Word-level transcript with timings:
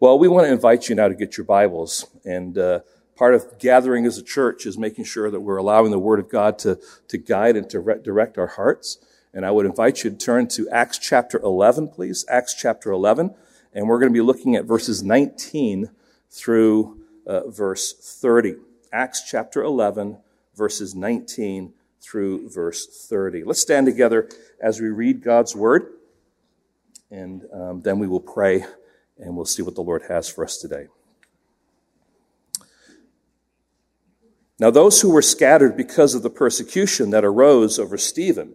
Well, 0.00 0.18
we 0.18 0.28
want 0.28 0.46
to 0.46 0.50
invite 0.50 0.88
you 0.88 0.94
now 0.94 1.08
to 1.08 1.14
get 1.14 1.36
your 1.36 1.44
Bibles. 1.44 2.06
And 2.24 2.56
uh, 2.56 2.80
part 3.16 3.34
of 3.34 3.58
gathering 3.58 4.06
as 4.06 4.16
a 4.16 4.22
church 4.22 4.64
is 4.64 4.78
making 4.78 5.04
sure 5.04 5.30
that 5.30 5.40
we're 5.40 5.58
allowing 5.58 5.90
the 5.90 5.98
Word 5.98 6.18
of 6.18 6.30
God 6.30 6.58
to, 6.60 6.80
to 7.08 7.18
guide 7.18 7.54
and 7.54 7.68
to 7.68 7.80
re- 7.80 8.00
direct 8.02 8.38
our 8.38 8.46
hearts. 8.46 8.96
And 9.34 9.44
I 9.44 9.50
would 9.50 9.66
invite 9.66 10.02
you 10.02 10.08
to 10.08 10.16
turn 10.16 10.48
to 10.48 10.66
Acts 10.70 10.96
chapter 10.96 11.38
11, 11.42 11.88
please. 11.88 12.24
Acts 12.30 12.54
chapter 12.54 12.90
11. 12.90 13.34
And 13.74 13.88
we're 13.88 13.98
going 13.98 14.10
to 14.10 14.16
be 14.16 14.22
looking 14.22 14.56
at 14.56 14.64
verses 14.64 15.02
19 15.02 15.90
through 16.30 17.02
uh, 17.26 17.48
verse 17.48 17.92
30. 17.92 18.54
Acts 18.94 19.22
chapter 19.30 19.62
11, 19.62 20.16
verses 20.56 20.94
19 20.94 21.74
through 22.00 22.48
verse 22.48 22.86
30. 23.06 23.44
Let's 23.44 23.60
stand 23.60 23.84
together 23.84 24.30
as 24.62 24.80
we 24.80 24.88
read 24.88 25.22
God's 25.22 25.54
Word. 25.54 25.92
And 27.10 27.44
um, 27.52 27.82
then 27.82 27.98
we 27.98 28.06
will 28.06 28.20
pray 28.20 28.64
and 29.20 29.36
we'll 29.36 29.44
see 29.44 29.62
what 29.62 29.74
the 29.74 29.82
Lord 29.82 30.02
has 30.08 30.28
for 30.28 30.44
us 30.44 30.56
today. 30.56 30.86
Now, 34.58 34.70
those 34.70 35.00
who 35.00 35.10
were 35.10 35.22
scattered 35.22 35.76
because 35.76 36.14
of 36.14 36.22
the 36.22 36.30
persecution 36.30 37.10
that 37.10 37.24
arose 37.24 37.78
over 37.78 37.96
Stephen 37.96 38.54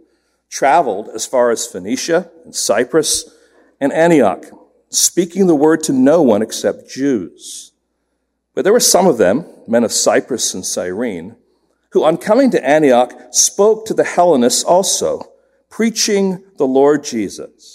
traveled 0.50 1.10
as 1.10 1.26
far 1.26 1.50
as 1.50 1.66
Phoenicia 1.66 2.30
and 2.44 2.56
Cyprus 2.56 3.36
and 3.82 3.92
Antioch, 3.92 4.46
speaking 4.90 5.48
the 5.48 5.56
word 5.56 5.82
to 5.84 5.94
no 5.94 6.22
one 6.22 6.44
except 6.44 6.90
Jews. 6.90 7.72
But 8.54 8.64
there 8.64 8.74
were 8.74 8.80
some 8.80 9.08
of 9.08 9.18
them, 9.18 9.46
men 9.68 9.84
of 9.84 9.92
Cyprus 9.92 10.54
and 10.54 10.66
Cyrene, 10.66 11.36
who 11.90 12.04
on 12.04 12.18
coming 12.18 12.52
to 12.52 12.66
Antioch 12.66 13.14
spoke 13.32 13.86
to 13.86 13.94
the 13.94 14.04
Hellenists 14.04 14.64
also, 14.64 15.34
preaching 15.70 16.44
the 16.58 16.68
Lord 16.68 17.04
Jesus. 17.04 17.75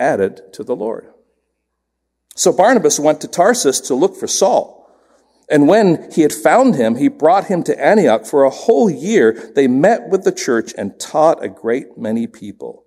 added 0.00 0.52
to 0.54 0.64
the 0.64 0.74
Lord. 0.74 1.12
So 2.34 2.52
Barnabas 2.52 2.98
went 2.98 3.20
to 3.20 3.28
Tarsus 3.28 3.80
to 3.82 3.94
look 3.94 4.16
for 4.16 4.26
Saul. 4.26 4.78
And 5.48 5.68
when 5.68 6.10
he 6.12 6.22
had 6.22 6.32
found 6.32 6.76
him, 6.76 6.94
he 6.96 7.08
brought 7.08 7.46
him 7.46 7.62
to 7.64 7.84
Antioch. 7.84 8.24
For 8.24 8.44
a 8.44 8.50
whole 8.50 8.88
year, 8.88 9.52
they 9.54 9.66
met 9.66 10.08
with 10.08 10.24
the 10.24 10.32
church 10.32 10.72
and 10.78 10.98
taught 10.98 11.44
a 11.44 11.48
great 11.48 11.98
many 11.98 12.26
people. 12.26 12.84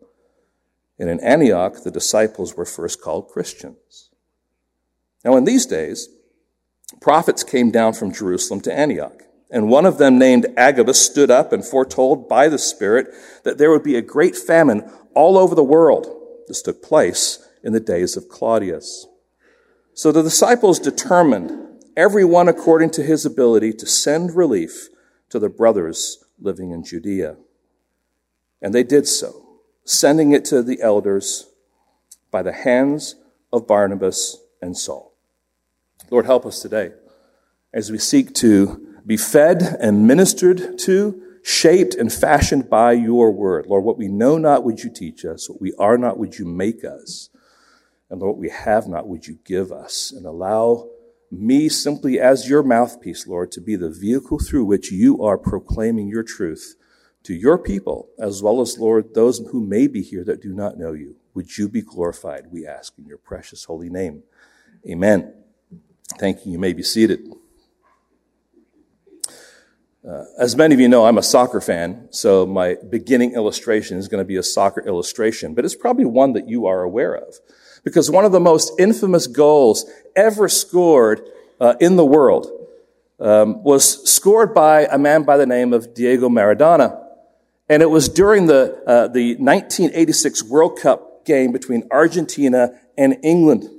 And 0.97 1.09
in 1.09 1.19
Antioch, 1.19 1.83
the 1.83 1.91
disciples 1.91 2.55
were 2.55 2.65
first 2.65 3.01
called 3.01 3.27
Christians. 3.27 4.09
Now, 5.25 5.35
in 5.35 5.43
these 5.43 5.65
days, 5.65 6.07
prophets 7.01 7.43
came 7.43 7.69
down 7.69 7.93
from 7.93 8.13
Jerusalem 8.13 8.61
to 8.61 8.73
Antioch. 8.73 9.21
And 9.51 9.69
one 9.69 9.85
of 9.85 9.97
them, 9.97 10.17
named 10.17 10.47
Agabus, 10.57 11.05
stood 11.05 11.29
up 11.29 11.51
and 11.51 11.63
foretold 11.63 12.27
by 12.27 12.47
the 12.47 12.57
Spirit 12.57 13.07
that 13.43 13.57
there 13.57 13.71
would 13.71 13.83
be 13.83 13.97
a 13.97 14.01
great 14.01 14.35
famine 14.35 14.89
all 15.13 15.37
over 15.37 15.53
the 15.53 15.63
world 15.63 16.22
this 16.47 16.61
took 16.61 16.81
place 16.81 17.47
in 17.63 17.73
the 17.73 17.79
days 17.79 18.17
of 18.17 18.29
Claudius. 18.29 19.07
So 19.93 20.11
the 20.11 20.23
disciples 20.23 20.79
determined, 20.79 21.51
every 21.95 22.25
one 22.25 22.47
according 22.47 22.91
to 22.91 23.03
his 23.03 23.25
ability, 23.25 23.73
to 23.73 23.85
send 23.85 24.35
relief 24.35 24.89
to 25.29 25.39
the 25.39 25.49
brothers 25.49 26.23
living 26.39 26.71
in 26.71 26.83
Judea. 26.83 27.37
And 28.61 28.73
they 28.73 28.83
did 28.83 29.07
so, 29.07 29.59
sending 29.85 30.31
it 30.31 30.45
to 30.45 30.63
the 30.63 30.81
elders 30.81 31.47
by 32.31 32.41
the 32.41 32.53
hands 32.53 33.15
of 33.51 33.67
Barnabas 33.67 34.37
and 34.61 34.77
Saul. 34.77 35.13
Lord, 36.09 36.25
help 36.25 36.45
us 36.45 36.61
today 36.61 36.91
as 37.73 37.91
we 37.91 37.97
seek 37.97 38.33
to 38.35 38.99
be 39.05 39.17
fed 39.17 39.61
and 39.79 40.07
ministered 40.07 40.79
to 40.79 41.21
shaped 41.43 41.93
and 41.93 42.11
fashioned 42.11 42.69
by 42.69 42.93
your 42.93 43.31
word. 43.31 43.65
Lord, 43.67 43.83
what 43.83 43.97
we 43.97 44.07
know 44.07 44.37
not 44.37 44.63
would 44.63 44.83
you 44.83 44.89
teach 44.89 45.25
us, 45.25 45.49
what 45.49 45.61
we 45.61 45.73
are 45.77 45.97
not 45.97 46.17
would 46.17 46.39
you 46.39 46.45
make 46.45 46.83
us, 46.83 47.29
and 48.09 48.21
Lord, 48.21 48.35
what 48.35 48.41
we 48.41 48.49
have 48.49 48.87
not 48.87 49.07
would 49.07 49.27
you 49.27 49.39
give 49.43 49.71
us, 49.71 50.11
and 50.11 50.25
allow 50.25 50.89
me 51.29 51.67
simply 51.67 52.19
as 52.19 52.47
your 52.47 52.63
mouthpiece, 52.63 53.27
Lord, 53.27 53.51
to 53.53 53.61
be 53.61 53.75
the 53.75 53.89
vehicle 53.89 54.39
through 54.39 54.65
which 54.65 54.91
you 54.91 55.21
are 55.23 55.37
proclaiming 55.37 56.07
your 56.07 56.23
truth 56.23 56.75
to 57.23 57.33
your 57.33 57.57
people, 57.57 58.09
as 58.19 58.43
well 58.43 58.61
as, 58.61 58.77
Lord, 58.77 59.13
those 59.13 59.39
who 59.39 59.65
may 59.65 59.87
be 59.87 60.01
here 60.01 60.23
that 60.25 60.41
do 60.41 60.53
not 60.53 60.77
know 60.77 60.93
you. 60.93 61.15
Would 61.33 61.57
you 61.57 61.67
be 61.67 61.81
glorified, 61.81 62.51
we 62.51 62.67
ask 62.67 62.93
in 62.97 63.05
your 63.05 63.17
precious 63.17 63.63
holy 63.63 63.89
name. 63.89 64.23
Amen. 64.87 65.33
Thank 66.19 66.45
you. 66.45 66.51
You 66.51 66.59
may 66.59 66.73
be 66.73 66.83
seated. 66.83 67.33
Uh, 70.07 70.25
as 70.37 70.57
many 70.57 70.73
of 70.73 70.81
you 70.81 70.89
know, 70.89 71.05
I'm 71.05 71.17
a 71.17 71.23
soccer 71.23 71.61
fan, 71.61 72.09
so 72.11 72.45
my 72.45 72.75
beginning 72.89 73.33
illustration 73.35 73.97
is 73.97 74.09
going 74.09 74.19
to 74.21 74.27
be 74.27 74.35
a 74.35 74.43
soccer 74.43 74.81
illustration, 74.81 75.53
but 75.53 75.63
it's 75.63 75.75
probably 75.75 76.03
one 76.03 76.33
that 76.33 76.49
you 76.49 76.65
are 76.65 76.83
aware 76.83 77.15
of. 77.15 77.35
Because 77.85 78.11
one 78.11 78.25
of 78.25 78.33
the 78.33 78.39
most 78.39 78.73
infamous 78.77 79.27
goals 79.27 79.89
ever 80.13 80.49
scored 80.49 81.21
uh, 81.61 81.75
in 81.79 81.95
the 81.95 82.05
world 82.05 82.47
um, 83.21 83.63
was 83.63 84.09
scored 84.09 84.53
by 84.53 84.87
a 84.91 84.97
man 84.97 85.23
by 85.23 85.37
the 85.37 85.45
name 85.45 85.71
of 85.71 85.93
Diego 85.93 86.27
Maradona. 86.27 87.01
And 87.69 87.81
it 87.81 87.89
was 87.89 88.09
during 88.09 88.47
the, 88.47 88.83
uh, 88.85 89.07
the 89.07 89.35
1986 89.35 90.43
World 90.43 90.79
Cup 90.81 91.25
game 91.25 91.53
between 91.53 91.87
Argentina 91.91 92.77
and 92.97 93.17
England. 93.23 93.69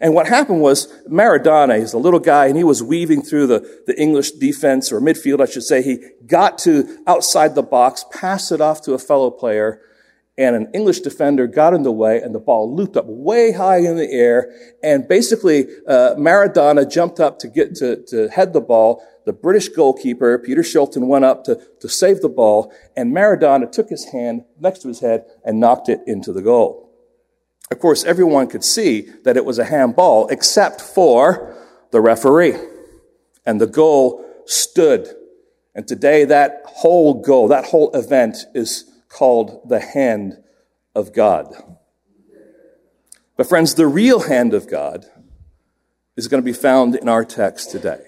And 0.00 0.14
what 0.14 0.26
happened 0.26 0.60
was 0.60 0.92
Maradona, 1.08 1.78
he's 1.78 1.94
a 1.94 1.98
little 1.98 2.20
guy, 2.20 2.46
and 2.46 2.56
he 2.56 2.64
was 2.64 2.82
weaving 2.82 3.22
through 3.22 3.46
the, 3.46 3.82
the 3.86 3.98
English 4.00 4.32
defense 4.32 4.92
or 4.92 5.00
midfield, 5.00 5.40
I 5.40 5.50
should 5.50 5.62
say. 5.62 5.82
He 5.82 6.04
got 6.26 6.58
to 6.58 6.98
outside 7.06 7.54
the 7.54 7.62
box, 7.62 8.04
passed 8.12 8.52
it 8.52 8.60
off 8.60 8.82
to 8.82 8.92
a 8.92 8.98
fellow 8.98 9.30
player, 9.30 9.80
and 10.38 10.54
an 10.54 10.68
English 10.74 11.00
defender 11.00 11.46
got 11.46 11.72
in 11.72 11.82
the 11.82 11.92
way, 11.92 12.20
and 12.20 12.34
the 12.34 12.38
ball 12.38 12.74
looped 12.74 12.96
up 12.96 13.06
way 13.06 13.52
high 13.52 13.78
in 13.78 13.96
the 13.96 14.10
air. 14.10 14.52
And 14.82 15.08
basically, 15.08 15.66
uh, 15.88 16.14
Maradona 16.16 16.90
jumped 16.90 17.20
up 17.20 17.38
to 17.38 17.48
get 17.48 17.74
to, 17.76 18.04
to 18.08 18.28
head 18.28 18.52
the 18.52 18.60
ball. 18.60 19.02
The 19.24 19.32
British 19.32 19.68
goalkeeper, 19.68 20.38
Peter 20.38 20.60
Shilton, 20.60 21.06
went 21.06 21.24
up 21.24 21.44
to, 21.44 21.58
to 21.80 21.88
save 21.88 22.20
the 22.20 22.28
ball, 22.28 22.70
and 22.94 23.14
Maradona 23.14 23.72
took 23.72 23.88
his 23.88 24.04
hand 24.04 24.44
next 24.60 24.80
to 24.80 24.88
his 24.88 25.00
head 25.00 25.24
and 25.42 25.58
knocked 25.58 25.88
it 25.88 26.00
into 26.06 26.34
the 26.34 26.42
goal. 26.42 26.85
Of 27.70 27.80
course, 27.80 28.04
everyone 28.04 28.46
could 28.46 28.64
see 28.64 29.10
that 29.24 29.36
it 29.36 29.44
was 29.44 29.58
a 29.58 29.64
handball 29.64 30.28
except 30.28 30.80
for 30.80 31.56
the 31.90 32.00
referee. 32.00 32.54
And 33.44 33.60
the 33.60 33.66
goal 33.66 34.24
stood. 34.46 35.08
And 35.74 35.86
today 35.86 36.24
that 36.24 36.62
whole 36.66 37.14
goal, 37.14 37.48
that 37.48 37.66
whole 37.66 37.90
event 37.92 38.38
is 38.54 38.84
called 39.08 39.68
the 39.68 39.80
hand 39.80 40.42
of 40.94 41.12
God. 41.12 41.54
But 43.36 43.48
friends, 43.48 43.74
the 43.74 43.86
real 43.86 44.20
hand 44.20 44.54
of 44.54 44.68
God 44.68 45.04
is 46.16 46.28
going 46.28 46.42
to 46.42 46.44
be 46.44 46.52
found 46.52 46.94
in 46.94 47.08
our 47.08 47.24
text 47.24 47.70
today. 47.70 48.00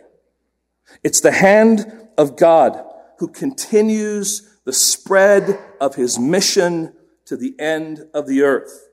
It's 1.03 1.21
the 1.21 1.33
hand 1.33 2.09
of 2.17 2.37
God 2.37 2.83
who 3.19 3.29
continues 3.29 4.57
the 4.65 4.73
spread 4.73 5.59
of 5.81 5.97
his 5.97 6.19
mission 6.19 6.95
to 7.27 7.37
the 7.37 7.55
end 7.59 8.07
of 8.15 8.27
the 8.27 8.43
earth. 8.43 8.88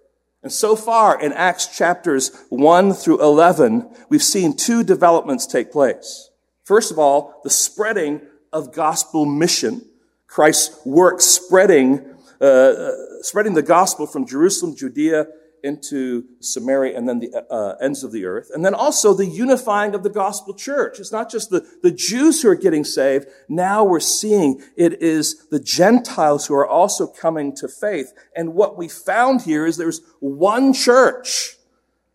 And 0.46 0.54
so 0.54 0.76
far 0.76 1.20
in 1.20 1.34
Acts 1.34 1.76
chapters 1.76 2.30
1 2.50 2.94
through 2.94 3.20
11, 3.20 3.90
we've 4.10 4.22
seen 4.22 4.56
two 4.56 4.84
developments 4.84 5.48
take 5.48 5.72
place. 5.72 6.30
First 6.64 6.92
of 6.92 7.00
all, 7.00 7.42
the 7.44 7.50
spreading 7.50 8.22
of 8.54 8.72
gospel 8.72 9.26
mission. 9.26 9.82
Christ's 10.28 10.86
work 10.86 11.20
spreading, 11.20 12.16
uh, 12.40 12.46
uh 12.46 12.92
spreading 13.22 13.56
the 13.56 13.64
gospel 13.64 14.06
from 14.06 14.28
Jerusalem, 14.28 14.76
Judea, 14.76 15.26
into 15.66 16.26
Samaria 16.40 16.96
and 16.96 17.10
then 17.10 17.20
the 17.20 17.46
uh, 17.50 17.76
ends 17.82 18.04
of 18.04 18.12
the 18.12 18.26
earth. 18.26 18.52
And 18.54 18.64
then 18.64 18.76
also 18.76 19.14
the 19.14 19.26
unifying 19.26 19.96
of 19.96 20.04
the 20.04 20.10
gospel 20.10 20.54
church. 20.54 21.00
It's 21.00 21.12
not 21.12 21.30
just 21.32 21.50
the, 21.50 21.68
the 21.82 21.92
Jews 21.92 22.42
who 22.42 22.50
are 22.50 22.56
getting 22.56 22.84
saved. 22.84 23.28
Now 23.50 23.84
we're 23.84 24.00
seeing 24.00 24.62
it 24.78 25.02
is 25.02 25.48
the 25.48 25.60
Gentiles 25.60 26.46
who 26.46 26.54
are 26.54 26.68
also 26.68 27.08
coming 27.08 27.56
to 27.58 27.68
faith. 27.68 28.14
And 28.36 28.54
what 28.54 28.78
we 28.78 28.88
found 28.88 29.42
here 29.42 29.66
is 29.66 29.78
there's 29.78 30.02
one 30.20 30.74
church. 30.74 31.58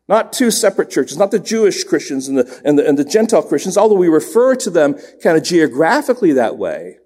Not 0.08 0.32
two 0.32 0.50
separate 0.50 0.90
churches, 0.90 1.16
not 1.16 1.30
the 1.30 1.38
Jewish 1.38 1.84
Christians 1.84 2.26
and 2.26 2.38
the, 2.38 2.62
and 2.64 2.78
the, 2.78 2.88
and 2.88 2.98
the 2.98 3.04
Gentile 3.04 3.44
Christians, 3.44 3.76
although 3.76 3.94
we 3.94 4.08
refer 4.08 4.56
to 4.56 4.70
them 4.70 4.98
kind 5.22 5.36
of 5.36 5.44
geographically 5.44 6.32
that 6.32 6.56
way. 6.56 6.98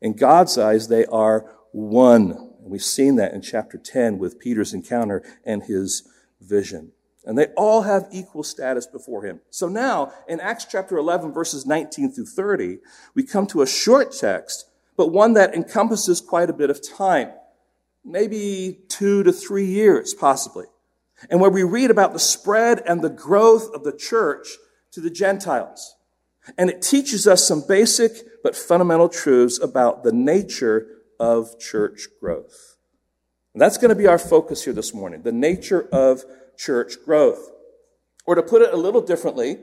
In 0.00 0.14
God's 0.14 0.58
eyes, 0.58 0.88
they 0.88 1.06
are 1.06 1.54
one. 1.72 2.47
And 2.68 2.72
we've 2.74 2.84
seen 2.84 3.16
that 3.16 3.32
in 3.32 3.40
chapter 3.40 3.78
10 3.78 4.18
with 4.18 4.38
Peter's 4.38 4.74
encounter 4.74 5.22
and 5.42 5.62
his 5.62 6.06
vision. 6.38 6.92
And 7.24 7.38
they 7.38 7.46
all 7.56 7.80
have 7.80 8.06
equal 8.12 8.42
status 8.42 8.86
before 8.86 9.24
him. 9.24 9.40
So 9.48 9.68
now, 9.68 10.12
in 10.28 10.38
Acts 10.38 10.66
chapter 10.66 10.98
11, 10.98 11.32
verses 11.32 11.64
19 11.64 12.12
through 12.12 12.26
30, 12.26 12.80
we 13.14 13.22
come 13.22 13.46
to 13.46 13.62
a 13.62 13.66
short 13.66 14.12
text, 14.12 14.66
but 14.98 15.12
one 15.12 15.32
that 15.32 15.54
encompasses 15.54 16.20
quite 16.20 16.50
a 16.50 16.52
bit 16.52 16.68
of 16.68 16.86
time. 16.86 17.30
Maybe 18.04 18.80
two 18.88 19.22
to 19.22 19.32
three 19.32 19.64
years, 19.64 20.12
possibly. 20.12 20.66
And 21.30 21.40
where 21.40 21.48
we 21.48 21.62
read 21.62 21.90
about 21.90 22.12
the 22.12 22.18
spread 22.18 22.82
and 22.86 23.00
the 23.00 23.08
growth 23.08 23.70
of 23.74 23.82
the 23.82 23.96
church 23.96 24.46
to 24.92 25.00
the 25.00 25.08
Gentiles. 25.08 25.96
And 26.58 26.68
it 26.68 26.82
teaches 26.82 27.26
us 27.26 27.48
some 27.48 27.64
basic 27.66 28.42
but 28.42 28.54
fundamental 28.54 29.08
truths 29.08 29.58
about 29.58 30.04
the 30.04 30.12
nature 30.12 30.97
of 31.18 31.58
church 31.58 32.08
growth. 32.20 32.76
And 33.54 33.62
that's 33.62 33.78
going 33.78 33.90
to 33.90 33.94
be 33.94 34.06
our 34.06 34.18
focus 34.18 34.64
here 34.64 34.72
this 34.72 34.94
morning 34.94 35.22
the 35.22 35.32
nature 35.32 35.88
of 35.92 36.24
church 36.56 36.94
growth. 37.04 37.50
Or 38.26 38.34
to 38.34 38.42
put 38.42 38.62
it 38.62 38.74
a 38.74 38.76
little 38.76 39.00
differently, 39.00 39.58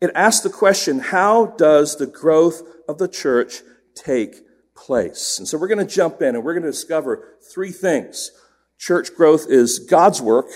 it 0.00 0.10
asks 0.14 0.42
the 0.42 0.50
question 0.50 0.98
how 0.98 1.46
does 1.46 1.96
the 1.96 2.06
growth 2.06 2.62
of 2.88 2.98
the 2.98 3.08
church 3.08 3.62
take 3.94 4.36
place? 4.74 5.38
And 5.38 5.46
so 5.46 5.58
we're 5.58 5.68
going 5.68 5.86
to 5.86 5.94
jump 5.94 6.22
in 6.22 6.34
and 6.34 6.44
we're 6.44 6.54
going 6.54 6.64
to 6.64 6.70
discover 6.70 7.36
three 7.52 7.72
things. 7.72 8.32
Church 8.78 9.14
growth 9.14 9.46
is 9.48 9.78
God's 9.78 10.20
work, 10.20 10.48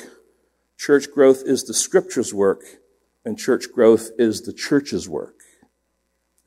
church 0.76 1.11
growth 1.12 1.43
is 1.44 1.65
the 1.65 1.75
scripture's 1.75 2.35
work, 2.35 2.62
and 3.25 3.38
church 3.38 3.67
growth 3.73 4.11
is 4.19 4.43
the 4.43 4.53
church's 4.53 5.09
work. 5.09 5.38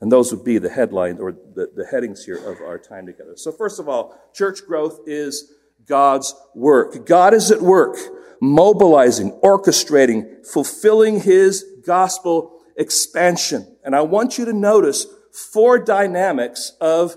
And 0.02 0.10
those 0.10 0.34
would 0.34 0.44
be 0.44 0.58
the 0.58 0.68
headline 0.68 1.18
or 1.20 1.30
the, 1.30 1.70
the 1.76 1.86
headings 1.86 2.24
here 2.24 2.36
of 2.36 2.60
our 2.60 2.76
time 2.76 3.06
together. 3.06 3.34
So 3.36 3.52
first 3.52 3.78
of 3.78 3.88
all, 3.88 4.20
church 4.34 4.66
growth 4.66 4.98
is 5.06 5.52
God's 5.86 6.34
work. 6.56 7.06
God 7.06 7.34
is 7.34 7.52
at 7.52 7.62
work, 7.62 7.96
mobilizing, 8.40 9.30
orchestrating, 9.44 10.44
fulfilling 10.44 11.20
his 11.20 11.64
gospel 11.86 12.60
expansion. 12.76 13.76
And 13.84 13.94
I 13.94 14.00
want 14.00 14.38
you 14.38 14.44
to 14.44 14.52
notice 14.52 15.06
four 15.30 15.78
dynamics 15.78 16.72
of, 16.80 17.16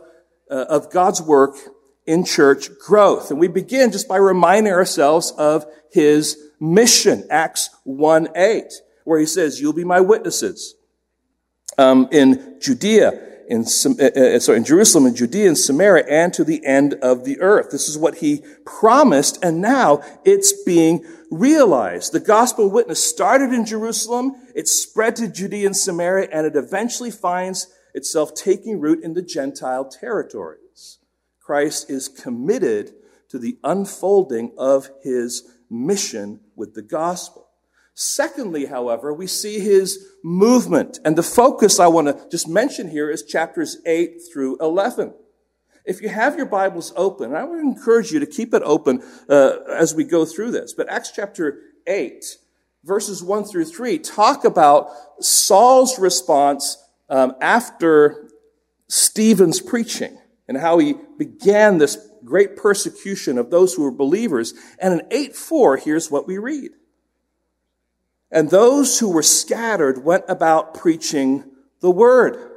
uh, 0.51 0.65
of 0.69 0.91
God's 0.91 1.23
work 1.23 1.55
in 2.05 2.23
church 2.23 2.69
growth. 2.77 3.31
And 3.31 3.39
we 3.39 3.47
begin 3.47 3.91
just 3.91 4.07
by 4.07 4.17
reminding 4.17 4.73
ourselves 4.73 5.31
of 5.39 5.65
his 5.91 6.37
mission, 6.59 7.25
Acts 7.31 7.71
1 7.83 8.27
8, 8.35 8.65
where 9.05 9.19
he 9.19 9.25
says, 9.25 9.59
You'll 9.59 9.73
be 9.73 9.83
my 9.83 10.01
witnesses 10.01 10.75
um, 11.77 12.07
in 12.11 12.57
Judea, 12.59 13.21
in, 13.47 13.61
uh, 13.63 14.03
uh, 14.05 14.39
sorry, 14.39 14.57
in 14.57 14.63
Jerusalem, 14.63 15.05
in 15.05 15.15
Judea, 15.15 15.47
and 15.47 15.57
Samaria, 15.57 16.05
and 16.09 16.33
to 16.33 16.43
the 16.43 16.65
end 16.65 16.95
of 16.95 17.25
the 17.25 17.39
earth. 17.41 17.69
This 17.71 17.87
is 17.87 17.97
what 17.97 18.15
he 18.15 18.43
promised, 18.65 19.43
and 19.43 19.61
now 19.61 20.01
it's 20.23 20.63
being 20.63 21.05
realized. 21.29 22.11
The 22.11 22.19
gospel 22.19 22.69
witness 22.69 23.03
started 23.03 23.53
in 23.53 23.65
Jerusalem, 23.65 24.35
it 24.55 24.67
spread 24.67 25.15
to 25.17 25.27
Judea 25.27 25.67
and 25.67 25.77
Samaria, 25.77 26.29
and 26.31 26.47
it 26.47 26.55
eventually 26.55 27.11
finds 27.11 27.67
itself 27.93 28.33
taking 28.33 28.79
root 28.79 29.03
in 29.03 29.13
the 29.13 29.21
Gentile 29.21 29.85
territories. 29.85 30.99
Christ 31.39 31.89
is 31.89 32.07
committed 32.07 32.93
to 33.29 33.39
the 33.39 33.57
unfolding 33.63 34.53
of 34.57 34.89
his 35.03 35.43
mission 35.69 36.39
with 36.55 36.73
the 36.73 36.81
gospel. 36.81 37.44
Secondly, 37.95 38.65
however, 38.65 39.13
we 39.13 39.25
see 39.25 39.59
his 39.61 40.05
movement. 40.21 40.99
And 41.05 41.17
the 41.17 41.23
focus 41.23 41.79
I 41.79 41.87
want 41.87 42.07
to 42.07 42.27
just 42.29 42.47
mention 42.47 42.89
here 42.89 43.09
is 43.09 43.23
chapters 43.23 43.77
8 43.85 44.17
through 44.31 44.57
11. 44.59 45.13
If 45.85 46.01
you 46.01 46.09
have 46.09 46.35
your 46.35 46.45
Bibles 46.45 46.91
open, 46.97 47.33
I 47.33 47.45
would 47.45 47.59
encourage 47.59 48.11
you 48.11 48.19
to 48.19 48.25
keep 48.25 48.53
it 48.53 48.63
open 48.65 49.01
uh, 49.29 49.59
as 49.69 49.95
we 49.95 50.03
go 50.03 50.25
through 50.25 50.51
this. 50.51 50.73
But 50.73 50.89
Acts 50.89 51.11
chapter 51.11 51.61
8, 51.87 52.25
verses 52.83 53.23
1 53.23 53.45
through 53.45 53.65
3, 53.65 53.99
talk 53.99 54.43
about 54.43 54.89
Saul's 55.21 55.97
response 55.97 56.77
um, 57.07 57.35
after 57.39 58.29
Stephen's 58.89 59.61
preaching 59.61 60.17
and 60.49 60.57
how 60.57 60.79
he 60.79 60.95
began 61.17 61.77
this 61.77 61.97
great 62.25 62.57
persecution 62.57 63.37
of 63.37 63.51
those 63.51 63.73
who 63.73 63.83
were 63.83 63.91
believers. 63.91 64.53
And 64.79 64.99
in 64.99 65.07
8 65.11 65.33
4, 65.33 65.77
here's 65.77 66.11
what 66.11 66.27
we 66.27 66.37
read. 66.37 66.71
And 68.35 68.49
those 68.49 68.99
who 68.99 69.09
were 69.09 69.23
scattered 69.23 70.03
went 70.03 70.25
about 70.27 70.73
preaching 70.73 71.45
the 71.79 71.89
word. 71.89 72.51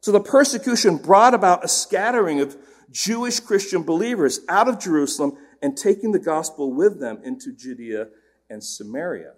So 0.00 0.12
the 0.12 0.20
persecution 0.20 0.96
brought 0.96 1.34
about 1.34 1.64
a 1.64 1.68
scattering 1.68 2.40
of 2.40 2.56
Jewish 2.92 3.40
Christian 3.40 3.82
believers 3.82 4.40
out 4.48 4.68
of 4.68 4.78
Jerusalem 4.78 5.36
and 5.60 5.76
taking 5.76 6.12
the 6.12 6.20
gospel 6.20 6.72
with 6.72 7.00
them 7.00 7.18
into 7.24 7.52
Judea 7.52 8.06
and 8.48 8.62
Samaria. 8.62 9.32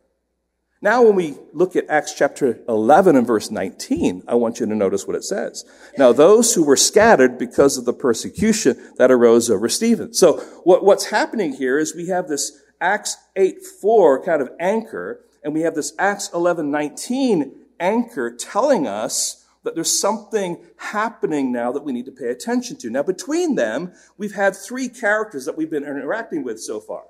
Now, 0.82 1.03
when 1.03 1.15
we 1.15 1.37
look 1.55 1.77
at 1.77 1.88
Acts 1.88 2.12
chapter 2.12 2.61
11 2.69 3.17
and 3.17 3.26
verse 3.26 3.50
19, 3.50 4.25
I 4.29 4.35
want 4.35 4.61
you 4.61 4.67
to 4.67 4.75
notice 4.75 5.06
what 5.06 5.17
it 5.17 5.25
says. 5.25 5.65
Now, 5.97 6.12
those 6.12 6.55
who 6.55 6.62
were 6.62 6.76
scattered 6.76 7.38
because 7.38 7.79
of 7.79 7.87
the 7.87 7.93
persecution 7.94 8.79
that 8.99 9.11
arose 9.11 9.49
over 9.50 9.69
Stephen. 9.71 10.12
So, 10.12 10.41
what, 10.65 10.85
what's 10.85 11.06
happening 11.06 11.55
here 11.55 11.79
is 11.79 11.94
we 11.94 12.09
have 12.09 12.29
this 12.29 12.53
Acts 12.83 13.17
8 13.37 13.62
4 13.81 14.25
kind 14.25 14.43
of 14.43 14.50
anchor 14.59 15.25
and 15.42 15.54
we 15.54 15.62
have 15.62 15.75
this 15.75 15.92
Acts 15.98 16.31
11 16.32 16.70
19 16.70 17.52
anchor 17.78 18.31
telling 18.34 18.87
us 18.87 19.46
that 19.62 19.75
there's 19.75 20.00
something 20.00 20.58
happening 20.76 21.52
now 21.52 21.70
that 21.72 21.84
we 21.84 21.92
need 21.92 22.06
to 22.06 22.12
pay 22.12 22.28
attention 22.28 22.76
to. 22.78 22.90
Now, 22.90 23.02
between 23.02 23.56
them, 23.56 23.92
we've 24.16 24.34
had 24.34 24.56
three 24.56 24.88
characters 24.88 25.44
that 25.44 25.56
we've 25.56 25.70
been 25.70 25.84
interacting 25.84 26.44
with 26.44 26.60
so 26.60 26.81
far. 26.81 27.04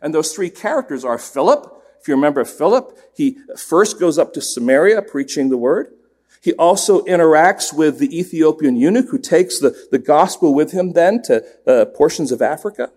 And 0.00 0.14
those 0.14 0.32
three 0.32 0.50
characters 0.50 1.04
are 1.04 1.18
Philip. 1.18 1.72
If 2.00 2.06
you 2.06 2.14
remember 2.14 2.44
Philip, 2.44 2.96
he 3.16 3.38
first 3.56 3.98
goes 3.98 4.18
up 4.18 4.32
to 4.34 4.40
Samaria 4.40 5.02
preaching 5.02 5.48
the 5.48 5.56
word. 5.56 5.92
He 6.40 6.52
also 6.54 7.04
interacts 7.04 7.72
with 7.72 7.98
the 7.98 8.16
Ethiopian 8.16 8.76
eunuch 8.76 9.08
who 9.08 9.18
takes 9.18 9.58
the, 9.58 9.76
the 9.90 9.98
gospel 9.98 10.54
with 10.54 10.70
him 10.70 10.92
then 10.92 11.20
to 11.22 11.44
uh, 11.66 11.86
portions 11.86 12.30
of 12.30 12.40
Africa. 12.40 12.92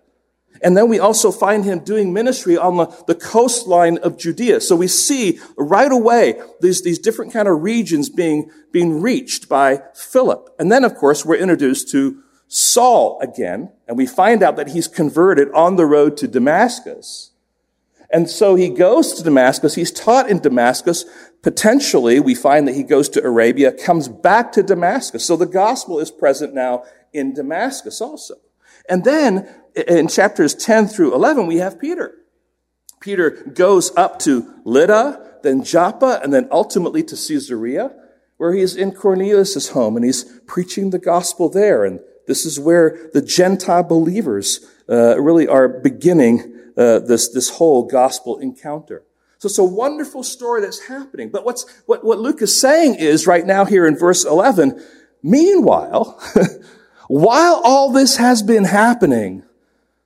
And 0.63 0.77
then 0.77 0.89
we 0.89 0.99
also 0.99 1.31
find 1.31 1.65
him 1.65 1.79
doing 1.79 2.13
ministry 2.13 2.57
on 2.57 2.77
the, 2.77 2.85
the 3.07 3.15
coastline 3.15 3.97
of 3.99 4.17
Judea. 4.17 4.61
So 4.61 4.75
we 4.75 4.87
see 4.87 5.39
right 5.57 5.91
away 5.91 6.39
these, 6.59 6.83
these 6.83 6.99
different 6.99 7.33
kind 7.33 7.47
of 7.47 7.63
regions 7.63 8.09
being, 8.09 8.51
being 8.71 9.01
reached 9.01 9.49
by 9.49 9.81
Philip. 9.95 10.53
And 10.59 10.71
then, 10.71 10.83
of 10.83 10.95
course, 10.95 11.25
we're 11.25 11.35
introduced 11.35 11.89
to 11.91 12.21
Saul 12.47 13.17
again, 13.21 13.71
and 13.87 13.97
we 13.97 14.05
find 14.05 14.43
out 14.43 14.57
that 14.57 14.67
he's 14.67 14.87
converted 14.87 15.49
on 15.53 15.77
the 15.77 15.85
road 15.85 16.17
to 16.17 16.27
Damascus. 16.27 17.31
And 18.11 18.29
so 18.29 18.55
he 18.55 18.67
goes 18.67 19.13
to 19.13 19.23
Damascus. 19.23 19.75
He's 19.75 19.91
taught 19.91 20.29
in 20.29 20.39
Damascus. 20.39 21.05
Potentially, 21.41 22.19
we 22.19 22.35
find 22.35 22.67
that 22.67 22.75
he 22.75 22.83
goes 22.83 23.07
to 23.09 23.23
Arabia, 23.23 23.71
comes 23.71 24.09
back 24.09 24.51
to 24.51 24.63
Damascus. 24.63 25.25
So 25.25 25.37
the 25.37 25.45
gospel 25.45 25.99
is 25.99 26.11
present 26.11 26.53
now 26.53 26.83
in 27.13 27.33
Damascus 27.33 28.01
also. 28.01 28.35
And 28.89 29.05
then 29.05 29.47
in 29.75 30.07
chapters 30.07 30.53
10 30.55 30.87
through 30.87 31.13
11, 31.13 31.47
we 31.47 31.57
have 31.57 31.79
Peter. 31.79 32.15
Peter 32.99 33.31
goes 33.53 33.95
up 33.97 34.19
to 34.19 34.53
Lydda, 34.63 35.39
then 35.43 35.63
Joppa, 35.63 36.19
and 36.23 36.33
then 36.33 36.47
ultimately 36.51 37.03
to 37.03 37.15
Caesarea, 37.15 37.91
where 38.37 38.53
he 38.53 38.61
is 38.61 38.75
in 38.75 38.91
Cornelius' 38.91 39.69
home 39.69 39.95
and 39.95 40.05
he's 40.05 40.23
preaching 40.47 40.91
the 40.91 40.99
gospel 40.99 41.49
there. 41.49 41.83
And 41.83 41.99
this 42.27 42.45
is 42.45 42.59
where 42.59 43.09
the 43.13 43.21
Gentile 43.21 43.83
believers 43.83 44.65
uh, 44.89 45.19
really 45.19 45.47
are 45.47 45.67
beginning 45.67 46.59
uh, 46.77 46.99
this, 46.99 47.29
this 47.29 47.49
whole 47.49 47.83
gospel 47.83 48.37
encounter. 48.37 49.03
So 49.39 49.47
it's 49.47 49.57
a 49.57 49.63
wonderful 49.63 50.23
story 50.23 50.61
that's 50.61 50.87
happening. 50.87 51.29
But 51.29 51.45
what's, 51.45 51.65
what, 51.87 52.03
what 52.05 52.19
Luke 52.19 52.41
is 52.43 52.61
saying 52.61 52.95
is 52.95 53.25
right 53.25 53.45
now 53.45 53.65
here 53.65 53.87
in 53.87 53.97
verse 53.97 54.23
11, 54.23 54.79
meanwhile, 55.23 56.21
while 57.07 57.59
all 57.63 57.91
this 57.91 58.17
has 58.17 58.43
been 58.43 58.65
happening, 58.65 59.43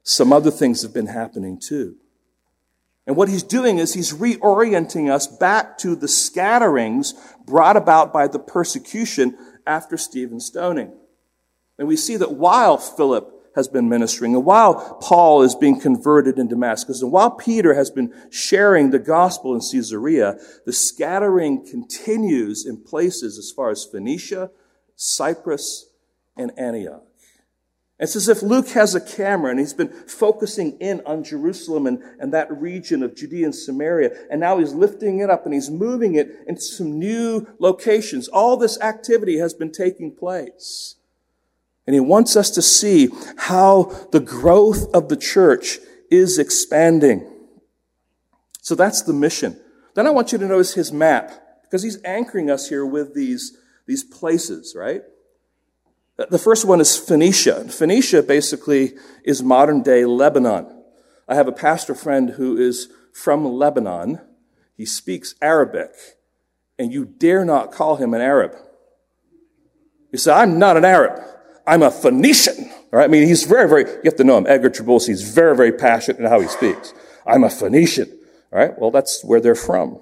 some 0.05 0.31
other 0.31 0.51
things 0.51 0.83
have 0.83 0.93
been 0.93 1.07
happening 1.07 1.59
too. 1.59 1.95
And 3.07 3.15
what 3.15 3.27
he's 3.27 3.43
doing 3.43 3.79
is 3.79 3.93
he's 3.93 4.13
reorienting 4.13 5.11
us 5.11 5.27
back 5.27 5.77
to 5.79 5.95
the 5.95 6.07
scatterings 6.07 7.13
brought 7.45 7.75
about 7.75 8.13
by 8.13 8.27
the 8.27 8.39
persecution 8.39 9.37
after 9.65 9.97
Stephen's 9.97 10.45
stoning. 10.45 10.93
And 11.77 11.87
we 11.87 11.97
see 11.97 12.17
that 12.17 12.33
while 12.33 12.77
Philip 12.77 13.31
has 13.55 13.67
been 13.67 13.89
ministering, 13.89 14.35
and 14.35 14.45
while 14.45 14.95
Paul 15.01 15.41
is 15.41 15.55
being 15.55 15.79
converted 15.79 16.37
in 16.37 16.49
Damascus, 16.49 17.01
and 17.01 17.11
while 17.11 17.31
Peter 17.31 17.73
has 17.73 17.89
been 17.89 18.13
sharing 18.29 18.91
the 18.91 18.99
gospel 18.99 19.55
in 19.55 19.61
Caesarea, 19.61 20.37
the 20.65 20.73
scattering 20.73 21.65
continues 21.65 22.65
in 22.65 22.77
places 22.77 23.39
as 23.39 23.51
far 23.51 23.71
as 23.71 23.85
Phoenicia, 23.85 24.51
Cyprus, 24.95 25.89
and 26.37 26.51
Antioch. 26.59 27.03
It's 27.97 28.15
as 28.17 28.27
if 28.27 28.41
Luke 28.43 28.67
has 28.69 28.93
a 28.93 28.99
camera 28.99 29.51
and 29.51 29.59
he's 29.59 29.73
been 29.73 29.87
focusing 29.87 30.77
in 30.79 31.01
on 31.05 31.23
Jerusalem 31.23 31.87
and, 31.87 32.03
and 32.19 32.33
that 32.33 32.51
region 32.51 33.01
of 33.01 33.15
Judea 33.15 33.45
and 33.45 33.55
Samaria. 33.55 34.11
And 34.29 34.41
now 34.41 34.57
he's 34.57 34.73
lifting 34.73 35.19
it 35.19 35.29
up 35.29 35.45
and 35.45 35.53
he's 35.53 35.69
moving 35.69 36.15
it 36.15 36.29
into 36.45 36.61
some 36.61 36.99
new 36.99 37.47
locations. 37.57 38.27
All 38.27 38.57
this 38.57 38.79
activity 38.81 39.37
has 39.37 39.53
been 39.53 39.71
taking 39.71 40.13
place. 40.13 40.95
And 41.87 41.93
he 41.93 42.01
wants 42.01 42.35
us 42.35 42.49
to 42.51 42.61
see 42.61 43.09
how 43.37 43.83
the 44.11 44.19
growth 44.19 44.93
of 44.93 45.07
the 45.07 45.15
church 45.15 45.77
is 46.11 46.37
expanding. 46.37 47.31
So 48.61 48.75
that's 48.75 49.03
the 49.03 49.13
mission. 49.13 49.57
Then 49.93 50.05
I 50.05 50.09
want 50.09 50.33
you 50.33 50.37
to 50.39 50.47
notice 50.47 50.73
his 50.73 50.91
map, 50.91 51.31
because 51.61 51.83
he's 51.83 52.03
anchoring 52.03 52.49
us 52.49 52.67
here 52.67 52.85
with 52.85 53.13
these, 53.13 53.55
these 53.85 54.03
places, 54.03 54.75
right? 54.75 55.03
The 56.17 56.39
first 56.39 56.65
one 56.65 56.79
is 56.79 56.95
Phoenicia. 56.95 57.65
Phoenicia 57.65 58.23
basically 58.23 58.93
is 59.23 59.43
modern 59.43 59.83
day 59.83 60.05
Lebanon. 60.05 60.83
I 61.27 61.35
have 61.35 61.47
a 61.47 61.51
pastor 61.51 61.93
friend 61.93 62.31
who 62.31 62.57
is 62.57 62.89
from 63.11 63.45
Lebanon. 63.45 64.21
He 64.77 64.85
speaks 64.85 65.35
Arabic, 65.41 65.91
and 66.79 66.93
you 66.93 67.05
dare 67.05 67.43
not 67.43 67.71
call 67.71 67.97
him 67.97 68.13
an 68.13 68.21
Arab. 68.21 68.55
He 70.11 70.17
said, 70.17 70.35
I'm 70.35 70.57
not 70.57 70.77
an 70.77 70.85
Arab. 70.85 71.21
I'm 71.67 71.81
a 71.81 71.91
Phoenician. 71.91 72.69
All 72.71 72.99
right? 72.99 73.05
I 73.05 73.07
mean, 73.07 73.27
he's 73.27 73.43
very, 73.43 73.67
very, 73.67 73.83
you 73.83 74.01
have 74.05 74.15
to 74.15 74.23
know 74.23 74.37
him. 74.37 74.47
Edgar 74.47 74.69
Trabulsi 74.69 75.09
is 75.09 75.29
very, 75.29 75.55
very 75.55 75.71
passionate 75.73 76.19
in 76.19 76.27
how 76.27 76.39
he 76.39 76.47
speaks. 76.47 76.93
I'm 77.25 77.43
a 77.43 77.49
Phoenician. 77.49 78.07
All 78.53 78.59
right? 78.59 78.79
Well, 78.79 78.91
that's 78.91 79.23
where 79.23 79.41
they're 79.41 79.55
from. 79.55 80.01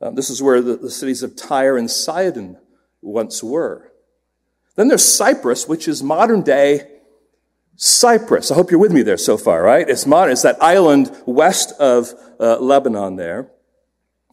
Uh, 0.00 0.10
this 0.10 0.30
is 0.30 0.42
where 0.42 0.62
the, 0.62 0.76
the 0.76 0.90
cities 0.90 1.22
of 1.22 1.36
Tyre 1.36 1.76
and 1.76 1.90
Sidon 1.90 2.58
once 3.02 3.42
were. 3.42 3.92
Then 4.76 4.88
there's 4.88 5.04
Cyprus, 5.04 5.66
which 5.66 5.88
is 5.88 6.02
modern 6.02 6.42
day 6.42 6.86
Cyprus. 7.76 8.50
I 8.50 8.54
hope 8.54 8.70
you're 8.70 8.80
with 8.80 8.92
me 8.92 9.02
there 9.02 9.18
so 9.18 9.36
far, 9.36 9.62
right? 9.62 9.88
It's 9.88 10.06
modern. 10.06 10.32
It's 10.32 10.42
that 10.42 10.62
island 10.62 11.10
west 11.26 11.72
of 11.80 12.12
uh, 12.40 12.58
Lebanon 12.58 13.16
there. 13.16 13.50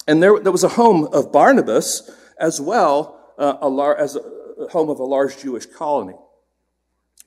And 0.08 0.22
there, 0.22 0.40
there 0.40 0.52
was 0.52 0.64
a 0.64 0.70
home 0.70 1.08
of 1.12 1.32
Barnabas 1.32 2.10
as 2.38 2.60
well 2.60 3.20
uh, 3.38 3.58
a 3.62 3.70
lar- 3.70 3.98
as 3.98 4.16
a, 4.16 4.68
home 4.72 4.90
of 4.90 5.00
a 5.00 5.04
large 5.04 5.38
Jewish 5.40 5.66
colony. 5.66 6.16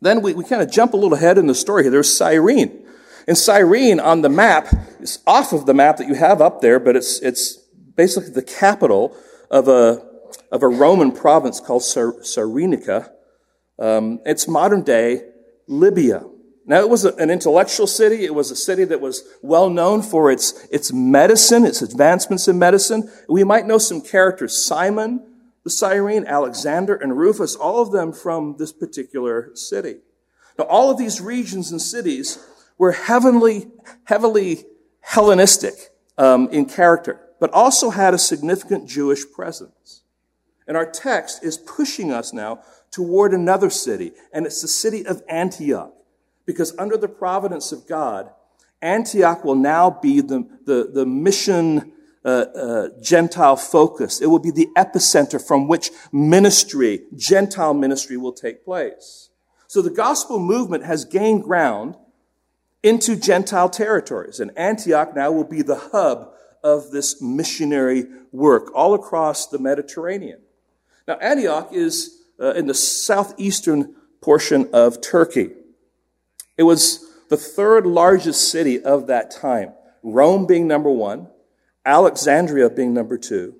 Then 0.01 0.23
we, 0.23 0.35
we 0.35 0.45
kind 0.45 0.63
of 0.63 0.71
jump 0.71 0.93
a 0.93 0.97
little 0.97 1.15
ahead 1.15 1.39
in 1.39 1.47
the 1.47 1.55
story 1.55 1.85
here. 1.85 1.91
There's 1.91 2.15
Cyrene. 2.15 2.87
And 3.27 3.37
Cyrene 3.37 3.99
on 3.99 4.23
the 4.23 4.29
map 4.29 4.69
is 5.01 5.19
off 5.27 5.53
of 5.53 5.67
the 5.67 5.75
map 5.75 5.97
that 5.97 6.07
you 6.07 6.15
have 6.15 6.41
up 6.41 6.61
there, 6.61 6.79
but 6.79 6.97
it's, 6.97 7.21
it's 7.21 7.57
basically 7.97 8.31
the 8.31 8.43
capital 8.43 9.17
of 9.51 9.69
a, 9.69 10.06
of 10.51 10.63
a 10.63 10.69
Roman 10.69 11.13
province 11.13 11.61
called 11.61 11.83
Cyrenaica. 11.83 13.11
Um, 13.79 14.21
it's 14.25 14.49
modern 14.49 14.83
day 14.83 15.23
Libya. 15.67 16.25
Now, 16.69 16.81
it 16.81 16.89
was 16.89 17.05
an 17.05 17.31
intellectual 17.31 17.87
city. 17.87 18.25
It 18.25 18.35
was 18.35 18.51
a 18.51 18.57
city 18.57 18.85
that 18.85 19.01
was 19.01 19.23
well 19.41 19.71
known 19.71 20.03
for 20.03 20.33
its, 20.33 20.67
its 20.73 20.93
medicine, 20.93 21.65
its 21.65 21.81
advancements 21.81 22.49
in 22.49 22.59
medicine. 22.59 23.09
We 23.29 23.45
might 23.45 23.67
know 23.67 23.79
some 23.79 24.01
characters. 24.01 24.67
Simon, 24.67 25.25
the 25.63 25.71
Cyrene, 25.71 26.25
Alexander, 26.27 26.97
and 26.97 27.17
Rufus, 27.17 27.55
all 27.55 27.81
of 27.81 27.93
them 27.93 28.13
from 28.13 28.57
this 28.59 28.73
particular 28.73 29.51
city. 29.55 29.99
Now, 30.59 30.65
all 30.65 30.91
of 30.91 30.99
these 30.99 31.21
regions 31.21 31.71
and 31.71 31.81
cities 31.81 32.45
were 32.79 32.93
heavenly, 32.93 33.69
heavily 34.05 34.65
Hellenistic 35.01 35.75
um, 36.19 36.49
in 36.49 36.65
character, 36.65 37.21
but 37.39 37.53
also 37.53 37.91
had 37.91 38.13
a 38.13 38.19
significant 38.19 38.89
Jewish 38.89 39.23
presence. 39.33 40.03
And 40.67 40.77
our 40.77 40.91
text 40.91 41.45
is 41.45 41.59
pushing 41.59 42.13
us 42.13 42.33
now 42.33 42.61
toward 42.91 43.33
another 43.33 43.71
city, 43.71 44.13
and 44.33 44.47
it's 44.47 44.63
the 44.63 44.69
city 44.69 45.07
of 45.07 45.23
Antioch. 45.29 45.93
Because 46.45 46.77
under 46.79 46.97
the 46.97 47.09
providence 47.09 47.73
of 47.73 47.87
God, 47.87 48.31
Antioch 48.81 49.45
will 49.45 49.57
now 49.57 49.91
be 49.91 50.21
the, 50.21 50.49
the, 50.65 50.91
the 50.93 51.05
mission 51.05 51.93
uh, 52.25 52.29
uh, 52.29 52.89
Gentile 53.01 53.57
focus. 53.57 54.21
It 54.21 54.27
will 54.27 54.39
be 54.39 54.51
the 54.51 54.69
epicenter 54.77 55.45
from 55.45 55.69
which 55.69 55.91
ministry, 56.13 57.03
Gentile 57.15 57.75
ministry, 57.75 58.17
will 58.17 58.33
take 58.33 58.65
place. 58.65 59.31
So 59.69 59.83
the 59.83 59.91
gospel 59.91 60.39
movement 60.39 60.85
has 60.85 61.05
gained 61.05 61.43
ground 61.43 61.97
into 62.83 63.17
Gentile 63.17 63.69
territories, 63.69 64.41
and 64.41 64.57
Antioch 64.57 65.15
now 65.15 65.33
will 65.33 65.45
be 65.45 65.63
the 65.63 65.91
hub 65.93 66.33
of 66.63 66.91
this 66.91 67.21
missionary 67.21 68.07
work 68.33 68.71
all 68.75 68.95
across 68.95 69.47
the 69.47 69.59
Mediterranean. 69.59 70.41
Now, 71.07 71.15
Antioch 71.19 71.73
is 71.73 72.23
uh, 72.41 72.53
in 72.55 72.67
the 72.67 72.75
southeastern 72.75 73.95
portion 74.21 74.69
of 74.73 75.01
Turkey. 75.01 75.51
It 76.57 76.65
was 76.65 77.07
the 77.29 77.37
third 77.37 77.87
largest 77.87 78.51
city 78.51 78.83
of 78.83 79.07
that 79.07 79.31
time, 79.31 79.73
Rome 80.03 80.47
being 80.47 80.67
number 80.67 80.91
one, 80.91 81.29
Alexandria 81.85 82.71
being 82.71 82.95
number 82.95 83.19
two. 83.19 83.55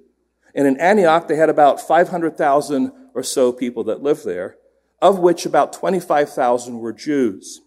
And 0.55 0.67
in 0.67 0.81
Antioch, 0.81 1.29
they 1.29 1.37
had 1.37 1.51
about 1.51 1.81
500,000 1.81 2.93
or 3.15 3.23
so 3.23 3.53
people 3.53 3.85
that 3.85 4.03
lived 4.03 4.25
there, 4.25 4.57
of 5.01 5.19
which 5.19 5.47
about 5.47 5.73
25,000 5.73 6.79
were 6.79 6.93
Jews. 6.93 7.61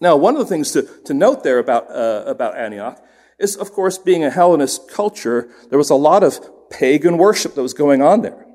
Now, 0.00 0.16
one 0.16 0.34
of 0.34 0.40
the 0.40 0.46
things 0.46 0.72
to, 0.72 0.82
to 1.04 1.14
note 1.14 1.42
there 1.42 1.58
about, 1.58 1.90
uh, 1.90 2.24
about 2.26 2.56
Antioch 2.56 3.02
is, 3.38 3.56
of 3.56 3.72
course, 3.72 3.98
being 3.98 4.24
a 4.24 4.30
Hellenist 4.30 4.90
culture, 4.90 5.48
there 5.70 5.78
was 5.78 5.90
a 5.90 5.94
lot 5.94 6.22
of 6.22 6.40
pagan 6.70 7.18
worship 7.18 7.54
that 7.54 7.62
was 7.62 7.74
going 7.74 8.02
on 8.02 8.22
there. 8.22 8.47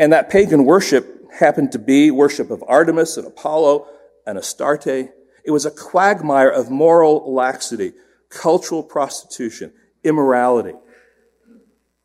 And 0.00 0.14
that 0.14 0.30
pagan 0.30 0.64
worship 0.64 1.30
happened 1.30 1.72
to 1.72 1.78
be 1.78 2.10
worship 2.10 2.50
of 2.50 2.64
Artemis 2.66 3.18
and 3.18 3.26
Apollo 3.26 3.86
and 4.26 4.38
Astarte. 4.38 4.86
It 5.44 5.50
was 5.50 5.66
a 5.66 5.70
quagmire 5.70 6.48
of 6.48 6.70
moral 6.70 7.32
laxity, 7.32 7.92
cultural 8.30 8.82
prostitution, 8.82 9.72
immorality. 10.02 10.74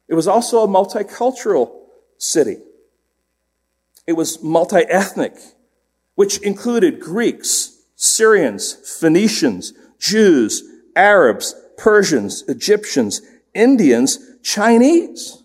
It 0.10 0.14
was 0.14 0.28
also 0.28 0.62
a 0.62 0.68
multicultural 0.68 1.72
city. 2.18 2.58
It 4.06 4.14
was 4.14 4.44
multi-ethnic, 4.44 5.38
which 6.16 6.38
included 6.40 7.00
Greeks, 7.00 7.82
Syrians, 7.96 8.74
Phoenicians, 9.00 9.72
Jews, 10.00 10.64
Arabs, 10.98 11.56
Persians, 11.78 12.44
Egyptians, 12.50 13.22
Indians, 13.54 14.20
Chinese. 14.44 15.44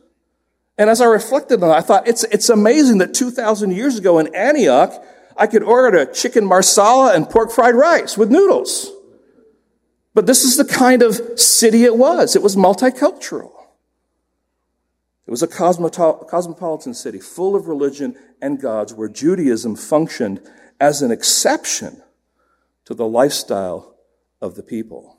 And 0.81 0.89
as 0.89 1.03
I 1.03 1.05
reflected 1.05 1.63
on 1.63 1.69
it, 1.69 1.75
I 1.75 1.83
thought, 1.83 2.09
it's, 2.09 2.25
it's 2.25 2.49
amazing 2.49 2.99
that 2.99 3.13
2,000 3.13 3.71
years 3.71 3.99
ago 3.99 4.19
in 4.19 4.35
Antioch, 4.35 5.05
I 5.37 5.47
could 5.47 5.63
order 5.63 5.99
a 5.99 6.11
chicken 6.11 6.43
marsala 6.43 7.15
and 7.15 7.29
pork 7.29 7.51
fried 7.51 7.75
rice 7.75 8.17
with 8.17 8.31
noodles. 8.31 8.91
But 10.15 10.25
this 10.25 10.43
is 10.43 10.57
the 10.57 10.65
kind 10.65 11.03
of 11.03 11.39
city 11.39 11.85
it 11.85 11.99
was. 11.99 12.35
It 12.35 12.43
was 12.43 12.57
multicultural. 12.57 13.53
It 15.27 15.31
was 15.31 15.43
a 15.43 15.47
cosmopolitan 15.47 16.95
city 16.95 17.21
full 17.21 17.55
of 17.55 17.69
religion 17.69 18.17
and 18.41 18.59
gods 18.59 18.95
where 18.95 19.11
Judaism 19.11 19.77
functioned 19.77 20.41
as 20.81 21.03
an 21.03 21.11
exception 21.11 22.03
to 22.87 22.95
the 22.95 23.07
lifestyle 23.07 23.97
of 24.41 24.55
the 24.55 24.63
people. 24.63 25.19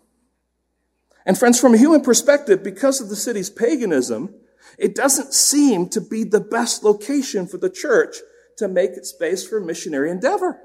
And 1.23 1.37
friends, 1.37 1.61
from 1.61 1.75
a 1.75 1.77
human 1.77 2.01
perspective, 2.01 2.63
because 2.63 2.99
of 2.99 3.09
the 3.09 3.15
city's 3.15 3.51
paganism, 3.51 4.33
it 4.77 4.95
doesn't 4.95 5.33
seem 5.33 5.89
to 5.89 6.01
be 6.01 6.23
the 6.23 6.39
best 6.39 6.83
location 6.83 7.47
for 7.47 7.57
the 7.57 7.69
church 7.69 8.17
to 8.57 8.67
make 8.67 8.91
its 8.91 9.09
space 9.09 9.47
for 9.47 9.59
missionary 9.59 10.11
endeavor. 10.11 10.61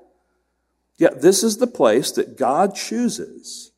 Yet 0.98 1.20
this 1.20 1.42
is 1.42 1.58
the 1.58 1.66
place 1.66 2.10
that 2.12 2.36
God 2.36 2.74
chooses 2.74 3.72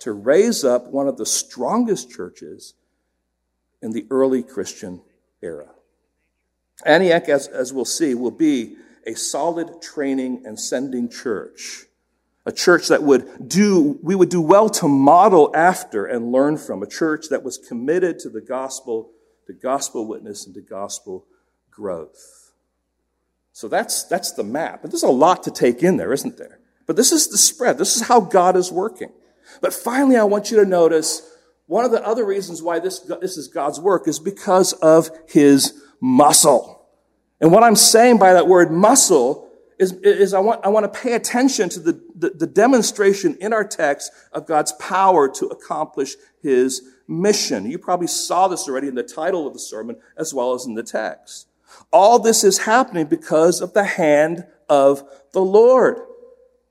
to 0.00 0.12
raise 0.12 0.64
up 0.64 0.88
one 0.88 1.08
of 1.08 1.16
the 1.16 1.26
strongest 1.26 2.10
churches 2.10 2.74
in 3.82 3.92
the 3.92 4.06
early 4.10 4.42
Christian 4.42 5.02
era. 5.42 5.68
Antioch, 6.84 7.28
as, 7.28 7.46
as 7.48 7.72
we'll 7.72 7.84
see, 7.84 8.14
will 8.14 8.30
be 8.30 8.76
a 9.06 9.14
solid 9.14 9.82
training 9.82 10.42
and 10.46 10.58
sending 10.58 11.08
church. 11.08 11.86
A 12.46 12.52
church 12.52 12.88
that 12.88 13.02
would 13.02 13.48
do, 13.48 13.98
we 14.02 14.14
would 14.14 14.30
do 14.30 14.40
well 14.40 14.70
to 14.70 14.88
model 14.88 15.50
after 15.54 16.06
and 16.06 16.32
learn 16.32 16.56
from. 16.56 16.82
A 16.82 16.86
church 16.86 17.28
that 17.28 17.42
was 17.42 17.58
committed 17.58 18.18
to 18.20 18.30
the 18.30 18.40
gospel 18.40 19.10
to 19.50 19.60
gospel 19.60 20.06
witness 20.06 20.46
and 20.46 20.54
to 20.54 20.60
gospel 20.60 21.26
growth. 21.70 22.52
So 23.52 23.68
that's, 23.68 24.04
that's 24.04 24.32
the 24.32 24.44
map. 24.44 24.84
And 24.84 24.92
there's 24.92 25.02
a 25.02 25.08
lot 25.08 25.42
to 25.42 25.50
take 25.50 25.82
in 25.82 25.96
there, 25.96 26.12
isn't 26.12 26.38
there? 26.38 26.60
But 26.86 26.96
this 26.96 27.12
is 27.12 27.28
the 27.28 27.38
spread. 27.38 27.78
This 27.78 27.96
is 27.96 28.02
how 28.02 28.20
God 28.20 28.56
is 28.56 28.72
working. 28.72 29.12
But 29.60 29.74
finally, 29.74 30.16
I 30.16 30.24
want 30.24 30.50
you 30.50 30.58
to 30.58 30.66
notice 30.66 31.22
one 31.66 31.84
of 31.84 31.90
the 31.90 32.04
other 32.04 32.24
reasons 32.24 32.62
why 32.62 32.78
this, 32.78 33.00
this 33.20 33.36
is 33.36 33.48
God's 33.48 33.78
work 33.78 34.08
is 34.08 34.18
because 34.18 34.72
of 34.74 35.10
his 35.28 35.80
muscle. 36.00 36.88
And 37.40 37.52
what 37.52 37.62
I'm 37.62 37.76
saying 37.76 38.18
by 38.18 38.32
that 38.32 38.46
word 38.46 38.70
muscle 38.70 39.50
is, 39.78 39.92
is 39.92 40.34
I 40.34 40.40
want, 40.40 40.64
I 40.64 40.68
want 40.68 40.92
to 40.92 41.00
pay 41.00 41.14
attention 41.14 41.68
to 41.70 41.80
the, 41.80 42.00
the, 42.14 42.30
the 42.30 42.46
demonstration 42.46 43.36
in 43.40 43.52
our 43.52 43.64
text 43.64 44.12
of 44.32 44.46
God's 44.46 44.72
power 44.72 45.28
to 45.28 45.46
accomplish 45.46 46.16
his 46.42 46.82
mission. 47.10 47.68
You 47.68 47.78
probably 47.78 48.06
saw 48.06 48.48
this 48.48 48.68
already 48.68 48.88
in 48.88 48.94
the 48.94 49.02
title 49.02 49.46
of 49.46 49.52
the 49.52 49.58
sermon 49.58 49.96
as 50.16 50.32
well 50.32 50.54
as 50.54 50.64
in 50.64 50.74
the 50.74 50.82
text. 50.82 51.48
All 51.92 52.18
this 52.18 52.44
is 52.44 52.58
happening 52.58 53.06
because 53.06 53.60
of 53.60 53.74
the 53.74 53.84
hand 53.84 54.46
of 54.68 55.02
the 55.32 55.42
Lord. 55.42 55.98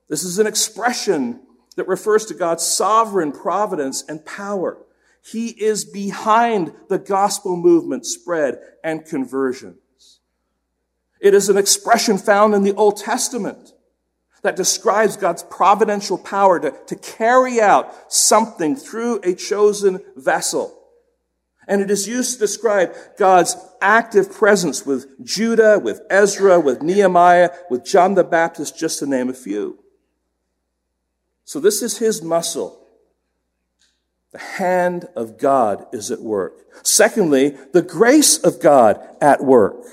This 0.08 0.24
is 0.24 0.40
an 0.40 0.48
expression 0.48 1.42
that 1.76 1.88
refers 1.88 2.26
to 2.26 2.34
God's 2.34 2.66
sovereign 2.66 3.32
providence 3.32 4.04
and 4.08 4.26
power. 4.26 4.78
He 5.22 5.50
is 5.50 5.86
behind 5.86 6.74
the 6.88 6.98
gospel 6.98 7.56
movement 7.56 8.06
spread 8.06 8.60
and 8.84 9.06
conversions. 9.06 10.20
It 11.20 11.34
is 11.34 11.50
an 11.50 11.58
expression 11.58 12.18
found 12.18 12.54
in 12.54 12.64
the 12.64 12.74
Old 12.76 12.98
Testament. 12.98 13.74
That 14.42 14.56
describes 14.56 15.18
God's 15.18 15.44
providential 15.44 16.18
power 16.18 16.60
to, 16.60 16.74
to 16.88 16.96
carry 16.96 17.60
out 17.60 18.12
something 18.12 18.76
through 18.76 19.20
a 19.24 19.36
chosen 19.36 20.02
vessel. 20.16 20.76
And 21.68 21.82
it 21.82 21.92
is 21.92 22.08
used 22.08 22.34
to 22.34 22.40
describe 22.40 22.96
God's 23.18 23.56
active 23.80 24.32
presence 24.32 24.86
with 24.86 25.24
Judah, 25.24 25.78
with 25.78 26.02
Ezra, 26.10 26.60
with 26.60 26.82
Nehemiah, 26.82 27.52
with 27.70 27.86
John 27.86 28.16
the 28.16 28.24
Baptist, 28.24 28.78
just 28.78 29.00
to 29.00 29.06
name 29.06 29.30
a 29.30 29.34
few. 29.34 29.78
So 31.46 31.60
this 31.60 31.82
is 31.82 32.00
his 32.00 32.24
muscle. 32.24 32.80
The 34.32 34.40
hand 34.40 35.08
of 35.16 35.38
God 35.38 35.88
is 35.92 36.12
at 36.12 36.22
work. 36.22 36.54
Secondly, 36.84 37.58
the 37.74 37.82
grace 37.82 38.38
of 38.38 38.60
God 38.60 39.00
at 39.22 39.44
work. 39.44 39.84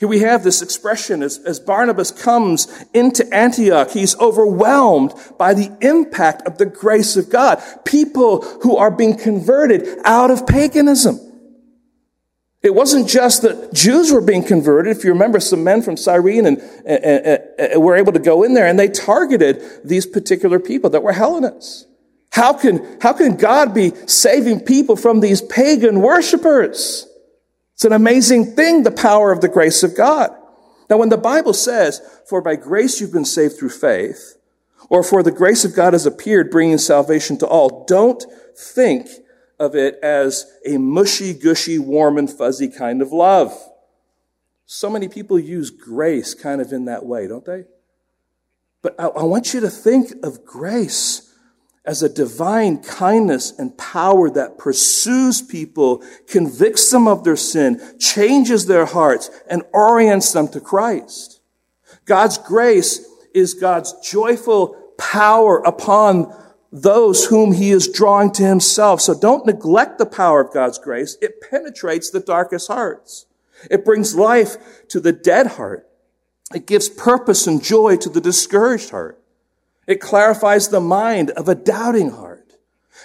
Here 0.00 0.08
we 0.08 0.20
have 0.20 0.42
this 0.42 0.62
expression 0.62 1.22
as, 1.22 1.38
as, 1.40 1.60
Barnabas 1.60 2.10
comes 2.10 2.66
into 2.94 3.22
Antioch, 3.34 3.90
he's 3.90 4.18
overwhelmed 4.18 5.12
by 5.38 5.52
the 5.52 5.76
impact 5.82 6.46
of 6.46 6.56
the 6.56 6.64
grace 6.64 7.18
of 7.18 7.28
God. 7.28 7.62
People 7.84 8.40
who 8.62 8.78
are 8.78 8.90
being 8.90 9.14
converted 9.14 9.98
out 10.06 10.30
of 10.30 10.46
paganism. 10.46 11.20
It 12.62 12.74
wasn't 12.74 13.08
just 13.10 13.42
that 13.42 13.74
Jews 13.74 14.10
were 14.10 14.22
being 14.22 14.42
converted. 14.42 14.96
If 14.96 15.04
you 15.04 15.12
remember, 15.12 15.38
some 15.38 15.64
men 15.64 15.82
from 15.82 15.98
Cyrene 15.98 16.46
and, 16.46 16.58
and, 16.86 17.42
and, 17.58 17.82
were 17.82 17.96
able 17.96 18.12
to 18.12 18.18
go 18.18 18.42
in 18.42 18.54
there 18.54 18.66
and 18.66 18.78
they 18.78 18.88
targeted 18.88 19.62
these 19.84 20.06
particular 20.06 20.58
people 20.58 20.88
that 20.90 21.02
were 21.02 21.12
Hellenists. 21.12 21.86
How 22.32 22.54
can, 22.54 22.98
how 23.02 23.12
can 23.12 23.36
God 23.36 23.74
be 23.74 23.92
saving 24.06 24.60
people 24.60 24.96
from 24.96 25.20
these 25.20 25.42
pagan 25.42 26.00
worshippers? 26.00 27.06
It's 27.80 27.86
an 27.86 27.92
amazing 27.94 28.56
thing, 28.56 28.82
the 28.82 28.90
power 28.90 29.32
of 29.32 29.40
the 29.40 29.48
grace 29.48 29.82
of 29.82 29.96
God. 29.96 30.36
Now, 30.90 30.98
when 30.98 31.08
the 31.08 31.16
Bible 31.16 31.54
says, 31.54 32.02
for 32.28 32.42
by 32.42 32.56
grace 32.56 33.00
you've 33.00 33.10
been 33.10 33.24
saved 33.24 33.56
through 33.56 33.70
faith, 33.70 34.36
or 34.90 35.02
for 35.02 35.22
the 35.22 35.30
grace 35.30 35.64
of 35.64 35.74
God 35.74 35.94
has 35.94 36.04
appeared, 36.04 36.50
bringing 36.50 36.76
salvation 36.76 37.38
to 37.38 37.46
all, 37.46 37.86
don't 37.86 38.22
think 38.54 39.08
of 39.58 39.74
it 39.74 39.98
as 40.02 40.44
a 40.66 40.76
mushy, 40.76 41.32
gushy, 41.32 41.78
warm 41.78 42.18
and 42.18 42.28
fuzzy 42.30 42.68
kind 42.68 43.00
of 43.00 43.12
love. 43.12 43.58
So 44.66 44.90
many 44.90 45.08
people 45.08 45.38
use 45.38 45.70
grace 45.70 46.34
kind 46.34 46.60
of 46.60 46.74
in 46.74 46.84
that 46.84 47.06
way, 47.06 47.28
don't 47.28 47.46
they? 47.46 47.64
But 48.82 48.94
I, 49.00 49.06
I 49.06 49.22
want 49.22 49.54
you 49.54 49.60
to 49.60 49.70
think 49.70 50.12
of 50.22 50.44
grace 50.44 51.29
as 51.84 52.02
a 52.02 52.08
divine 52.08 52.82
kindness 52.82 53.52
and 53.58 53.76
power 53.78 54.30
that 54.30 54.58
pursues 54.58 55.40
people, 55.40 56.02
convicts 56.26 56.90
them 56.90 57.08
of 57.08 57.24
their 57.24 57.36
sin, 57.36 57.80
changes 57.98 58.66
their 58.66 58.84
hearts, 58.84 59.30
and 59.48 59.62
orients 59.72 60.32
them 60.32 60.46
to 60.48 60.60
Christ. 60.60 61.40
God's 62.04 62.38
grace 62.38 63.06
is 63.34 63.54
God's 63.54 63.94
joyful 64.06 64.76
power 64.98 65.58
upon 65.60 66.34
those 66.72 67.26
whom 67.26 67.52
he 67.52 67.70
is 67.70 67.88
drawing 67.88 68.30
to 68.32 68.44
himself. 68.44 69.00
So 69.00 69.18
don't 69.18 69.46
neglect 69.46 69.98
the 69.98 70.06
power 70.06 70.40
of 70.40 70.52
God's 70.52 70.78
grace. 70.78 71.16
It 71.20 71.40
penetrates 71.40 72.10
the 72.10 72.20
darkest 72.20 72.68
hearts. 72.68 73.26
It 73.70 73.84
brings 73.84 74.14
life 74.14 74.56
to 74.88 75.00
the 75.00 75.12
dead 75.12 75.46
heart. 75.48 75.88
It 76.54 76.66
gives 76.66 76.88
purpose 76.88 77.46
and 77.46 77.62
joy 77.62 77.96
to 77.98 78.08
the 78.08 78.20
discouraged 78.20 78.90
heart. 78.90 79.19
It 79.86 80.00
clarifies 80.00 80.68
the 80.68 80.80
mind 80.80 81.30
of 81.30 81.48
a 81.48 81.54
doubting 81.54 82.10
heart. 82.10 82.54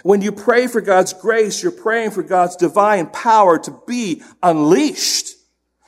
When 0.03 0.22
you 0.22 0.32
pray 0.32 0.67
for 0.67 0.82
God's 0.82 1.13
grace, 1.13 1.63
you're 1.63 1.72
praying 1.72 2.12
for 2.12 2.22
God's 2.22 2.55
divine 2.55 3.08
power 3.08 3.58
to 3.60 3.82
be 3.88 4.22
unleashed. 4.44 5.36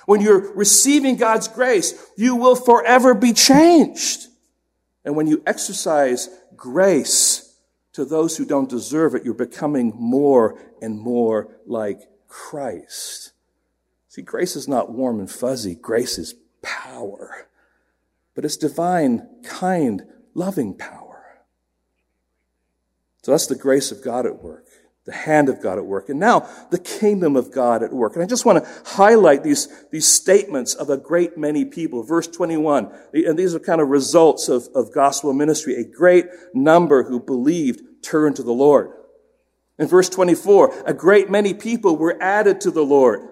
When 0.06 0.22
you're 0.22 0.54
receiving 0.54 1.18
God's 1.18 1.48
grace, 1.48 1.94
you 2.16 2.36
will 2.36 2.56
forever 2.56 3.14
be 3.14 3.34
changed. 3.34 4.28
And 5.04 5.16
when 5.16 5.28
you 5.28 5.44
exercise 5.46 6.30
grace 6.56 7.56
to 7.94 8.06
those 8.06 8.38
who 8.38 8.46
don't 8.46 8.70
deserve 8.70 9.16
it, 9.16 9.26
you're 9.26 9.34
becoming 9.34 9.94
more 9.96 10.58
and 10.82 11.00
more 11.00 11.50
like 11.66 12.02
Christ. 12.28 13.32
See, 14.08 14.22
grace 14.22 14.56
is 14.56 14.68
not 14.68 14.92
warm 14.92 15.20
and 15.20 15.30
fuzzy. 15.30 15.76
Grace 15.76 16.18
is 16.18 16.34
power. 16.62 17.48
But 18.34 18.46
it's 18.46 18.58
divine, 18.58 19.28
kind, 19.44 20.06
loving 20.38 20.78
power. 20.78 21.42
So 23.24 23.32
that's 23.32 23.48
the 23.48 23.56
grace 23.56 23.92
of 23.92 24.02
God 24.02 24.26
at 24.26 24.42
work, 24.42 24.68
the 25.06 25.12
hand 25.12 25.50
of 25.50 25.62
God 25.62 25.78
at 25.78 25.86
work. 25.86 26.08
And 26.08 26.20
now 26.20 26.48
the 26.70 26.78
kingdom 26.78 27.36
of 27.36 27.52
God 27.52 27.84
at 27.84 27.92
work. 27.92 28.14
And 28.14 28.24
I 28.24 28.28
just 28.28 28.46
want 28.46 28.64
to 28.64 28.70
highlight 28.86 29.44
these, 29.44 29.68
these 29.92 30.08
statements 30.08 30.76
of 30.76 30.90
a 30.90 30.96
great 30.96 31.38
many 31.38 31.66
people. 31.66 32.04
Verse 32.04 32.28
21, 32.28 32.90
and 33.14 33.38
these 33.38 33.54
are 33.54 33.60
kind 33.60 33.82
of 33.82 33.90
results 33.90 34.48
of, 34.48 34.70
of 34.74 34.94
gospel 34.94 35.34
ministry. 35.34 35.76
A 35.76 35.84
great 35.84 36.28
number 36.54 37.04
who 37.04 37.20
believed 37.20 37.82
turned 38.02 38.38
to 38.38 38.44
the 38.44 38.54
Lord. 38.54 38.92
In 39.80 39.88
verse 39.88 40.08
24, 40.08 40.84
a 40.86 40.94
great 40.94 41.30
many 41.30 41.54
people 41.54 41.98
were 41.98 42.18
added 42.22 42.62
to 42.62 42.72
the 42.72 42.86
Lord. 42.86 43.28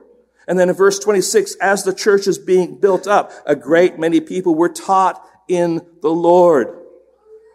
And 0.48 0.60
then 0.60 0.70
in 0.70 0.76
verse 0.76 1.00
26, 1.00 1.56
as 1.56 1.84
the 1.84 1.94
church 1.94 2.28
is 2.28 2.38
being 2.38 2.80
built 2.80 3.08
up, 3.08 3.32
a 3.46 3.56
great 3.56 3.98
many 3.98 4.20
people 4.20 4.56
were 4.56 4.70
taught 4.70 5.26
in 5.48 5.86
the 6.02 6.12
Lord. 6.12 6.85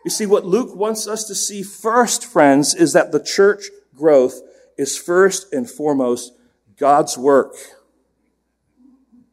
You 0.04 0.10
see, 0.10 0.26
what 0.26 0.46
Luke 0.46 0.74
wants 0.74 1.06
us 1.06 1.24
to 1.24 1.34
see 1.34 1.62
first, 1.62 2.24
friends, 2.24 2.74
is 2.74 2.92
that 2.94 3.12
the 3.12 3.22
church 3.22 3.64
growth 3.94 4.40
is 4.78 4.96
first 4.96 5.52
and 5.52 5.68
foremost 5.68 6.32
God's 6.78 7.18
work. 7.18 7.54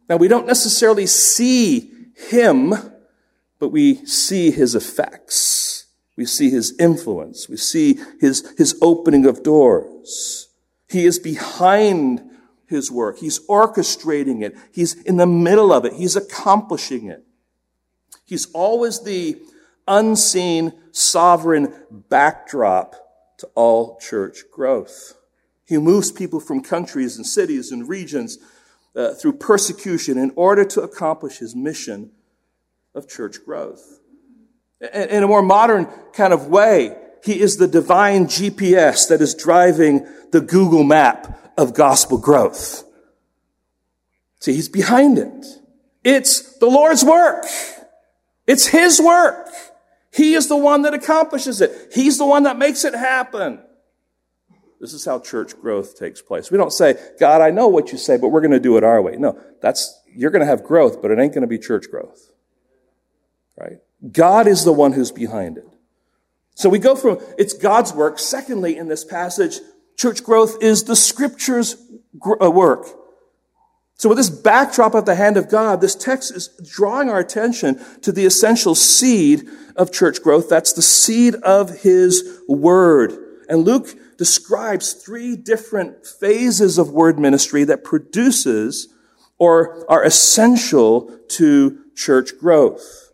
Now, 0.10 0.18
we 0.18 0.28
don't 0.28 0.46
necessarily 0.46 1.06
see 1.06 1.92
Him, 2.16 2.74
but 3.60 3.70
we 3.70 4.06
see 4.06 4.52
His 4.52 4.76
effects. 4.76 5.86
We 6.18 6.26
see 6.26 6.50
His 6.50 6.78
influence. 6.78 7.48
We 7.48 7.58
see 7.58 8.00
His, 8.20 8.54
His 8.58 8.78
opening 8.82 9.26
of 9.26 9.44
doors. 9.44 10.50
He 10.90 11.06
is 11.06 11.20
behind 11.20 12.22
His 12.66 12.92
work. 12.92 13.20
He's 13.20 13.40
orchestrating 13.48 14.44
it. 14.44 14.58
He's 14.74 15.02
in 15.04 15.16
the 15.16 15.28
middle 15.28 15.72
of 15.72 15.86
it. 15.86 15.94
He's 15.94 16.18
accomplishing 16.18 17.08
it. 17.08 17.24
He's 18.26 18.52
always 18.52 19.04
the 19.04 19.40
unseen 19.88 20.74
sovereign 20.92 21.74
backdrop 22.10 22.96
to 23.38 23.48
all 23.56 23.98
church 24.00 24.44
growth. 24.52 25.16
He 25.66 25.78
moves 25.78 26.12
people 26.12 26.40
from 26.40 26.62
countries 26.62 27.18
and 27.18 27.26
cities 27.26 27.72
and 27.72 27.88
regions 27.88 28.38
uh, 28.96 29.14
through 29.14 29.34
persecution 29.34 30.18
in 30.18 30.32
order 30.36 30.66
to 30.66 30.82
accomplish 30.82 31.38
his 31.38 31.56
mission 31.56 32.12
of 32.96 33.08
church 33.08 33.44
growth. 33.46 34.00
In, 34.82 35.10
in 35.10 35.24
a 35.24 35.28
more 35.28 35.42
modern 35.42 35.86
kind 36.14 36.34
of 36.34 36.48
way, 36.48 36.98
he 37.24 37.40
is 37.40 37.58
the 37.58 37.68
divine 37.68 38.26
GPS 38.26 39.08
that 39.10 39.22
is 39.22 39.36
driving 39.36 40.08
the 40.32 40.42
Google 40.42 40.84
map 40.84 41.54
of 41.58 41.74
gospel 41.74 42.18
growth. 42.18 42.84
See, 44.40 44.54
he's 44.54 44.70
behind 44.70 45.18
it. 45.18 45.46
It's 46.04 46.58
the 46.60 46.68
Lord's 46.68 47.04
work. 47.04 47.46
It's 48.46 48.68
his 48.68 49.02
work. 49.02 49.50
He 50.14 50.34
is 50.34 50.48
the 50.48 50.58
one 50.58 50.84
that 50.84 50.94
accomplishes 50.94 51.62
it. 51.62 51.92
He's 51.94 52.18
the 52.18 52.26
one 52.26 52.44
that 52.44 52.58
makes 52.58 52.86
it 52.86 52.94
happen. 52.94 53.62
This 54.80 54.94
is 54.94 55.06
how 55.06 55.20
church 55.20 55.60
growth 55.60 55.98
takes 55.98 56.22
place. 56.22 56.52
We 56.52 56.58
don't 56.58 56.72
say, 56.72 56.96
God, 57.20 57.42
I 57.42 57.50
know 57.50 57.68
what 57.68 57.92
you 57.92 57.98
say, 57.98 58.18
but 58.18 58.30
we're 58.30 58.42
going 58.42 58.52
to 58.52 58.60
do 58.60 58.78
it 58.78 58.84
our 58.84 59.02
way. 59.02 59.16
No, 59.18 59.40
that's, 59.62 60.00
you're 60.16 60.32
going 60.32 60.42
to 60.42 60.46
have 60.46 60.64
growth, 60.64 61.02
but 61.02 61.10
it 61.12 61.20
ain't 61.20 61.34
going 61.34 61.42
to 61.42 61.48
be 61.48 61.58
church 61.58 61.90
growth. 61.90 62.32
Right? 63.60 63.80
God 64.12 64.48
is 64.48 64.64
the 64.64 64.74
one 64.74 64.94
who's 64.94 65.12
behind 65.12 65.58
it. 65.58 65.68
So 66.54 66.70
we 66.70 66.80
go 66.80 66.96
from, 66.96 67.20
it's 67.38 67.54
God's 67.54 67.94
work. 67.94 68.20
Secondly, 68.20 68.78
in 68.78 68.88
this 68.88 69.04
passage, 69.04 69.60
church 69.96 70.24
growth 70.24 70.62
is 70.62 70.84
the 70.84 70.96
scripture's 70.96 71.76
uh, 72.42 72.52
work. 72.52 72.88
So 73.98 74.10
with 74.10 74.20
this 74.20 74.30
backdrop 74.30 74.94
of 74.94 75.06
the 75.06 75.16
hand 75.16 75.38
of 75.38 75.50
God, 75.50 75.82
this 75.82 75.96
text 75.96 76.32
is 76.32 76.50
drawing 76.64 77.10
our 77.10 77.20
attention 77.20 77.84
to 78.02 78.12
the 78.12 78.26
essential 78.26 78.76
seed 78.76 79.50
of 79.76 79.92
church 79.92 80.22
growth. 80.22 80.50
That's 80.50 80.74
the 80.74 80.84
seed 80.84 81.36
of 81.36 81.82
his 81.82 82.42
word. 82.48 83.14
And 83.50 83.66
Luke 83.66 83.88
describes 84.18 84.94
three 84.94 85.36
different 85.36 86.06
phases 86.06 86.78
of 86.78 86.92
word 86.92 87.18
ministry 87.18 87.64
that 87.64 87.84
produces 87.84 88.88
or 89.40 89.86
are 89.90 90.04
essential 90.04 91.18
to 91.30 91.80
church 91.96 92.38
growth. 92.40 93.12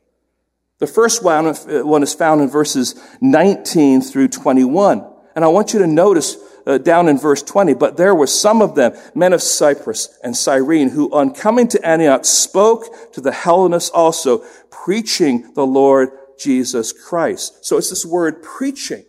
The 0.80 0.88
first 0.88 1.24
one, 1.24 1.46
is 1.48 2.13
found 2.13 2.41
in 2.41 2.50
verses 2.50 3.02
19 3.22 4.02
through 4.02 4.28
21. 4.30 5.06
And 5.36 5.46
I 5.46 5.48
want 5.48 5.74
you 5.74 5.80
to 5.80 5.88
notice 5.88 6.36
uh, 6.65 6.78
down 6.78 7.08
in 7.08 7.17
verse 7.17 7.41
20, 7.43 7.73
but 7.73 7.97
there 7.97 8.15
were 8.15 8.28
some 8.28 8.62
of 8.62 8.76
them, 8.76 8.93
men 9.13 9.34
of 9.34 9.41
Cyprus 9.41 10.17
and 10.23 10.36
Cyrene, 10.36 10.89
who 10.89 11.13
on 11.13 11.34
coming 11.34 11.67
to 11.69 11.86
Antioch 11.86 12.26
spoke 12.26 13.13
to 13.13 13.21
the 13.21 13.32
Hellenists 13.32 13.89
also, 13.89 14.39
preaching 14.69 15.54
the 15.54 15.65
Lord 15.65 16.10
Jesus 16.39 16.91
Christ. 16.91 17.65
So 17.65 17.78
it's 17.78 17.89
this 17.89 18.06
word 18.06 18.41
preaching, 18.43 19.06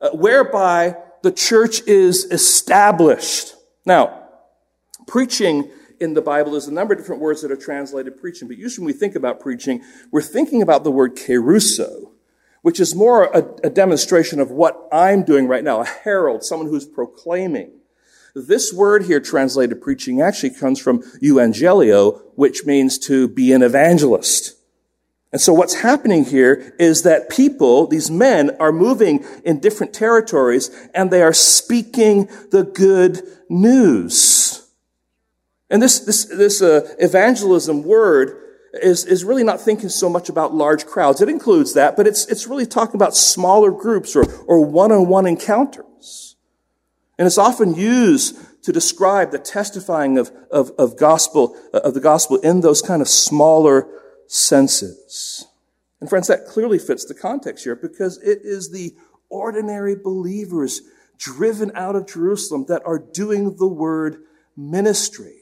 uh, 0.00 0.10
whereby 0.10 0.96
the 1.22 1.32
church 1.32 1.82
is 1.86 2.24
established. 2.24 3.54
Now, 3.86 4.28
preaching 5.06 5.70
in 6.02 6.14
the 6.14 6.22
Bible, 6.22 6.56
is 6.56 6.66
a 6.66 6.72
number 6.72 6.94
of 6.94 7.00
different 7.00 7.22
words 7.22 7.42
that 7.42 7.52
are 7.52 7.56
translated 7.56 8.20
preaching, 8.20 8.48
but 8.48 8.58
usually 8.58 8.84
when 8.84 8.92
we 8.92 8.98
think 8.98 9.14
about 9.14 9.40
preaching, 9.40 9.82
we're 10.10 10.20
thinking 10.20 10.60
about 10.60 10.82
the 10.82 10.90
word 10.90 11.16
kerusso, 11.16 12.11
which 12.62 12.80
is 12.80 12.94
more 12.94 13.24
a, 13.24 13.44
a 13.64 13.70
demonstration 13.70 14.40
of 14.40 14.50
what 14.50 14.88
I'm 14.90 15.24
doing 15.24 15.46
right 15.46 15.62
now, 15.62 15.80
a 15.80 15.84
herald, 15.84 16.42
someone 16.44 16.68
who's 16.68 16.86
proclaiming. 16.86 17.72
This 18.34 18.72
word 18.72 19.04
here 19.04 19.20
translated 19.20 19.82
preaching 19.82 20.22
actually 20.22 20.54
comes 20.54 20.80
from 20.80 21.02
euangelio, 21.20 22.22
which 22.34 22.64
means 22.64 22.98
to 23.00 23.28
be 23.28 23.52
an 23.52 23.62
evangelist. 23.62 24.56
And 25.32 25.40
so 25.40 25.52
what's 25.52 25.74
happening 25.74 26.24
here 26.24 26.74
is 26.78 27.02
that 27.02 27.30
people, 27.30 27.86
these 27.86 28.10
men, 28.10 28.56
are 28.60 28.72
moving 28.72 29.24
in 29.44 29.60
different 29.60 29.92
territories 29.92 30.70
and 30.94 31.10
they 31.10 31.22
are 31.22 31.32
speaking 31.32 32.28
the 32.50 32.64
good 32.64 33.22
news. 33.48 34.68
And 35.70 35.82
this, 35.82 36.00
this, 36.00 36.26
this 36.26 36.60
uh, 36.60 36.94
evangelism 36.98 37.82
word 37.82 38.38
is, 38.72 39.04
is 39.04 39.24
really 39.24 39.44
not 39.44 39.60
thinking 39.60 39.88
so 39.88 40.08
much 40.08 40.28
about 40.28 40.54
large 40.54 40.86
crowds. 40.86 41.20
It 41.20 41.28
includes 41.28 41.74
that, 41.74 41.96
but 41.96 42.06
it's, 42.06 42.26
it's 42.26 42.46
really 42.46 42.66
talking 42.66 42.96
about 42.96 43.14
smaller 43.14 43.70
groups 43.70 44.16
or, 44.16 44.24
or 44.44 44.64
one-on-one 44.64 45.26
encounters. 45.26 46.36
And 47.18 47.26
it's 47.26 47.38
often 47.38 47.74
used 47.74 48.38
to 48.64 48.72
describe 48.72 49.30
the 49.30 49.38
testifying 49.38 50.18
of, 50.18 50.30
of, 50.50 50.70
of 50.78 50.96
gospel, 50.96 51.56
of 51.72 51.94
the 51.94 52.00
gospel 52.00 52.38
in 52.38 52.60
those 52.60 52.80
kind 52.80 53.02
of 53.02 53.08
smaller 53.08 53.88
senses. 54.26 55.46
And 56.00 56.08
friends, 56.08 56.28
that 56.28 56.46
clearly 56.46 56.78
fits 56.78 57.04
the 57.04 57.14
context 57.14 57.64
here 57.64 57.76
because 57.76 58.18
it 58.18 58.40
is 58.42 58.70
the 58.70 58.94
ordinary 59.28 59.94
believers 59.94 60.82
driven 61.18 61.70
out 61.74 61.94
of 61.94 62.06
Jerusalem 62.06 62.64
that 62.68 62.82
are 62.84 62.98
doing 62.98 63.56
the 63.56 63.68
word 63.68 64.22
ministry 64.56 65.41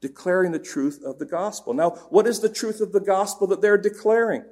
declaring 0.00 0.52
the 0.52 0.58
truth 0.58 1.02
of 1.04 1.18
the 1.18 1.24
gospel. 1.24 1.74
Now, 1.74 1.90
what 2.10 2.26
is 2.26 2.40
the 2.40 2.48
truth 2.48 2.80
of 2.80 2.92
the 2.92 3.00
gospel 3.00 3.46
that 3.48 3.60
they're 3.60 3.78
declaring? 3.78 4.44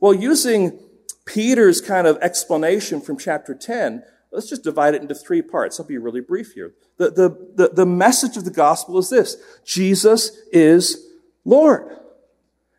Well, 0.00 0.14
using 0.14 0.78
Peter's 1.24 1.80
kind 1.80 2.06
of 2.06 2.16
explanation 2.18 3.00
from 3.00 3.18
chapter 3.18 3.54
10, 3.54 4.02
let's 4.32 4.48
just 4.48 4.64
divide 4.64 4.94
it 4.94 5.02
into 5.02 5.14
three 5.14 5.42
parts. 5.42 5.78
I'll 5.78 5.86
be 5.86 5.98
really 5.98 6.20
brief 6.20 6.52
here. 6.52 6.72
The, 6.96 7.10
the, 7.10 7.52
the, 7.54 7.74
the 7.74 7.86
message 7.86 8.36
of 8.36 8.44
the 8.44 8.50
gospel 8.50 8.98
is 8.98 9.10
this 9.10 9.36
Jesus 9.64 10.38
is 10.52 11.06
Lord. 11.44 11.96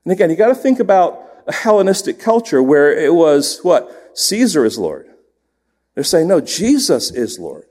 And 0.03 0.11
again, 0.13 0.29
you 0.29 0.35
got 0.35 0.47
to 0.47 0.55
think 0.55 0.79
about 0.79 1.21
a 1.47 1.53
Hellenistic 1.53 2.19
culture 2.19 2.63
where 2.63 2.91
it 2.91 3.13
was 3.13 3.59
what? 3.61 4.11
Caesar 4.13 4.65
is 4.65 4.77
Lord. 4.77 5.07
They're 5.95 6.03
saying, 6.03 6.27
no, 6.27 6.41
Jesus 6.41 7.11
is 7.11 7.39
Lord. 7.39 7.65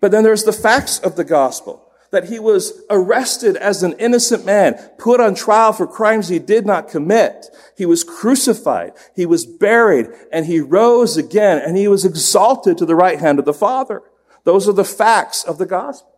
But 0.00 0.10
then 0.10 0.24
there's 0.24 0.44
the 0.44 0.52
facts 0.52 0.98
of 0.98 1.16
the 1.16 1.24
gospel 1.24 1.89
that 2.10 2.28
he 2.28 2.38
was 2.38 2.82
arrested 2.90 3.56
as 3.56 3.82
an 3.82 3.94
innocent 3.98 4.44
man, 4.44 4.74
put 4.98 5.20
on 5.20 5.34
trial 5.34 5.72
for 5.72 5.86
crimes 5.86 6.28
he 6.28 6.38
did 6.38 6.66
not 6.66 6.88
commit. 6.88 7.46
He 7.76 7.86
was 7.86 8.02
crucified. 8.02 8.92
He 9.14 9.26
was 9.26 9.46
buried 9.46 10.08
and 10.32 10.46
he 10.46 10.60
rose 10.60 11.16
again 11.16 11.58
and 11.58 11.76
he 11.76 11.88
was 11.88 12.04
exalted 12.04 12.78
to 12.78 12.86
the 12.86 12.96
right 12.96 13.20
hand 13.20 13.38
of 13.38 13.44
the 13.44 13.54
Father. 13.54 14.02
Those 14.44 14.68
are 14.68 14.72
the 14.72 14.84
facts 14.84 15.44
of 15.44 15.58
the 15.58 15.66
gospel. 15.66 16.10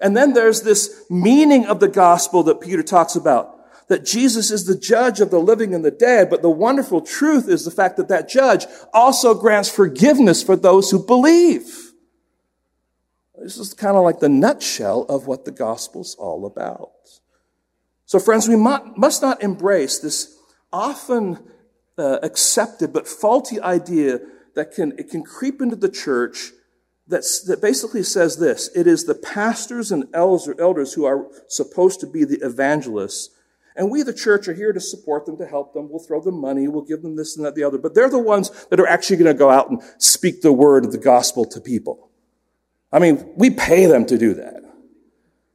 And 0.00 0.16
then 0.16 0.32
there's 0.32 0.62
this 0.62 1.04
meaning 1.08 1.66
of 1.66 1.78
the 1.78 1.88
gospel 1.88 2.42
that 2.44 2.60
Peter 2.60 2.82
talks 2.82 3.14
about. 3.14 3.52
That 3.88 4.04
Jesus 4.04 4.50
is 4.50 4.64
the 4.64 4.76
judge 4.76 5.20
of 5.20 5.30
the 5.30 5.38
living 5.38 5.74
and 5.74 5.84
the 5.84 5.90
dead, 5.90 6.30
but 6.30 6.42
the 6.42 6.50
wonderful 6.50 7.02
truth 7.02 7.48
is 7.48 7.64
the 7.64 7.70
fact 7.70 7.98
that 7.98 8.08
that 8.08 8.28
judge 8.28 8.66
also 8.92 9.34
grants 9.34 9.68
forgiveness 9.68 10.42
for 10.42 10.56
those 10.56 10.90
who 10.90 11.04
believe. 11.04 11.83
This 13.44 13.58
is 13.58 13.74
kind 13.74 13.94
of 13.94 14.04
like 14.04 14.20
the 14.20 14.28
nutshell 14.30 15.02
of 15.02 15.26
what 15.26 15.44
the 15.44 15.50
gospel's 15.50 16.14
all 16.14 16.46
about. 16.46 16.92
So, 18.06 18.18
friends, 18.18 18.48
we 18.48 18.56
must 18.56 19.20
not 19.20 19.42
embrace 19.42 19.98
this 19.98 20.34
often 20.72 21.38
uh, 21.98 22.20
accepted 22.22 22.90
but 22.90 23.06
faulty 23.06 23.60
idea 23.60 24.20
that 24.54 24.72
can, 24.72 24.98
it 24.98 25.10
can 25.10 25.22
creep 25.22 25.60
into 25.60 25.76
the 25.76 25.90
church 25.90 26.52
that's, 27.06 27.42
that 27.42 27.60
basically 27.60 28.02
says 28.02 28.38
this 28.38 28.70
it 28.74 28.86
is 28.86 29.04
the 29.04 29.14
pastors 29.14 29.92
and 29.92 30.08
elders 30.14 30.94
who 30.94 31.04
are 31.04 31.26
supposed 31.46 32.00
to 32.00 32.06
be 32.06 32.24
the 32.24 32.38
evangelists. 32.40 33.28
And 33.76 33.90
we, 33.90 34.02
the 34.02 34.14
church, 34.14 34.48
are 34.48 34.54
here 34.54 34.72
to 34.72 34.80
support 34.80 35.26
them, 35.26 35.36
to 35.36 35.46
help 35.46 35.74
them. 35.74 35.90
We'll 35.90 36.02
throw 36.02 36.22
them 36.22 36.40
money. 36.40 36.66
We'll 36.66 36.80
give 36.80 37.02
them 37.02 37.16
this 37.16 37.36
and 37.36 37.44
that, 37.44 37.56
the 37.56 37.64
other. 37.64 37.76
But 37.76 37.94
they're 37.94 38.08
the 38.08 38.18
ones 38.18 38.66
that 38.70 38.80
are 38.80 38.86
actually 38.86 39.16
going 39.18 39.34
to 39.34 39.38
go 39.38 39.50
out 39.50 39.68
and 39.68 39.82
speak 39.98 40.40
the 40.40 40.52
word 40.52 40.86
of 40.86 40.92
the 40.92 40.98
gospel 40.98 41.44
to 41.46 41.60
people. 41.60 42.08
I 42.94 43.00
mean, 43.00 43.32
we 43.34 43.50
pay 43.50 43.86
them 43.86 44.06
to 44.06 44.16
do 44.16 44.34
that. 44.34 44.62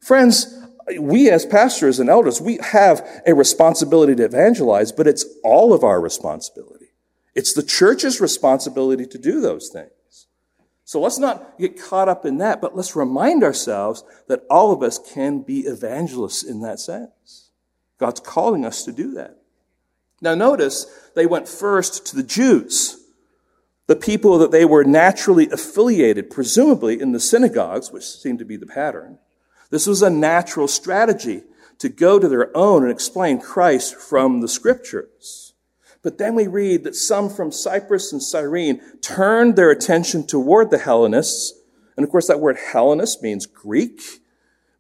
Friends, 0.02 0.54
we 1.00 1.30
as 1.30 1.46
pastors 1.46 1.98
and 2.00 2.10
elders, 2.10 2.42
we 2.42 2.60
have 2.62 3.08
a 3.26 3.34
responsibility 3.34 4.14
to 4.16 4.26
evangelize, 4.26 4.92
but 4.92 5.08
it's 5.08 5.26
all 5.42 5.72
of 5.72 5.82
our 5.86 6.02
responsibility. 6.02 6.88
It's 7.36 7.54
the 7.54 7.64
church's 7.64 8.20
responsibility 8.20 9.06
to 9.06 9.18
do 9.18 9.40
those 9.40 9.70
things. 9.70 10.28
So 10.84 11.00
let's 11.00 11.18
not 11.20 11.58
get 11.58 11.82
caught 11.82 12.10
up 12.10 12.26
in 12.26 12.40
that, 12.40 12.60
but 12.60 12.76
let's 12.76 12.96
remind 12.96 13.44
ourselves 13.44 14.04
that 14.28 14.44
all 14.50 14.74
of 14.74 14.84
us 14.84 15.00
can 15.00 15.40
be 15.42 15.62
evangelists 15.62 16.44
in 16.44 16.60
that 16.62 16.82
sense. 16.82 17.52
God's 18.00 18.20
calling 18.20 18.66
us 18.66 18.84
to 18.84 18.92
do 18.92 19.14
that. 19.14 19.38
Now 20.22 20.36
notice 20.36 20.88
they 21.16 21.26
went 21.26 21.48
first 21.48 22.06
to 22.08 22.18
the 22.18 22.24
Jews 22.24 22.99
the 23.90 23.96
people 23.96 24.38
that 24.38 24.52
they 24.52 24.66
were 24.66 24.84
naturally 24.84 25.50
affiliated, 25.50 26.30
presumably 26.30 27.02
in 27.02 27.12
the 27.12 27.20
synagogues, 27.20 27.92
which 27.92 28.04
seemed 28.04 28.38
to 28.38 28.46
be 28.46 28.56
the 28.56 28.68
pattern. 28.68 29.18
This 29.72 29.88
was 29.88 30.04
a 30.04 30.12
natural 30.12 30.68
strategy 30.68 31.42
to 31.80 31.90
go 31.90 32.20
to 32.20 32.28
their 32.28 32.56
own 32.56 32.84
and 32.84 32.92
explain 32.92 33.42
Christ 33.42 33.96
from 33.96 34.42
the 34.42 34.48
scriptures. 34.48 35.54
But 36.04 36.20
then 36.20 36.36
we 36.36 36.46
read 36.46 36.84
that 36.84 36.96
some 36.96 37.32
from 37.32 37.52
Cyprus 37.52 38.14
and 38.14 38.22
Cyrene 38.22 38.80
turned 39.02 39.56
their 39.56 39.72
attention 39.72 40.28
toward 40.28 40.70
the 40.70 40.78
Hellenists. 40.78 41.60
And 41.98 42.04
of 42.04 42.12
course, 42.12 42.28
that 42.28 42.40
word 42.40 42.58
Hellenist 42.72 43.24
means 43.24 43.48
Greek, 43.48 44.02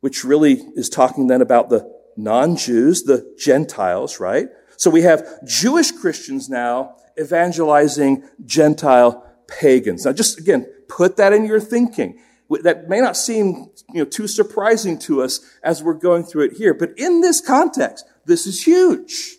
which 0.02 0.24
really 0.24 0.62
is 0.76 0.88
talking 0.88 1.26
then 1.26 1.42
about 1.42 1.70
the 1.70 1.92
non-Jews, 2.16 3.06
the 3.06 3.36
Gentiles, 3.40 4.20
right? 4.20 4.50
So 4.78 4.92
we 4.92 5.02
have 5.02 5.26
Jewish 5.48 5.92
Christians 5.92 6.48
now 6.48 6.98
evangelizing 7.20 8.24
Gentile 8.46 9.26
pagans. 9.48 10.06
Now, 10.06 10.14
just 10.14 10.40
again, 10.40 10.66
put 10.88 11.18
that 11.18 11.34
in 11.34 11.46
your 11.46 11.60
thinking. 11.60 12.20
That 12.64 12.90
may 12.90 13.00
not 13.00 13.16
seem 13.16 13.70
you 13.94 14.04
know, 14.04 14.06
too 14.06 14.28
surprising 14.28 14.98
to 15.00 15.22
us 15.22 15.40
as 15.64 15.84
we're 15.84 15.94
going 15.94 16.24
through 16.24 16.46
it 16.46 16.54
here, 16.54 16.74
but 16.74 16.98
in 16.98 17.22
this 17.22 17.42
context, 17.42 18.06
this 18.26 18.48
is 18.48 18.64
huge. 18.64 19.36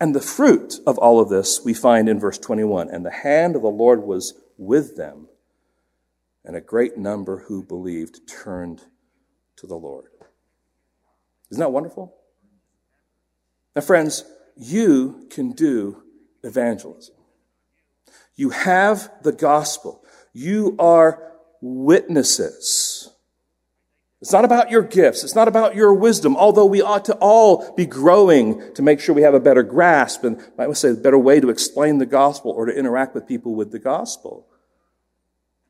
And 0.00 0.14
the 0.14 0.20
fruit 0.20 0.80
of 0.86 0.98
all 0.98 1.20
of 1.20 1.28
this 1.28 1.64
we 1.64 1.72
find 1.72 2.08
in 2.08 2.18
verse 2.18 2.38
21. 2.38 2.90
And 2.90 3.06
the 3.06 3.10
hand 3.10 3.54
of 3.54 3.62
the 3.62 3.68
Lord 3.68 4.02
was 4.02 4.34
with 4.58 4.96
them, 4.96 5.28
and 6.44 6.56
a 6.56 6.60
great 6.60 6.96
number 6.96 7.44
who 7.46 7.62
believed 7.62 8.28
turned 8.28 8.82
to 9.56 9.66
the 9.66 9.76
Lord. 9.76 10.06
Isn't 11.50 11.60
that 11.60 11.72
wonderful? 11.72 12.14
Now, 13.74 13.82
friends, 13.82 14.24
you 14.56 15.26
can 15.30 15.52
do 15.52 16.02
evangelism. 16.42 17.14
You 18.36 18.50
have 18.50 19.10
the 19.22 19.32
gospel. 19.32 20.04
You 20.32 20.76
are 20.78 21.32
witnesses. 21.60 23.10
It's 24.20 24.32
not 24.32 24.44
about 24.44 24.70
your 24.70 24.82
gifts. 24.82 25.22
It's 25.22 25.34
not 25.34 25.48
about 25.48 25.74
your 25.74 25.92
wisdom, 25.92 26.36
although 26.36 26.64
we 26.64 26.80
ought 26.80 27.04
to 27.06 27.14
all 27.16 27.74
be 27.74 27.84
growing 27.84 28.72
to 28.74 28.82
make 28.82 28.98
sure 28.98 29.14
we 29.14 29.22
have 29.22 29.34
a 29.34 29.40
better 29.40 29.62
grasp 29.62 30.24
and 30.24 30.42
I 30.58 30.66
would 30.66 30.78
say 30.78 30.90
a 30.90 30.94
better 30.94 31.18
way 31.18 31.40
to 31.40 31.50
explain 31.50 31.98
the 31.98 32.06
gospel 32.06 32.50
or 32.50 32.64
to 32.66 32.72
interact 32.72 33.14
with 33.14 33.26
people 33.26 33.54
with 33.54 33.70
the 33.70 33.78
gospel. 33.78 34.46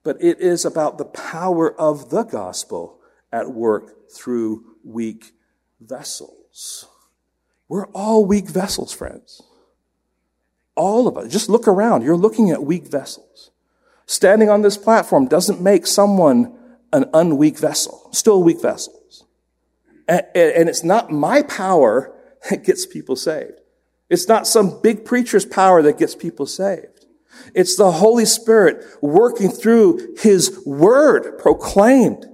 But 0.05 0.23
it 0.23 0.39
is 0.39 0.65
about 0.65 0.99
the 0.99 1.05
power 1.05 1.75
of 1.81 2.11
the 2.11 2.23
gospel 2.23 3.01
at 3.33 3.51
work 3.51 4.11
through 4.13 4.77
weak 4.85 5.33
vessels. 5.81 6.87
We're 7.75 7.87
all 7.87 8.25
weak 8.25 8.47
vessels, 8.47 8.93
friends. 8.93 9.43
All 10.77 11.09
of 11.09 11.17
us. 11.17 11.33
Just 11.33 11.49
look 11.49 11.67
around. 11.67 12.03
You're 12.03 12.17
looking 12.17 12.53
at 12.53 12.63
weak 12.63 12.87
vessels. 12.87 13.51
Standing 14.07 14.49
on 14.49 14.63
this 14.63 14.77
platform 14.77 15.27
doesn't 15.27 15.61
make 15.61 15.89
someone 15.89 16.57
an 16.93 17.07
unweak 17.07 17.59
vessel. 17.59 18.11
Still 18.13 18.45
weak 18.45 18.63
vessels. 18.63 19.25
And, 20.07 20.23
and 20.37 20.69
it's 20.69 20.85
not 20.85 21.11
my 21.11 21.43
power 21.43 22.15
that 22.49 22.63
gets 22.63 22.87
people 22.87 23.17
saved. 23.17 23.59
It's 24.09 24.29
not 24.29 24.47
some 24.47 24.81
big 24.81 25.05
preacher's 25.05 25.45
power 25.45 25.83
that 25.83 25.99
gets 25.99 26.15
people 26.15 26.47
saved. 26.47 27.07
It's 27.57 27.75
the 27.75 27.91
Holy 27.91 28.25
Spirit 28.25 28.85
working 29.03 29.51
through 29.51 30.15
His 30.21 30.63
Word 30.65 31.41
proclaimed. 31.41 32.25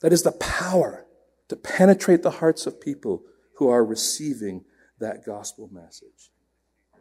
That 0.00 0.12
is 0.12 0.22
the 0.22 0.32
power 0.32 1.06
to 1.48 1.56
penetrate 1.56 2.22
the 2.22 2.32
hearts 2.32 2.66
of 2.66 2.78
people 2.78 3.22
who 3.56 3.68
are 3.68 3.84
receiving 3.84 4.64
that 4.98 5.24
gospel 5.24 5.68
message. 5.72 6.30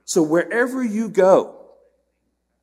So 0.04 0.22
wherever 0.22 0.84
you 0.84 1.10
go, 1.10 1.62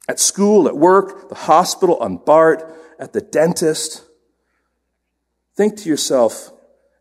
At 0.08 0.18
school, 0.18 0.66
at 0.66 0.76
work, 0.76 1.28
the 1.28 1.36
hospital, 1.46 1.96
on 1.98 2.18
BART, 2.18 2.64
at 2.98 3.12
the 3.12 3.20
dentist. 3.20 4.04
Think 5.54 5.76
to 5.76 5.88
yourself, 5.88 6.50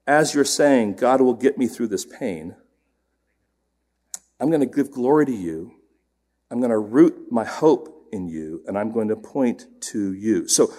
as 0.06 0.36
you're 0.36 0.46
saying, 0.46 0.98
God 0.98 1.20
will 1.20 1.34
get 1.34 1.58
me 1.58 1.68
through 1.68 1.88
this 1.88 2.06
pain, 2.06 2.56
I'm 4.40 4.50
going 4.50 4.62
to 4.62 4.68
give 4.68 4.92
glory 4.92 5.26
to 5.26 5.32
you. 5.32 5.72
I'm 6.52 6.60
going 6.60 6.72
to 6.72 6.78
root 6.78 7.32
my 7.32 7.44
hope 7.44 8.08
in 8.12 8.28
you, 8.28 8.62
and 8.68 8.78
I'm 8.78 8.92
going 8.92 9.08
to 9.08 9.16
point 9.16 9.66
to 9.92 10.14
you. 10.14 10.48
So, 10.48 10.72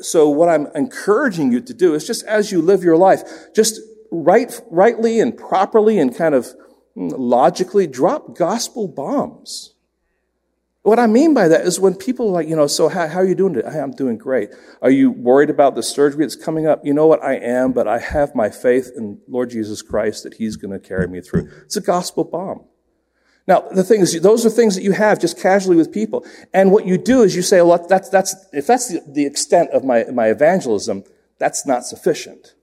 so 0.00 0.30
what 0.30 0.48
I'm 0.48 0.68
encouraging 0.74 1.52
you 1.52 1.60
to 1.60 1.74
do 1.74 1.94
is 1.94 2.06
just 2.06 2.24
as 2.24 2.50
you 2.50 2.62
live 2.62 2.82
your 2.82 2.96
life, 2.96 3.22
just 3.54 3.80
right, 4.10 4.60
rightly 4.70 5.20
and 5.20 5.36
properly 5.36 5.98
and 5.98 6.16
kind 6.16 6.34
of 6.34 6.54
hmm, 6.94 7.08
logically 7.08 7.86
drop 7.86 8.36
gospel 8.36 8.88
bombs. 8.88 9.74
What 10.82 11.00
I 11.00 11.08
mean 11.08 11.34
by 11.34 11.48
that 11.48 11.62
is 11.62 11.80
when 11.80 11.96
people 11.96 12.28
are 12.28 12.32
like, 12.32 12.48
you 12.48 12.54
know, 12.54 12.68
so 12.68 12.88
how, 12.88 13.08
how 13.08 13.18
are 13.18 13.26
you 13.26 13.34
doing 13.34 13.54
today? 13.54 13.68
I'm 13.68 13.90
doing 13.90 14.18
great. 14.18 14.50
Are 14.80 14.90
you 14.90 15.10
worried 15.10 15.50
about 15.50 15.74
the 15.74 15.82
surgery 15.82 16.24
that's 16.24 16.36
coming 16.36 16.68
up? 16.68 16.86
You 16.86 16.94
know 16.94 17.08
what? 17.08 17.24
I 17.24 17.34
am, 17.34 17.72
but 17.72 17.88
I 17.88 17.98
have 17.98 18.36
my 18.36 18.50
faith 18.50 18.92
in 18.96 19.18
Lord 19.26 19.50
Jesus 19.50 19.82
Christ 19.82 20.22
that 20.22 20.34
He's 20.34 20.54
going 20.54 20.70
to 20.70 20.78
carry 20.78 21.08
me 21.08 21.20
through. 21.20 21.50
It's 21.64 21.76
a 21.76 21.80
gospel 21.80 22.22
bomb. 22.22 22.66
Now, 23.48 23.60
the 23.60 23.84
thing 23.84 24.00
is, 24.00 24.20
those 24.22 24.44
are 24.44 24.50
things 24.50 24.74
that 24.74 24.82
you 24.82 24.92
have 24.92 25.20
just 25.20 25.40
casually 25.40 25.76
with 25.76 25.92
people. 25.92 26.24
And 26.52 26.72
what 26.72 26.86
you 26.86 26.98
do 26.98 27.22
is 27.22 27.36
you 27.36 27.42
say, 27.42 27.62
well, 27.62 27.84
that's, 27.88 28.08
that's, 28.08 28.34
if 28.52 28.66
that's 28.66 28.88
the, 28.88 29.00
the 29.08 29.24
extent 29.24 29.70
of 29.70 29.84
my, 29.84 30.04
my 30.04 30.28
evangelism, 30.28 31.04
that's 31.38 31.66
not 31.66 31.84
sufficient. 31.84 32.54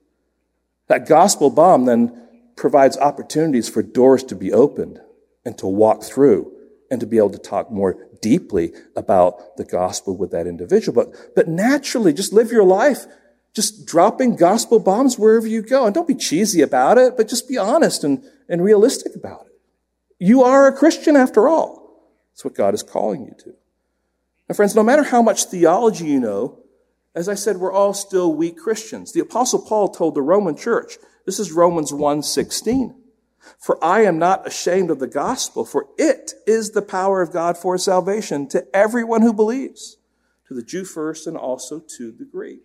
That 0.88 1.08
gospel 1.08 1.50
bomb 1.50 1.86
then 1.86 2.28
provides 2.56 2.96
opportunities 2.98 3.68
for 3.68 3.82
doors 3.82 4.22
to 4.24 4.34
be 4.34 4.52
opened 4.52 5.00
and 5.44 5.56
to 5.58 5.66
walk 5.66 6.02
through 6.02 6.52
and 6.90 7.00
to 7.00 7.06
be 7.06 7.18
able 7.18 7.30
to 7.30 7.38
talk 7.38 7.70
more 7.70 7.96
deeply 8.20 8.72
about 8.96 9.56
the 9.56 9.64
gospel 9.64 10.16
with 10.16 10.30
that 10.30 10.46
individual. 10.46 11.04
But, 11.04 11.34
but 11.34 11.48
naturally, 11.48 12.12
just 12.12 12.32
live 12.32 12.52
your 12.52 12.64
life 12.64 13.06
just 13.54 13.86
dropping 13.86 14.34
gospel 14.34 14.80
bombs 14.80 15.18
wherever 15.18 15.46
you 15.46 15.62
go. 15.62 15.86
And 15.86 15.94
don't 15.94 16.08
be 16.08 16.14
cheesy 16.14 16.60
about 16.60 16.98
it, 16.98 17.16
but 17.16 17.28
just 17.28 17.48
be 17.48 17.56
honest 17.56 18.02
and, 18.02 18.22
and 18.48 18.62
realistic 18.62 19.14
about 19.14 19.46
it. 19.46 19.52
You 20.18 20.42
are 20.42 20.66
a 20.66 20.76
Christian 20.76 21.16
after 21.16 21.48
all. 21.48 22.02
That's 22.32 22.44
what 22.44 22.54
God 22.54 22.74
is 22.74 22.82
calling 22.82 23.24
you 23.24 23.34
to. 23.44 23.54
Now, 24.48 24.54
friends, 24.54 24.74
no 24.74 24.82
matter 24.82 25.04
how 25.04 25.22
much 25.22 25.44
theology 25.44 26.06
you 26.06 26.20
know, 26.20 26.58
as 27.14 27.28
I 27.28 27.34
said, 27.34 27.58
we're 27.58 27.72
all 27.72 27.94
still 27.94 28.34
weak 28.34 28.58
Christians. 28.58 29.12
The 29.12 29.20
apostle 29.20 29.60
Paul 29.60 29.88
told 29.88 30.14
the 30.14 30.22
Roman 30.22 30.56
church, 30.56 30.98
this 31.26 31.38
is 31.38 31.52
Romans 31.52 31.92
1:16. 31.92 32.94
For 33.58 33.82
I 33.84 34.02
am 34.02 34.18
not 34.18 34.46
ashamed 34.46 34.90
of 34.90 34.98
the 34.98 35.06
gospel, 35.06 35.64
for 35.64 35.88
it 35.98 36.34
is 36.46 36.70
the 36.70 36.82
power 36.82 37.20
of 37.20 37.32
God 37.32 37.58
for 37.58 37.76
salvation 37.76 38.46
to 38.48 38.66
everyone 38.74 39.22
who 39.22 39.34
believes, 39.34 39.98
to 40.48 40.54
the 40.54 40.62
Jew 40.62 40.84
first 40.84 41.26
and 41.26 41.36
also 41.36 41.78
to 41.98 42.10
the 42.10 42.24
Greek. 42.24 42.62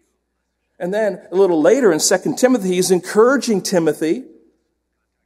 And 0.80 0.94
then 0.94 1.28
a 1.32 1.36
little 1.36 1.62
later 1.62 1.92
in 1.92 2.00
2 2.00 2.38
Timothy, 2.38 2.76
he's 2.76 2.92
encouraging 2.92 3.62
Timothy 3.62 4.26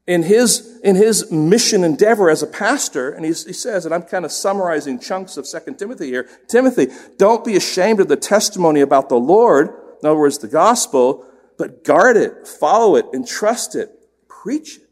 in 0.06 0.24
his, 0.24 0.80
in 0.84 0.96
his 0.96 1.32
mission 1.32 1.84
endeavor 1.84 2.30
as 2.30 2.44
a 2.44 2.48
pastor, 2.48 3.12
and 3.12 3.26
he 3.26 3.34
says, 3.34 3.86
and 3.86 3.94
I'm 3.94 4.04
kind 4.04 4.26
of 4.26 4.32
summarizing 4.32 5.00
chunks 5.00 5.38
of 5.38 5.48
2 5.48 5.76
Timothy 5.76 6.08
here, 6.08 6.28
Timothy, 6.48 6.88
don't 7.18 7.46
be 7.46 7.56
ashamed 7.56 8.02
of 8.02 8.10
the 8.10 8.18
testimony 8.18 8.82
about 8.82 9.10
the 9.10 9.16
Lord, 9.16 9.70
in 10.02 10.10
other 10.10 10.20
words, 10.20 10.40
the 10.40 10.48
gospel, 10.48 11.26
but 11.58 11.84
guard 11.86 12.18
it, 12.18 12.48
follow 12.48 12.96
it, 12.98 13.06
and 13.14 13.26
trust 13.26 13.76
it, 13.76 13.92
preach 14.28 14.78
it. 14.78 14.90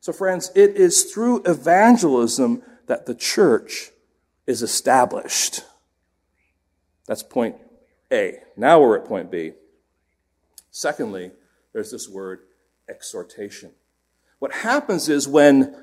So, 0.00 0.12
friends, 0.12 0.52
it 0.54 0.76
is 0.76 1.04
through 1.04 1.44
evangelism 1.44 2.62
that 2.86 3.06
the 3.06 3.14
church 3.14 3.90
is 4.46 4.60
established. 4.60 5.62
That's 7.06 7.22
point 7.22 7.56
A. 8.12 8.40
Now 8.54 8.80
we're 8.80 8.98
at 8.98 9.06
point 9.06 9.30
B. 9.30 9.52
Secondly, 10.70 11.30
there's 11.72 11.90
this 11.90 12.06
word 12.06 12.40
exhortation. 12.88 13.72
What 14.38 14.52
happens 14.52 15.08
is 15.08 15.26
when 15.26 15.74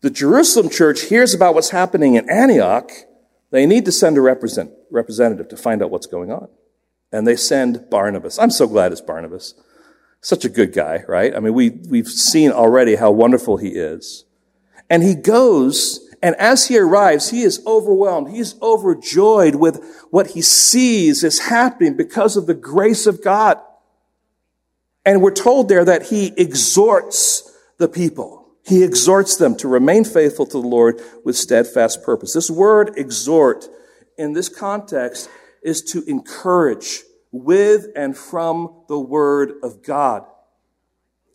the 0.00 0.10
Jerusalem 0.10 0.70
church 0.70 1.02
hears 1.02 1.34
about 1.34 1.54
what's 1.54 1.70
happening 1.70 2.14
in 2.14 2.28
Antioch, 2.30 2.90
they 3.50 3.66
need 3.66 3.84
to 3.84 3.92
send 3.92 4.16
a 4.16 4.20
represent, 4.20 4.70
representative 4.90 5.48
to 5.48 5.56
find 5.56 5.82
out 5.82 5.90
what's 5.90 6.06
going 6.06 6.30
on. 6.30 6.48
And 7.12 7.26
they 7.26 7.36
send 7.36 7.90
Barnabas. 7.90 8.38
I'm 8.38 8.50
so 8.50 8.66
glad 8.66 8.92
it's 8.92 9.00
Barnabas. 9.00 9.54
Such 10.20 10.44
a 10.44 10.48
good 10.48 10.72
guy, 10.72 11.02
right? 11.08 11.34
I 11.34 11.40
mean, 11.40 11.54
we, 11.54 11.70
we've 11.70 12.08
seen 12.08 12.52
already 12.52 12.94
how 12.94 13.10
wonderful 13.10 13.56
he 13.56 13.70
is. 13.70 14.24
And 14.88 15.02
he 15.02 15.14
goes, 15.14 16.08
and 16.22 16.34
as 16.36 16.68
he 16.68 16.78
arrives, 16.78 17.30
he 17.30 17.42
is 17.42 17.62
overwhelmed. 17.66 18.30
He's 18.30 18.60
overjoyed 18.60 19.56
with 19.56 19.82
what 20.10 20.28
he 20.28 20.42
sees 20.42 21.24
is 21.24 21.40
happening 21.40 21.96
because 21.96 22.36
of 22.36 22.46
the 22.46 22.54
grace 22.54 23.06
of 23.06 23.22
God. 23.22 23.60
And 25.04 25.22
we're 25.22 25.30
told 25.30 25.68
there 25.68 25.84
that 25.84 26.06
he 26.06 26.32
exhorts 26.36 27.56
the 27.78 27.88
people. 27.88 28.48
He 28.64 28.82
exhorts 28.82 29.36
them 29.36 29.56
to 29.56 29.68
remain 29.68 30.04
faithful 30.04 30.46
to 30.46 30.60
the 30.60 30.68
Lord 30.68 31.00
with 31.24 31.36
steadfast 31.36 32.02
purpose. 32.02 32.34
This 32.34 32.50
word 32.50 32.92
exhort 32.96 33.66
in 34.18 34.34
this 34.34 34.48
context 34.48 35.30
is 35.62 35.82
to 35.82 36.04
encourage, 36.04 37.00
with 37.32 37.86
and 37.96 38.16
from 38.16 38.84
the 38.88 38.98
word 38.98 39.52
of 39.62 39.82
God. 39.82 40.24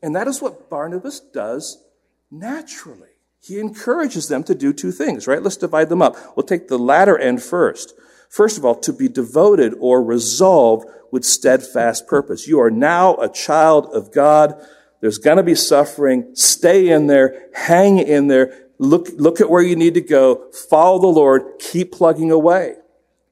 And 0.04 0.15
that 0.15 0.28
is 0.28 0.41
what 0.41 0.69
Barnabas 0.69 1.19
does 1.19 1.84
naturally. 2.30 3.10
He 3.39 3.60
encourages 3.60 4.28
them 4.28 4.43
to 4.43 4.56
do 4.56 4.73
two 4.73 4.91
things, 4.91 5.28
right? 5.28 5.41
Let's 5.41 5.58
divide 5.58 5.89
them 5.89 6.01
up. 6.01 6.15
We'll 6.36 6.45
take 6.45 6.67
the 6.67 6.80
latter 6.80 7.17
end 7.17 7.41
first. 7.41 7.93
First 8.36 8.58
of 8.58 8.65
all, 8.65 8.76
to 8.82 8.91
be 8.91 9.08
devoted 9.08 9.76
or 9.80 10.04
resolved 10.04 10.89
with 11.10 11.24
steadfast 11.24 12.06
purpose. 12.06 12.50
You 12.50 12.60
are 12.60 12.69
now 12.69 13.15
a 13.15 13.32
child 13.32 13.86
of 13.93 14.12
God. 14.12 14.62
There's 15.00 15.19
going 15.19 15.38
to 15.38 15.43
be 15.43 15.56
suffering. 15.56 16.36
Stay 16.36 16.89
in 16.89 17.08
there. 17.08 17.48
Hang 17.54 17.98
in 17.98 18.28
there. 18.28 18.67
Look, 18.78 19.08
look 19.15 19.39
at 19.39 19.50
where 19.50 19.63
you 19.63 19.78
need 19.78 19.93
to 19.93 20.02
go. 20.02 20.52
Follow 20.52 21.00
the 21.00 21.08
Lord. 21.08 21.43
Keep 21.60 21.93
plugging 21.93 22.30
away. 22.30 22.76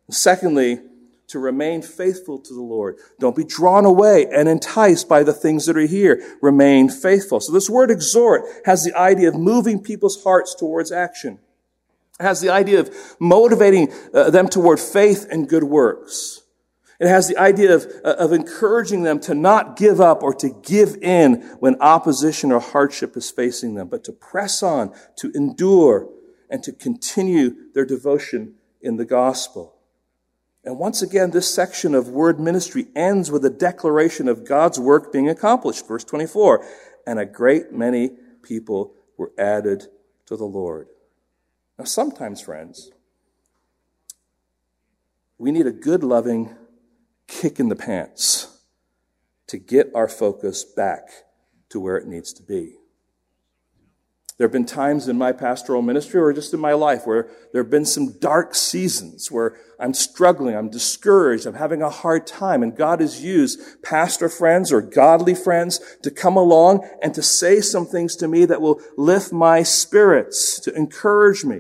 Secondly, 0.10 0.80
to 1.28 1.38
remain 1.38 1.82
faithful 1.82 2.40
to 2.40 2.54
the 2.54 2.62
Lord. 2.62 2.96
Don't 3.20 3.36
be 3.36 3.44
drawn 3.44 3.84
away 3.84 4.28
and 4.28 4.48
enticed 4.48 5.10
by 5.10 5.24
the 5.24 5.34
things 5.34 5.66
that 5.66 5.76
are 5.76 5.82
here. 5.82 6.24
Remain 6.42 6.88
faithful. 6.88 7.42
So 7.42 7.52
this 7.52 7.70
word 7.70 7.92
exhort 7.92 8.44
has 8.64 8.86
the 8.86 8.98
idea 8.98 9.28
of 9.28 9.36
moving 9.36 9.84
people's 9.84 10.24
hearts 10.24 10.56
towards 10.56 10.94
action. 10.94 11.40
It 12.20 12.24
has 12.24 12.42
the 12.42 12.50
idea 12.50 12.80
of 12.80 12.96
motivating 13.20 13.92
uh, 14.14 14.30
them 14.30 14.48
toward 14.48 14.80
faith 14.80 15.28
and 15.30 15.50
good 15.50 15.64
works. 15.64 16.42
It 17.00 17.08
has 17.08 17.28
the 17.28 17.38
idea 17.38 17.76
of, 17.76 17.86
uh, 18.04 18.16
of 18.20 18.32
encouraging 18.32 19.04
them 19.04 19.20
to 19.22 19.34
not 19.34 19.76
give 19.76 20.00
up 20.00 20.22
or 20.22 20.34
to 20.36 20.50
give 20.50 20.96
in 21.02 21.42
when 21.60 21.76
opposition 21.82 22.52
or 22.52 22.60
hardship 22.60 23.18
is 23.18 23.32
facing 23.32 23.76
them, 23.76 23.88
but 23.88 24.04
to 24.06 24.12
press 24.12 24.62
on, 24.64 24.94
to 25.18 25.32
endure, 25.32 26.08
and 26.50 26.64
to 26.64 26.72
continue 26.72 27.56
their 27.74 27.86
devotion 27.86 28.54
in 28.80 28.98
the 28.98 29.06
gospel. 29.06 29.76
And 30.64 30.78
once 30.78 31.02
again, 31.02 31.32
this 31.32 31.54
section 31.54 31.94
of 31.94 32.08
word 32.08 32.40
ministry 32.40 32.88
ends 32.96 33.30
with 33.32 33.44
a 33.44 33.50
declaration 33.50 34.30
of 34.30 34.46
God's 34.46 34.80
work 34.80 35.12
being 35.12 35.28
accomplished. 35.28 35.88
Verse 35.88 36.04
24. 36.06 36.66
And 37.06 37.20
a 37.20 37.26
great 37.26 37.74
many 37.74 38.12
people 38.44 38.94
were 39.18 39.34
added 39.38 39.88
to 40.28 40.38
the 40.38 40.46
Lord. 40.46 40.88
Now, 41.78 41.86
sometimes, 41.86 42.42
friends, 42.42 42.92
we 45.38 45.52
need 45.52 45.68
a 45.68 45.72
good, 45.72 46.04
loving 46.04 46.56
kick 47.28 47.60
in 47.60 47.70
the 47.70 47.76
pants 47.76 48.60
to 49.48 49.58
get 49.58 49.92
our 49.96 50.08
focus 50.08 50.64
back 50.64 51.10
to 51.70 51.80
where 51.80 51.98
it 51.98 52.08
needs 52.08 52.32
to 52.34 52.44
be. 52.44 52.76
There 54.38 54.46
have 54.46 54.52
been 54.52 54.66
times 54.66 55.08
in 55.08 55.18
my 55.18 55.32
pastoral 55.32 55.84
ministry 55.84 56.20
or 56.20 56.34
just 56.34 56.54
in 56.56 56.60
my 56.60 56.74
life 56.74 57.06
where 57.06 57.30
there 57.52 57.62
have 57.62 57.70
been 57.70 57.86
some 57.86 58.18
dark 58.18 58.56
seasons 58.56 59.30
where 59.30 59.58
I'm 59.80 59.94
struggling, 59.94 60.56
I'm 60.56 60.70
discouraged, 60.70 61.46
I'm 61.46 61.54
having 61.54 61.84
a 61.84 61.90
hard 61.90 62.26
time, 62.26 62.64
and 62.64 62.76
God 62.76 63.00
has 63.00 63.24
used 63.24 63.60
pastor 63.84 64.30
friends 64.30 64.72
or 64.72 64.82
godly 64.82 65.36
friends 65.36 65.80
to 66.02 66.10
come 66.10 66.36
along 66.36 66.88
and 67.04 67.14
to 67.14 67.22
say 67.22 67.62
some 67.62 67.86
things 67.86 68.16
to 68.18 68.28
me 68.28 68.46
that 68.46 68.62
will 68.62 68.82
lift 68.98 69.32
my 69.32 69.62
spirits, 69.62 70.60
to 70.62 70.74
encourage 70.74 71.46
me. 71.46 71.60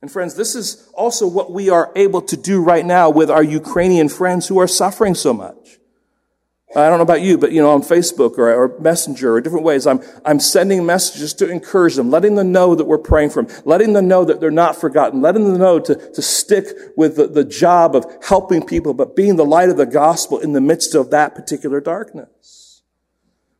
And 0.00 0.12
friends, 0.12 0.36
this 0.36 0.54
is 0.54 0.88
also 0.94 1.26
what 1.26 1.52
we 1.52 1.70
are 1.70 1.92
able 1.96 2.22
to 2.22 2.36
do 2.36 2.62
right 2.62 2.86
now 2.86 3.10
with 3.10 3.30
our 3.30 3.42
Ukrainian 3.42 4.08
friends 4.08 4.46
who 4.46 4.60
are 4.60 4.68
suffering 4.68 5.16
so 5.16 5.34
much. 5.34 5.79
I 6.76 6.88
don't 6.88 6.98
know 6.98 7.02
about 7.02 7.22
you, 7.22 7.36
but 7.36 7.50
you 7.50 7.60
know, 7.60 7.70
on 7.70 7.82
Facebook 7.82 8.38
or, 8.38 8.52
or 8.52 8.78
Messenger 8.78 9.34
or 9.34 9.40
different 9.40 9.64
ways, 9.64 9.88
I'm, 9.88 10.00
I'm 10.24 10.38
sending 10.38 10.86
messages 10.86 11.34
to 11.34 11.50
encourage 11.50 11.96
them, 11.96 12.10
letting 12.10 12.36
them 12.36 12.52
know 12.52 12.76
that 12.76 12.84
we're 12.84 12.98
praying 12.98 13.30
for 13.30 13.42
them, 13.42 13.62
letting 13.64 13.92
them 13.92 14.06
know 14.06 14.24
that 14.24 14.40
they're 14.40 14.52
not 14.52 14.76
forgotten, 14.76 15.20
letting 15.20 15.44
them 15.44 15.58
know 15.58 15.80
to, 15.80 16.12
to 16.12 16.22
stick 16.22 16.66
with 16.96 17.16
the, 17.16 17.26
the 17.26 17.42
job 17.42 17.96
of 17.96 18.06
helping 18.22 18.64
people, 18.64 18.94
but 18.94 19.16
being 19.16 19.34
the 19.34 19.44
light 19.44 19.68
of 19.68 19.78
the 19.78 19.86
gospel 19.86 20.38
in 20.38 20.52
the 20.52 20.60
midst 20.60 20.94
of 20.94 21.10
that 21.10 21.34
particular 21.34 21.80
darkness. 21.80 22.82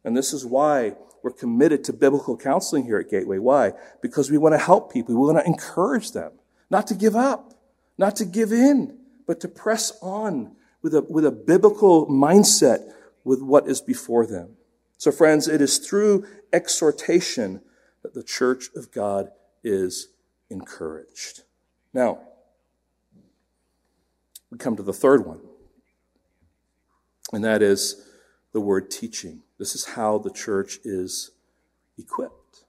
And 0.05 0.17
this 0.17 0.33
is 0.33 0.47
why 0.47 0.95
we're 1.25 1.33
committed 1.33 1.83
to 1.85 1.93
biblical 1.93 2.37
counseling 2.37 2.85
here 2.85 2.99
at 2.99 3.11
Gateway. 3.11 3.39
Why? 3.39 3.73
Because 4.01 4.31
we 4.31 4.39
want 4.39 4.55
to 4.55 4.59
help 4.59 4.93
people. 4.93 5.17
We 5.17 5.21
want 5.21 5.45
to 5.45 5.47
encourage 5.47 6.13
them 6.13 6.31
not 6.71 6.87
to 6.87 6.95
give 6.95 7.17
up, 7.17 7.55
not 7.99 8.15
to 8.17 8.25
give 8.25 8.53
in, 8.53 8.99
but 9.27 9.41
to 9.41 9.49
press 9.49 9.99
on 10.01 10.55
with 10.81 10.95
a, 10.95 11.03
with 11.03 11.27
a 11.27 11.31
biblical 11.31 12.07
mindset 12.07 12.93
with 13.25 13.43
what 13.43 13.69
is 13.69 13.81
before 13.81 14.27
them. 14.27 14.57
So 14.99 15.11
friends, 15.11 15.49
it 15.49 15.61
is 15.61 15.79
through 15.79 16.27
exhortation 16.53 17.63
that 18.03 18.15
the 18.15 18.23
church 18.23 18.69
of 18.75 18.93
God 18.93 19.31
is 19.63 20.09
encouraged. 20.51 21.43
Now, 21.93 22.21
we 24.51 24.59
come 24.59 24.77
to 24.77 24.83
the 24.83 24.93
third 24.93 25.27
one, 25.27 25.41
and 27.33 27.45
that 27.45 27.63
is 27.63 28.07
the 28.53 28.61
word 28.61 28.91
teaching. 28.91 29.43
This 29.59 29.75
is 29.75 29.85
how 29.87 30.19
the 30.19 30.31
church 30.31 30.79
is 30.85 31.31
equipped. 31.99 32.65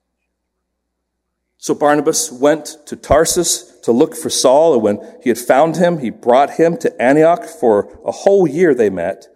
So 1.57 1.75
Barnabas 1.75 2.31
went 2.31 2.77
to 2.87 2.95
Tarsus 2.95 3.79
to 3.81 3.91
look 3.91 4.15
for 4.15 4.29
Saul, 4.29 4.73
and 4.73 4.81
when 4.81 5.17
he 5.21 5.29
had 5.29 5.37
found 5.37 5.77
him, 5.77 5.99
he 5.99 6.09
brought 6.09 6.51
him 6.51 6.77
to 6.77 7.01
Antioch. 7.01 7.45
For 7.45 7.99
a 8.05 8.11
whole 8.11 8.47
year 8.47 8.73
they 8.73 8.89
met 8.89 9.27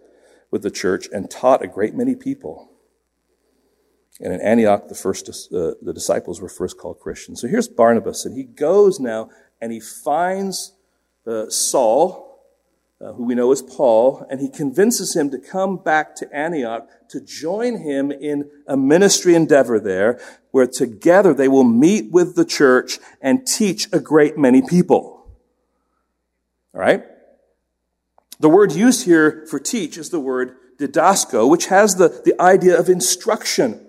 with 0.56 0.62
the 0.62 0.70
church 0.70 1.06
and 1.12 1.30
taught 1.30 1.62
a 1.62 1.66
great 1.66 1.94
many 1.94 2.14
people. 2.14 2.70
And 4.22 4.32
in 4.32 4.40
Antioch, 4.40 4.88
the 4.88 4.94
first 4.94 5.28
uh, 5.28 5.74
the 5.82 5.92
disciples 5.92 6.40
were 6.40 6.48
first 6.48 6.78
called 6.78 6.98
Christians. 6.98 7.42
So 7.42 7.46
here's 7.46 7.68
Barnabas, 7.68 8.24
and 8.24 8.34
he 8.34 8.44
goes 8.44 8.98
now 8.98 9.28
and 9.60 9.70
he 9.70 9.80
finds 9.80 10.72
uh, 11.26 11.50
Saul, 11.50 12.42
uh, 13.02 13.12
who 13.12 13.24
we 13.24 13.34
know 13.34 13.52
as 13.52 13.60
Paul, 13.60 14.24
and 14.30 14.40
he 14.40 14.48
convinces 14.48 15.14
him 15.14 15.30
to 15.30 15.38
come 15.38 15.76
back 15.76 16.14
to 16.16 16.34
Antioch 16.34 16.88
to 17.10 17.20
join 17.20 17.80
him 17.80 18.10
in 18.10 18.50
a 18.66 18.78
ministry 18.78 19.34
endeavor 19.34 19.78
there, 19.78 20.18
where 20.52 20.66
together 20.66 21.34
they 21.34 21.48
will 21.48 21.64
meet 21.64 22.10
with 22.10 22.34
the 22.34 22.46
church 22.46 22.98
and 23.20 23.46
teach 23.46 23.88
a 23.92 24.00
great 24.00 24.38
many 24.38 24.62
people. 24.62 25.28
All 26.74 26.80
right? 26.80 27.04
The 28.38 28.48
word 28.48 28.72
used 28.72 29.04
here 29.06 29.46
for 29.48 29.58
teach 29.58 29.96
is 29.96 30.10
the 30.10 30.20
word 30.20 30.56
didasko, 30.78 31.48
which 31.48 31.66
has 31.66 31.96
the, 31.96 32.08
the 32.24 32.40
idea 32.40 32.78
of 32.78 32.88
instruction, 32.88 33.86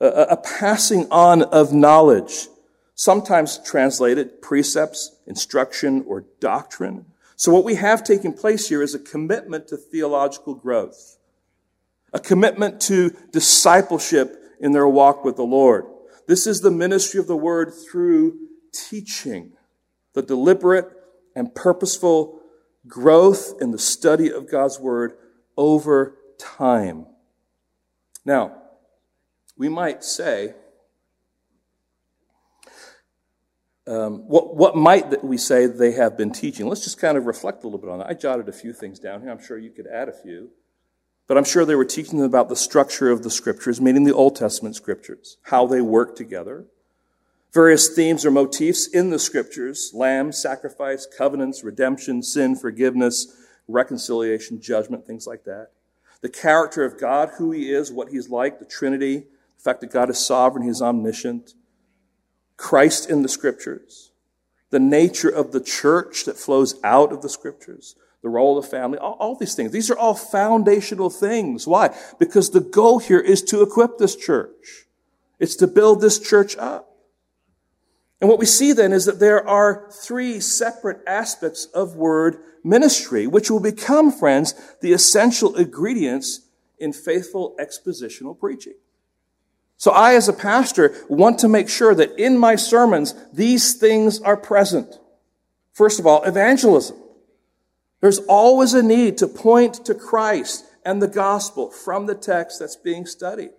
a, 0.00 0.06
a 0.06 0.36
passing 0.36 1.06
on 1.10 1.42
of 1.42 1.72
knowledge, 1.72 2.48
sometimes 2.94 3.58
translated 3.58 4.40
precepts, 4.40 5.16
instruction, 5.26 6.04
or 6.06 6.24
doctrine. 6.40 7.06
So 7.36 7.52
what 7.52 7.64
we 7.64 7.74
have 7.74 8.04
taking 8.04 8.32
place 8.32 8.68
here 8.68 8.82
is 8.82 8.94
a 8.94 8.98
commitment 8.98 9.68
to 9.68 9.76
theological 9.76 10.54
growth, 10.54 11.18
a 12.12 12.20
commitment 12.20 12.80
to 12.82 13.10
discipleship 13.30 14.38
in 14.60 14.72
their 14.72 14.88
walk 14.88 15.24
with 15.24 15.36
the 15.36 15.42
Lord. 15.42 15.86
This 16.28 16.46
is 16.46 16.60
the 16.60 16.70
ministry 16.70 17.18
of 17.20 17.26
the 17.26 17.36
word 17.36 17.72
through 17.74 18.38
teaching, 18.72 19.52
the 20.14 20.22
deliberate 20.22 20.88
and 21.34 21.54
purposeful 21.54 22.41
growth 22.86 23.54
in 23.60 23.70
the 23.70 23.78
study 23.78 24.30
of 24.30 24.50
God's 24.50 24.78
word 24.78 25.14
over 25.56 26.16
time. 26.38 27.06
Now, 28.24 28.56
we 29.56 29.68
might 29.68 30.04
say, 30.04 30.54
um, 33.86 34.28
what, 34.28 34.56
what 34.56 34.76
might 34.76 35.24
we 35.24 35.36
say 35.36 35.66
they 35.66 35.92
have 35.92 36.16
been 36.16 36.32
teaching? 36.32 36.66
Let's 36.66 36.84
just 36.84 36.98
kind 36.98 37.16
of 37.16 37.26
reflect 37.26 37.64
a 37.64 37.66
little 37.66 37.80
bit 37.80 37.90
on 37.90 37.98
that. 37.98 38.08
I 38.08 38.14
jotted 38.14 38.48
a 38.48 38.52
few 38.52 38.72
things 38.72 38.98
down 38.98 39.22
here. 39.22 39.30
I'm 39.30 39.42
sure 39.42 39.58
you 39.58 39.70
could 39.70 39.86
add 39.86 40.08
a 40.08 40.12
few. 40.12 40.50
But 41.26 41.38
I'm 41.38 41.44
sure 41.44 41.64
they 41.64 41.74
were 41.74 41.84
teaching 41.84 42.18
them 42.18 42.26
about 42.26 42.48
the 42.48 42.56
structure 42.56 43.10
of 43.10 43.22
the 43.22 43.30
scriptures, 43.30 43.80
meaning 43.80 44.04
the 44.04 44.14
Old 44.14 44.36
Testament 44.36 44.76
scriptures, 44.76 45.38
how 45.44 45.66
they 45.66 45.80
work 45.80 46.16
together, 46.16 46.66
various 47.52 47.94
themes 47.94 48.24
or 48.24 48.30
motifs 48.30 48.86
in 48.86 49.10
the 49.10 49.18
scriptures 49.18 49.92
lamb, 49.94 50.32
sacrifice, 50.32 51.06
covenants, 51.06 51.62
redemption, 51.62 52.22
sin, 52.22 52.56
forgiveness, 52.56 53.36
reconciliation, 53.68 54.60
judgment, 54.60 55.06
things 55.06 55.26
like 55.26 55.44
that. 55.44 55.68
The 56.20 56.28
character 56.28 56.84
of 56.84 56.98
God, 56.98 57.30
who 57.38 57.50
He 57.50 57.72
is, 57.72 57.92
what 57.92 58.08
He's 58.08 58.30
like, 58.30 58.58
the 58.58 58.64
Trinity, 58.64 59.18
the 59.18 59.62
fact 59.62 59.80
that 59.80 59.92
God 59.92 60.10
is 60.10 60.24
sovereign, 60.24 60.66
He's 60.66 60.82
omniscient, 60.82 61.54
Christ 62.56 63.10
in 63.10 63.22
the 63.22 63.28
scriptures, 63.28 64.12
the 64.70 64.78
nature 64.78 65.28
of 65.28 65.52
the 65.52 65.60
church 65.60 66.24
that 66.24 66.36
flows 66.36 66.80
out 66.84 67.12
of 67.12 67.22
the 67.22 67.28
scriptures, 67.28 67.96
the 68.22 68.28
role 68.28 68.56
of 68.56 68.64
the 68.64 68.70
family, 68.70 68.98
all, 68.98 69.16
all, 69.18 69.36
these 69.36 69.54
things. 69.54 69.72
These 69.72 69.90
are 69.90 69.98
all 69.98 70.14
foundational 70.14 71.10
things. 71.10 71.66
Why? 71.66 71.94
Because 72.20 72.50
the 72.50 72.60
goal 72.60 73.00
here 73.00 73.18
is 73.18 73.42
to 73.42 73.62
equip 73.62 73.98
this 73.98 74.14
church. 74.14 74.86
It's 75.40 75.56
to 75.56 75.66
build 75.66 76.00
this 76.00 76.20
church 76.20 76.56
up. 76.56 76.91
And 78.22 78.28
what 78.28 78.38
we 78.38 78.46
see 78.46 78.72
then 78.72 78.92
is 78.92 79.06
that 79.06 79.18
there 79.18 79.46
are 79.48 79.88
three 79.90 80.38
separate 80.38 81.00
aspects 81.08 81.64
of 81.64 81.96
word 81.96 82.38
ministry, 82.62 83.26
which 83.26 83.50
will 83.50 83.58
become, 83.58 84.12
friends, 84.12 84.54
the 84.80 84.92
essential 84.92 85.56
ingredients 85.56 86.42
in 86.78 86.92
faithful 86.92 87.56
expositional 87.58 88.38
preaching. 88.38 88.74
So 89.76 89.90
I, 89.90 90.14
as 90.14 90.28
a 90.28 90.32
pastor, 90.32 90.94
want 91.08 91.40
to 91.40 91.48
make 91.48 91.68
sure 91.68 91.96
that 91.96 92.16
in 92.16 92.38
my 92.38 92.54
sermons, 92.54 93.12
these 93.32 93.74
things 93.74 94.20
are 94.20 94.36
present. 94.36 95.00
First 95.72 95.98
of 95.98 96.06
all, 96.06 96.22
evangelism. 96.22 96.96
There's 98.00 98.20
always 98.20 98.72
a 98.72 98.84
need 98.84 99.18
to 99.18 99.26
point 99.26 99.84
to 99.86 99.96
Christ 99.96 100.64
and 100.84 101.02
the 101.02 101.08
gospel 101.08 101.72
from 101.72 102.06
the 102.06 102.14
text 102.14 102.60
that's 102.60 102.76
being 102.76 103.04
studied. 103.04 103.50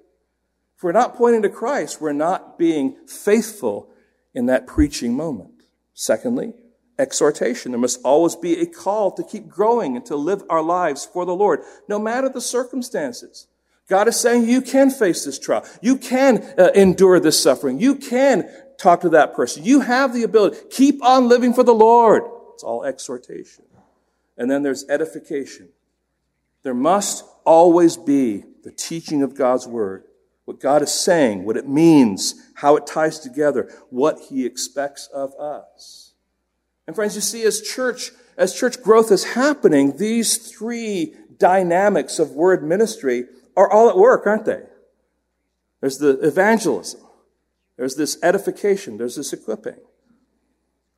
If 0.78 0.84
we're 0.84 0.94
not 0.94 1.18
pointing 1.18 1.42
to 1.42 1.50
Christ, 1.50 2.00
we're 2.00 2.14
not 2.14 2.58
being 2.58 2.96
faithful 3.08 3.90
in 4.34 4.48
that 4.48 4.68
preaching 4.68 5.16
moment. 5.16 5.64
Secondly, 5.94 6.54
exhortation. 6.98 7.72
There 7.72 7.80
must 7.80 8.02
always 8.04 8.36
be 8.36 8.60
a 8.60 8.66
call 8.66 9.12
to 9.12 9.24
keep 9.24 9.48
growing 9.48 9.96
and 9.96 10.06
to 10.08 10.16
live 10.16 10.44
our 10.50 10.62
lives 10.62 11.06
for 11.06 11.26
the 11.26 11.36
Lord, 11.36 11.62
no 11.88 12.00
matter 12.00 12.30
the 12.30 12.42
circumstances. 12.42 13.48
God 13.90 14.08
is 14.08 14.20
saying 14.20 14.48
you 14.48 14.62
can 14.62 14.90
face 14.90 15.26
this 15.26 15.38
trial. 15.38 15.66
You 15.82 15.98
can 15.98 16.44
uh, 16.58 16.70
endure 16.74 17.20
this 17.20 17.42
suffering. 17.42 17.80
You 17.80 17.96
can 17.96 18.50
talk 18.78 19.02
to 19.02 19.10
that 19.10 19.34
person. 19.34 19.64
You 19.64 19.82
have 19.82 20.14
the 20.14 20.24
ability. 20.24 20.58
Keep 20.72 21.04
on 21.04 21.28
living 21.28 21.54
for 21.54 21.64
the 21.64 21.74
Lord. 21.74 22.24
It's 22.54 22.64
all 22.64 22.84
exhortation. 22.84 23.66
And 24.38 24.50
then 24.50 24.64
there's 24.64 24.88
edification. 24.90 25.70
There 26.64 26.74
must 26.74 27.26
always 27.46 27.98
be 27.98 28.46
the 28.64 28.72
teaching 28.72 29.22
of 29.22 29.36
God's 29.36 29.68
word. 29.68 30.06
What 30.46 30.60
God 30.60 30.82
is 30.82 30.92
saying, 30.92 31.46
what 31.46 31.58
it 31.58 31.68
means, 31.68 32.36
how 32.56 32.76
it 32.76 32.86
ties 32.86 33.20
together, 33.20 33.70
what 33.90 34.20
He 34.30 34.46
expects 34.46 35.08
of 35.14 35.34
us. 35.36 36.14
And 36.86 36.96
friends, 36.96 37.16
you 37.16 37.22
see, 37.22 37.44
as 37.44 37.62
church, 37.62 38.12
as 38.38 38.54
church 38.54 38.82
growth 38.82 39.12
is 39.12 39.34
happening, 39.36 39.98
these 39.98 40.38
three 40.38 41.14
dynamics 41.38 42.20
of 42.20 42.32
word 42.32 42.64
ministry 42.64 43.26
are 43.56 43.72
all 43.72 43.90
at 43.90 43.98
work, 43.98 44.28
aren't 44.28 44.46
they? 44.46 44.64
There's 45.82 45.98
the 45.98 46.20
evangelism. 46.20 47.02
There's 47.78 47.96
this 47.96 48.18
edification. 48.22 48.98
There's 48.98 49.16
this 49.16 49.34
equipping. 49.34 49.78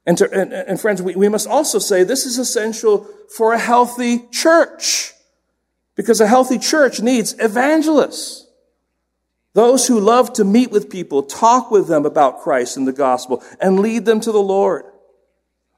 And, 0.06 0.18
to, 0.20 0.30
and, 0.32 0.54
and 0.54 0.80
friends, 0.80 1.02
we, 1.02 1.16
we 1.16 1.30
must 1.30 1.48
also 1.48 1.80
say 1.80 2.04
this 2.04 2.26
is 2.26 2.38
essential 2.38 3.08
for 3.36 3.54
a 3.54 3.60
healthy 3.60 4.28
church. 4.32 5.14
Because 5.96 6.22
a 6.22 6.28
healthy 6.28 6.60
church 6.60 7.00
needs 7.00 7.36
evangelists. 7.40 8.45
Those 9.56 9.88
who 9.88 10.02
love 10.02 10.34
to 10.34 10.44
meet 10.44 10.70
with 10.70 10.90
people, 10.90 11.24
talk 11.24 11.72
with 11.72 11.88
them 11.88 12.06
about 12.06 12.42
Christ 12.42 12.76
and 12.76 12.86
the 12.86 12.92
gospel, 12.92 13.42
and 13.62 13.80
lead 13.80 14.04
them 14.04 14.20
to 14.20 14.32
the 14.34 14.42
Lord. 14.42 14.84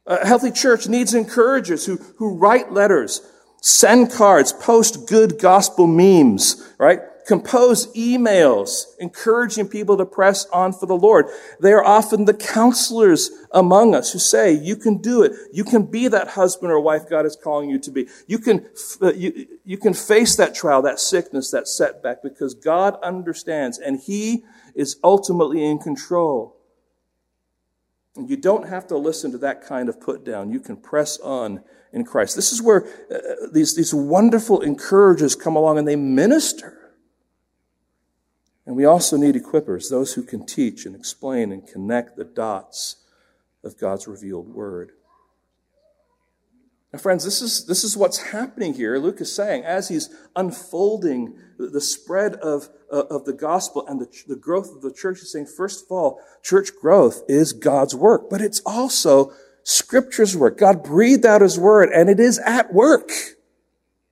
A 0.07 0.25
healthy 0.25 0.49
church 0.49 0.87
needs 0.87 1.13
encouragers 1.13 1.85
who, 1.85 1.97
who 2.17 2.37
write 2.37 2.73
letters, 2.73 3.21
Send 3.61 4.11
cards, 4.11 4.51
post 4.51 5.07
good 5.07 5.37
gospel 5.39 5.85
memes, 5.85 6.67
right? 6.79 7.01
Compose 7.27 7.87
emails 7.87 8.85
encouraging 8.99 9.67
people 9.67 9.97
to 9.97 10.05
press 10.05 10.45
on 10.45 10.71
for 10.71 10.85
the 10.85 10.95
Lord. 10.95 11.25
They 11.59 11.73
are 11.73 11.83
often 11.83 12.23
the 12.23 12.33
counselors 12.33 13.29
among 13.51 13.93
us 13.93 14.13
who 14.13 14.19
say, 14.19 14.53
you 14.53 14.77
can 14.77 14.99
do 14.99 15.23
it. 15.23 15.33
You 15.51 15.65
can 15.65 15.83
be 15.83 16.07
that 16.07 16.29
husband 16.29 16.71
or 16.71 16.79
wife 16.79 17.09
God 17.09 17.25
is 17.25 17.35
calling 17.35 17.69
you 17.69 17.79
to 17.79 17.91
be. 17.91 18.07
You 18.27 18.39
can, 18.39 18.65
uh, 19.01 19.11
you, 19.11 19.45
you 19.65 19.77
can 19.77 19.93
face 19.93 20.37
that 20.37 20.55
trial, 20.55 20.81
that 20.83 21.01
sickness, 21.01 21.51
that 21.51 21.67
setback 21.67 22.23
because 22.23 22.53
God 22.53 22.97
understands 23.03 23.77
and 23.77 23.99
He 23.99 24.45
is 24.73 24.97
ultimately 25.03 25.65
in 25.65 25.79
control. 25.79 26.55
And 28.15 28.29
you 28.29 28.37
don't 28.37 28.69
have 28.69 28.87
to 28.87 28.97
listen 28.97 29.33
to 29.33 29.37
that 29.39 29.65
kind 29.65 29.89
of 29.89 29.99
put 29.99 30.23
down. 30.23 30.49
You 30.49 30.61
can 30.61 30.77
press 30.77 31.19
on 31.19 31.61
in 31.91 32.05
Christ. 32.05 32.37
This 32.37 32.53
is 32.53 32.61
where 32.61 32.87
uh, 33.13 33.47
these, 33.51 33.75
these 33.75 33.93
wonderful 33.93 34.61
encouragers 34.61 35.35
come 35.35 35.57
along 35.57 35.77
and 35.77 35.85
they 35.85 35.97
minister. 35.97 36.76
And 38.67 38.75
we 38.75 38.83
also 38.83 39.15
need 39.15 39.35
equippers, 39.35 39.89
those 39.89 40.13
who 40.13 40.23
can 40.23 40.45
teach 40.45 40.85
and 40.85 40.93
explain 40.93 41.53
and 41.53 41.65
connect 41.65 42.17
the 42.17 42.25
dots 42.25 42.97
of 43.63 43.77
God's 43.77 44.09
revealed 44.09 44.53
word. 44.53 44.91
Now, 46.91 46.99
friends, 46.99 47.23
this 47.23 47.41
is, 47.41 47.65
this 47.65 47.85
is 47.85 47.95
what's 47.95 48.31
happening 48.31 48.73
here. 48.73 48.97
Luke 48.97 49.21
is 49.21 49.33
saying, 49.33 49.63
as 49.63 49.87
he's 49.87 50.09
unfolding 50.35 51.39
the, 51.57 51.79
spread 51.79 52.33
of, 52.35 52.67
uh, 52.91 53.03
of 53.09 53.23
the 53.23 53.31
gospel 53.31 53.87
and 53.87 54.01
the, 54.01 54.23
the 54.27 54.35
growth 54.35 54.75
of 54.75 54.81
the 54.81 54.91
church, 54.91 55.19
he's 55.19 55.31
saying, 55.31 55.45
first 55.45 55.85
of 55.85 55.91
all, 55.91 56.19
church 56.43 56.71
growth 56.81 57.23
is 57.29 57.53
God's 57.53 57.95
work, 57.95 58.29
but 58.29 58.41
it's 58.41 58.61
also 58.65 59.31
Scripture's 59.63 60.35
work. 60.35 60.57
God 60.57 60.83
breathed 60.83 61.25
out 61.25 61.39
his 61.39 61.57
word, 61.57 61.89
and 61.93 62.09
it 62.09 62.19
is 62.19 62.37
at 62.39 62.73
work 62.73 63.11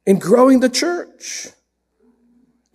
in 0.05 0.17
growing 0.17 0.61
the 0.61 0.69
church. 0.69 1.49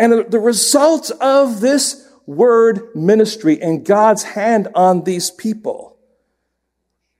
And 0.01 0.32
the 0.32 0.40
result 0.40 1.11
of 1.20 1.61
this 1.61 2.09
word 2.24 2.88
ministry 2.94 3.61
and 3.61 3.84
God's 3.84 4.22
hand 4.22 4.68
on 4.74 5.05
these 5.05 5.30
people 5.30 5.98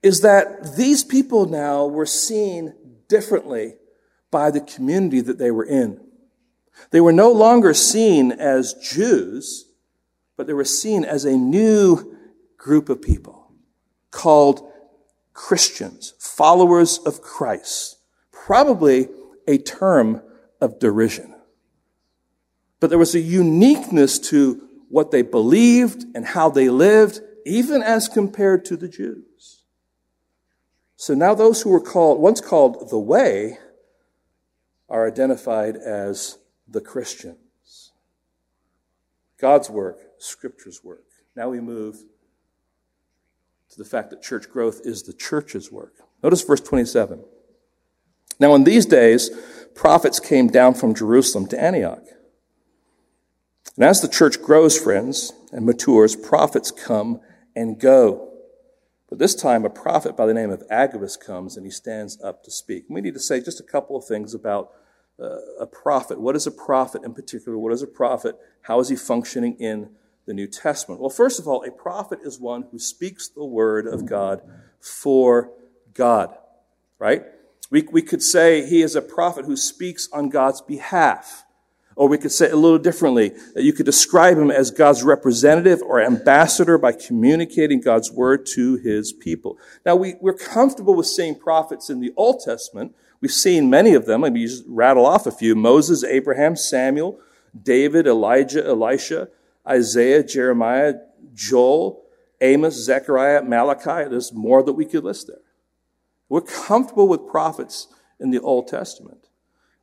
is 0.03 0.23
that 0.23 0.77
these 0.77 1.05
people 1.05 1.45
now 1.45 1.85
were 1.85 2.07
seen 2.07 2.73
differently 3.07 3.75
by 4.31 4.51
the 4.51 4.63
community 4.63 5.21
that 5.21 5.37
they 5.37 5.51
were 5.51 5.65
in. 5.67 6.01
They 6.91 7.03
were 7.03 7.13
no 7.13 7.31
longer 7.31 7.75
seen 7.75 8.33
as 8.33 8.73
Jews, 8.73 9.67
but 10.39 10.47
they 10.47 10.55
were 10.55 10.65
seen 10.65 11.05
as 11.05 11.27
a 11.27 11.37
new 11.37 12.17
group 12.57 12.89
of 12.89 13.03
people 13.03 13.53
called 14.11 14.73
Christians, 15.35 16.15
followers 16.19 16.97
of 17.05 17.21
Christ. 17.21 17.99
Probably 18.33 19.09
a 19.47 19.59
term 19.59 20.23
of 20.63 20.79
derision. 20.79 21.35
But 22.81 22.91
there 22.91 22.99
was 22.99 23.15
a 23.15 23.21
uniqueness 23.21 24.19
to 24.31 24.67
what 24.89 25.11
they 25.11 25.23
believed 25.23 26.05
and 26.15 26.27
how 26.27 26.51
they 26.51 26.69
lived, 26.69 27.21
even 27.47 27.83
as 27.83 28.09
compared 28.09 28.65
to 28.67 28.77
the 28.77 28.89
Jews. 28.89 29.63
So 30.97 31.15
now 31.15 31.35
those 31.35 31.63
who 31.63 31.71
were 31.71 31.81
called, 31.81 32.21
once 32.21 32.41
called 32.41 32.91
the 32.91 32.99
way, 32.99 33.59
are 34.89 35.07
identified 35.07 35.77
as 35.77 36.39
the 36.67 36.81
Christians. 36.81 37.93
God's 39.39 39.71
work, 39.71 39.99
Scripture's 40.19 40.83
work. 40.83 41.05
Now 41.37 41.49
we 41.49 41.61
move 41.61 42.03
to 43.71 43.79
the 43.79 43.85
fact 43.85 44.11
that 44.11 44.23
church 44.23 44.51
growth 44.51 44.81
is 44.85 45.05
the 45.05 45.13
church's 45.13 45.71
work. 45.71 45.95
Notice 46.23 46.43
verse 46.43 46.61
27. 46.61 47.25
Now, 48.39 48.55
in 48.55 48.65
these 48.65 48.87
days, 48.87 49.31
prophets 49.75 50.19
came 50.19 50.49
down 50.49 50.75
from 50.75 50.95
Jerusalem 50.95 51.47
to 51.49 51.63
Antioch. 51.63 52.05
And 53.81 53.89
as 53.89 54.03
the 54.03 54.09
church 54.09 54.43
grows, 54.43 54.79
friends, 54.79 55.33
and 55.53 55.65
matures, 55.65 56.15
prophets 56.15 56.71
come 56.71 57.19
and 57.57 57.81
go. 57.81 58.29
But 59.09 59.19
this 59.19 59.35
time, 59.35 59.65
a 59.65 59.71
prophet 59.71 60.19
by 60.19 60.27
the 60.27 60.35
name 60.35 60.51
of 60.51 60.63
Agabus 60.69 61.17
comes 61.17 61.57
and 61.57 61.65
he 61.65 61.73
stands 61.73 62.21
up 62.23 62.45
to 62.45 62.51
speak. 62.51 62.85
We 62.91 63.01
need 63.01 63.15
to 63.15 63.21
say 63.21 63.41
just 63.41 63.59
a 63.59 63.63
couple 63.63 63.97
of 63.97 64.05
things 64.05 64.35
about 64.35 64.73
uh, 65.19 65.39
a 65.59 65.67
prophet. 65.67 66.21
What 66.21 66.37
is 66.37 66.47
a 66.47 66.51
prophet 66.51 67.05
in 67.05 67.15
particular? 67.15 67.57
What 67.57 67.73
is 67.73 67.81
a 67.81 67.87
prophet? 67.87 68.37
How 68.61 68.81
is 68.81 68.91
he 68.91 68.97
functioning 68.97 69.57
in 69.59 69.89
the 70.27 70.35
New 70.35 70.47
Testament? 70.47 71.01
Well, 71.01 71.09
first 71.09 71.41
of 71.41 71.49
all, 71.49 71.65
a 71.65 71.71
prophet 71.71 72.19
is 72.23 72.39
one 72.39 72.67
who 72.73 72.79
speaks 72.79 73.29
the 73.29 73.47
word 73.47 73.87
of 73.87 74.05
God 74.05 74.43
for 74.79 75.53
God, 75.95 76.37
right? 76.99 77.23
We, 77.71 77.89
we 77.91 78.03
could 78.03 78.23
say 78.23 78.69
he 78.69 78.83
is 78.83 78.95
a 78.95 79.01
prophet 79.01 79.47
who 79.47 79.57
speaks 79.57 80.07
on 80.13 80.29
God's 80.29 80.61
behalf. 80.61 81.47
Or 82.01 82.09
we 82.09 82.17
could 82.17 82.33
say 82.33 82.47
it 82.47 82.55
a 82.55 82.57
little 82.57 82.79
differently, 82.79 83.35
that 83.53 83.63
you 83.63 83.75
could 83.75 83.85
describe 83.85 84.39
him 84.39 84.51
as 84.51 84.71
God's 84.71 85.03
representative 85.03 85.83
or 85.83 86.01
ambassador 86.01 86.79
by 86.79 86.93
communicating 86.93 87.83
God's 87.83 88.11
word 88.11 88.47
to 88.55 88.77
his 88.77 89.13
people. 89.13 89.59
Now, 89.85 89.97
we, 89.97 90.15
we're 90.19 90.33
comfortable 90.33 90.95
with 90.95 91.09
seeing 91.09 91.39
prophets 91.39 91.91
in 91.91 92.01
the 92.01 92.15
Old 92.17 92.41
Testament. 92.43 92.97
We've 93.21 93.31
seen 93.31 93.69
many 93.69 93.93
of 93.93 94.07
them. 94.07 94.23
Let 94.23 94.33
me 94.33 94.47
just 94.47 94.65
rattle 94.67 95.05
off 95.05 95.27
a 95.27 95.31
few. 95.31 95.55
Moses, 95.55 96.03
Abraham, 96.03 96.57
Samuel, 96.57 97.21
David, 97.63 98.07
Elijah, 98.07 98.67
Elisha, 98.67 99.29
Isaiah, 99.69 100.25
Jeremiah, 100.25 100.95
Joel, 101.35 102.03
Amos, 102.41 102.83
Zechariah, 102.83 103.43
Malachi. 103.43 104.09
There's 104.09 104.33
more 104.33 104.63
that 104.63 104.73
we 104.73 104.87
could 104.87 105.05
list 105.05 105.27
there. 105.27 105.43
We're 106.31 106.41
comfortable 106.41 107.09
with 107.09 107.29
prophets 107.29 107.89
in 108.19 108.31
the 108.31 108.41
Old 108.41 108.69
Testament. 108.69 109.27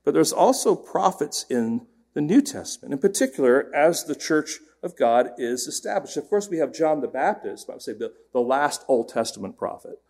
But 0.04 0.16
there's 0.16 0.34
also 0.34 0.76
prophets 0.76 1.46
in 1.48 1.86
the 2.18 2.22
New 2.22 2.42
Testament, 2.42 2.94
in 2.94 2.98
particular, 2.98 3.72
as 3.76 4.06
the 4.06 4.16
church 4.16 4.58
of 4.82 4.98
God 4.98 5.30
is 5.38 5.68
established. 5.68 6.18
Of 6.18 6.28
course, 6.28 6.50
we 6.50 6.58
have 6.58 6.74
John 6.74 7.02
the 7.02 7.08
Baptist, 7.08 7.70
I 7.70 7.74
would 7.74 7.84
say 7.84 7.94
the, 7.94 8.12
the 8.34 8.42
last 8.42 8.84
Old 8.88 9.10
Testament 9.10 9.56
prophet. 9.56 10.02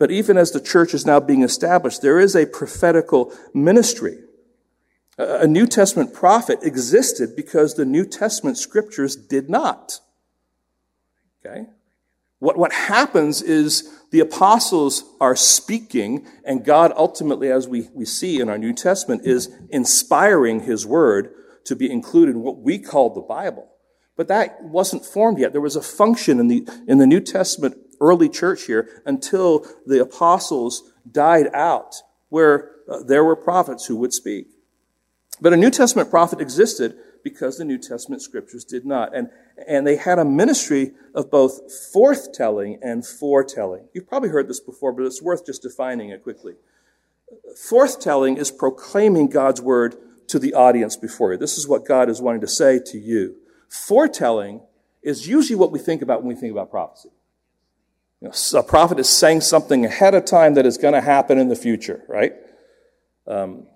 But 0.00 0.10
even 0.10 0.36
as 0.36 0.50
the 0.50 0.60
church 0.60 0.94
is 0.94 1.06
now 1.06 1.20
being 1.20 1.44
established, 1.44 2.02
there 2.02 2.18
is 2.18 2.34
a 2.34 2.44
prophetical 2.44 3.32
ministry. 3.54 4.18
A 5.16 5.46
New 5.46 5.68
Testament 5.68 6.12
prophet 6.12 6.58
existed 6.62 7.36
because 7.36 7.74
the 7.74 7.84
New 7.84 8.04
Testament 8.04 8.58
scriptures 8.58 9.14
did 9.14 9.48
not. 9.48 10.00
Okay? 11.46 11.66
What, 12.38 12.56
what 12.56 12.72
happens 12.72 13.42
is 13.42 13.88
the 14.10 14.20
apostles 14.20 15.04
are 15.20 15.36
speaking, 15.36 16.26
and 16.44 16.64
God 16.64 16.92
ultimately, 16.96 17.50
as 17.50 17.68
we, 17.68 17.88
we 17.92 18.04
see 18.04 18.40
in 18.40 18.48
our 18.48 18.58
New 18.58 18.72
Testament, 18.72 19.22
is 19.24 19.50
inspiring 19.70 20.60
his 20.60 20.86
word 20.86 21.34
to 21.64 21.76
be 21.76 21.90
included 21.90 22.36
in 22.36 22.42
what 22.42 22.58
we 22.58 22.78
call 22.78 23.12
the 23.12 23.20
Bible. 23.20 23.68
But 24.16 24.28
that 24.28 24.62
wasn't 24.62 25.04
formed 25.04 25.38
yet. 25.38 25.52
There 25.52 25.60
was 25.60 25.76
a 25.76 25.82
function 25.82 26.40
in 26.40 26.48
the, 26.48 26.66
in 26.86 26.98
the 26.98 27.06
New 27.06 27.20
Testament 27.20 27.76
early 28.00 28.28
church 28.28 28.64
here 28.64 29.02
until 29.04 29.66
the 29.86 30.00
apostles 30.00 30.92
died 31.10 31.48
out, 31.52 31.96
where 32.28 32.70
uh, 32.90 33.02
there 33.02 33.24
were 33.24 33.36
prophets 33.36 33.86
who 33.86 33.96
would 33.96 34.12
speak. 34.12 34.46
But 35.40 35.52
a 35.52 35.56
New 35.56 35.70
Testament 35.70 36.10
prophet 36.10 36.40
existed 36.40 36.96
because 37.28 37.58
the 37.58 37.64
New 37.64 37.78
Testament 37.78 38.22
scriptures 38.22 38.64
did 38.64 38.84
not. 38.84 39.14
And, 39.14 39.30
and 39.66 39.86
they 39.86 39.96
had 39.96 40.18
a 40.18 40.24
ministry 40.24 40.92
of 41.14 41.30
both 41.30 41.60
forthtelling 41.94 42.78
and 42.82 43.06
foretelling. 43.06 43.88
You've 43.92 44.08
probably 44.08 44.30
heard 44.30 44.48
this 44.48 44.60
before, 44.60 44.92
but 44.92 45.04
it's 45.04 45.22
worth 45.22 45.46
just 45.46 45.62
defining 45.62 46.10
it 46.10 46.22
quickly. 46.22 46.54
Forthtelling 47.56 48.38
is 48.38 48.50
proclaiming 48.50 49.28
God's 49.28 49.60
word 49.60 49.96
to 50.28 50.38
the 50.38 50.54
audience 50.54 50.96
before 50.96 51.32
you. 51.32 51.38
This 51.38 51.58
is 51.58 51.68
what 51.68 51.86
God 51.86 52.08
is 52.08 52.20
wanting 52.20 52.40
to 52.42 52.48
say 52.48 52.80
to 52.86 52.98
you. 52.98 53.36
Foretelling 53.68 54.62
is 55.02 55.28
usually 55.28 55.56
what 55.56 55.72
we 55.72 55.78
think 55.78 56.02
about 56.02 56.22
when 56.22 56.28
we 56.28 56.40
think 56.40 56.52
about 56.52 56.70
prophecy. 56.70 57.10
You 58.20 58.28
know, 58.28 58.58
a 58.58 58.62
prophet 58.62 58.98
is 58.98 59.08
saying 59.08 59.42
something 59.42 59.84
ahead 59.84 60.14
of 60.14 60.24
time 60.24 60.54
that 60.54 60.66
is 60.66 60.76
going 60.76 60.94
to 60.94 61.00
happen 61.00 61.38
in 61.38 61.48
the 61.48 61.56
future, 61.56 62.02
right? 62.08 62.32
Um, 63.26 63.66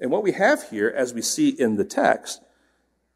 and 0.00 0.10
what 0.10 0.22
we 0.22 0.32
have 0.32 0.68
here, 0.70 0.92
as 0.94 1.14
we 1.14 1.22
see 1.22 1.48
in 1.48 1.76
the 1.76 1.84
text, 1.84 2.42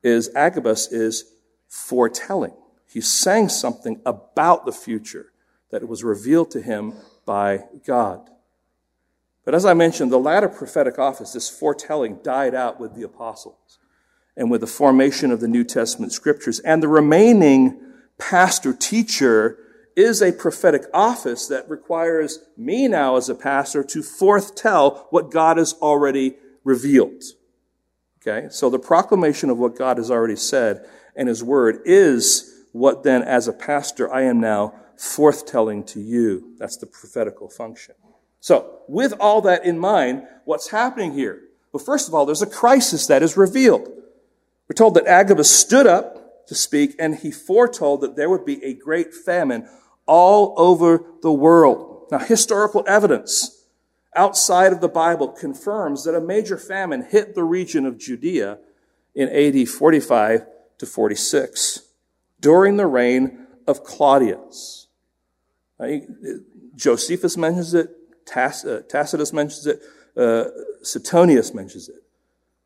is 0.02 0.30
Agabus 0.34 0.90
is 0.90 1.24
foretelling. 1.68 2.54
He's 2.86 3.08
saying 3.08 3.50
something 3.50 4.00
about 4.04 4.66
the 4.66 4.72
future 4.72 5.32
that 5.70 5.86
was 5.86 6.02
revealed 6.02 6.50
to 6.52 6.60
him 6.60 6.94
by 7.24 7.64
God. 7.86 8.28
But 9.44 9.54
as 9.54 9.64
I 9.64 9.74
mentioned, 9.74 10.12
the 10.12 10.18
latter 10.18 10.48
prophetic 10.48 10.98
office, 10.98 11.32
this 11.32 11.48
foretelling, 11.48 12.20
died 12.22 12.54
out 12.54 12.80
with 12.80 12.94
the 12.94 13.02
apostles 13.02 13.78
and 14.36 14.50
with 14.50 14.60
the 14.60 14.66
formation 14.66 15.30
of 15.30 15.40
the 15.40 15.48
New 15.48 15.64
Testament 15.64 16.12
scriptures. 16.12 16.60
And 16.60 16.82
the 16.82 16.88
remaining 16.88 17.80
pastor 18.18 18.72
teacher 18.72 19.58
is 19.96 20.22
a 20.22 20.32
prophetic 20.32 20.84
office 20.94 21.46
that 21.48 21.68
requires 21.68 22.38
me 22.56 22.88
now 22.88 23.16
as 23.16 23.28
a 23.28 23.34
pastor 23.34 23.82
to 23.84 24.02
foretell 24.02 25.06
what 25.10 25.30
God 25.30 25.56
has 25.56 25.74
already 25.74 26.36
revealed. 26.64 27.22
Okay? 28.20 28.48
So 28.50 28.70
the 28.70 28.78
proclamation 28.78 29.50
of 29.50 29.58
what 29.58 29.76
God 29.76 29.96
has 29.96 30.10
already 30.10 30.36
said 30.36 30.86
and 31.16 31.28
His 31.28 31.42
Word 31.42 31.80
is 31.84 32.64
what 32.72 33.02
then, 33.02 33.22
as 33.22 33.48
a 33.48 33.52
pastor, 33.52 34.12
I 34.12 34.22
am 34.22 34.40
now 34.40 34.74
forthtelling 34.96 35.86
to 35.88 36.00
you. 36.00 36.54
That's 36.58 36.76
the 36.76 36.86
prophetical 36.86 37.48
function. 37.48 37.94
So, 38.40 38.80
with 38.88 39.12
all 39.18 39.42
that 39.42 39.64
in 39.64 39.78
mind, 39.78 40.26
what's 40.44 40.70
happening 40.70 41.12
here? 41.12 41.42
Well, 41.72 41.82
first 41.82 42.08
of 42.08 42.14
all, 42.14 42.26
there's 42.26 42.42
a 42.42 42.46
crisis 42.46 43.06
that 43.06 43.22
is 43.22 43.36
revealed. 43.36 43.88
We're 44.68 44.74
told 44.74 44.94
that 44.94 45.06
Agabus 45.06 45.50
stood 45.50 45.86
up 45.86 46.46
to 46.46 46.54
speak 46.54 46.94
and 46.98 47.16
he 47.16 47.30
foretold 47.30 48.00
that 48.02 48.16
there 48.16 48.30
would 48.30 48.44
be 48.44 48.62
a 48.64 48.74
great 48.74 49.14
famine 49.14 49.68
all 50.06 50.54
over 50.56 51.04
the 51.22 51.32
world. 51.32 52.08
Now, 52.10 52.18
historical 52.18 52.84
evidence 52.86 53.59
outside 54.14 54.72
of 54.72 54.80
the 54.80 54.88
Bible 54.88 55.28
confirms 55.28 56.04
that 56.04 56.14
a 56.14 56.20
major 56.20 56.56
famine 56.56 57.06
hit 57.08 57.34
the 57.34 57.44
region 57.44 57.86
of 57.86 57.98
Judea 57.98 58.58
in 59.14 59.28
AD 59.28 59.68
45 59.68 60.46
to 60.78 60.86
46 60.86 61.82
during 62.40 62.76
the 62.76 62.86
reign 62.86 63.46
of 63.66 63.84
Claudius. 63.84 64.88
Josephus 66.76 67.36
mentions 67.36 67.74
it, 67.74 67.90
uh, 68.34 68.80
Tacitus 68.88 69.32
mentions 69.32 69.66
it, 69.66 69.80
uh, 70.16 70.44
Suetonius 70.82 71.54
mentions 71.54 71.88
it. 71.88 72.02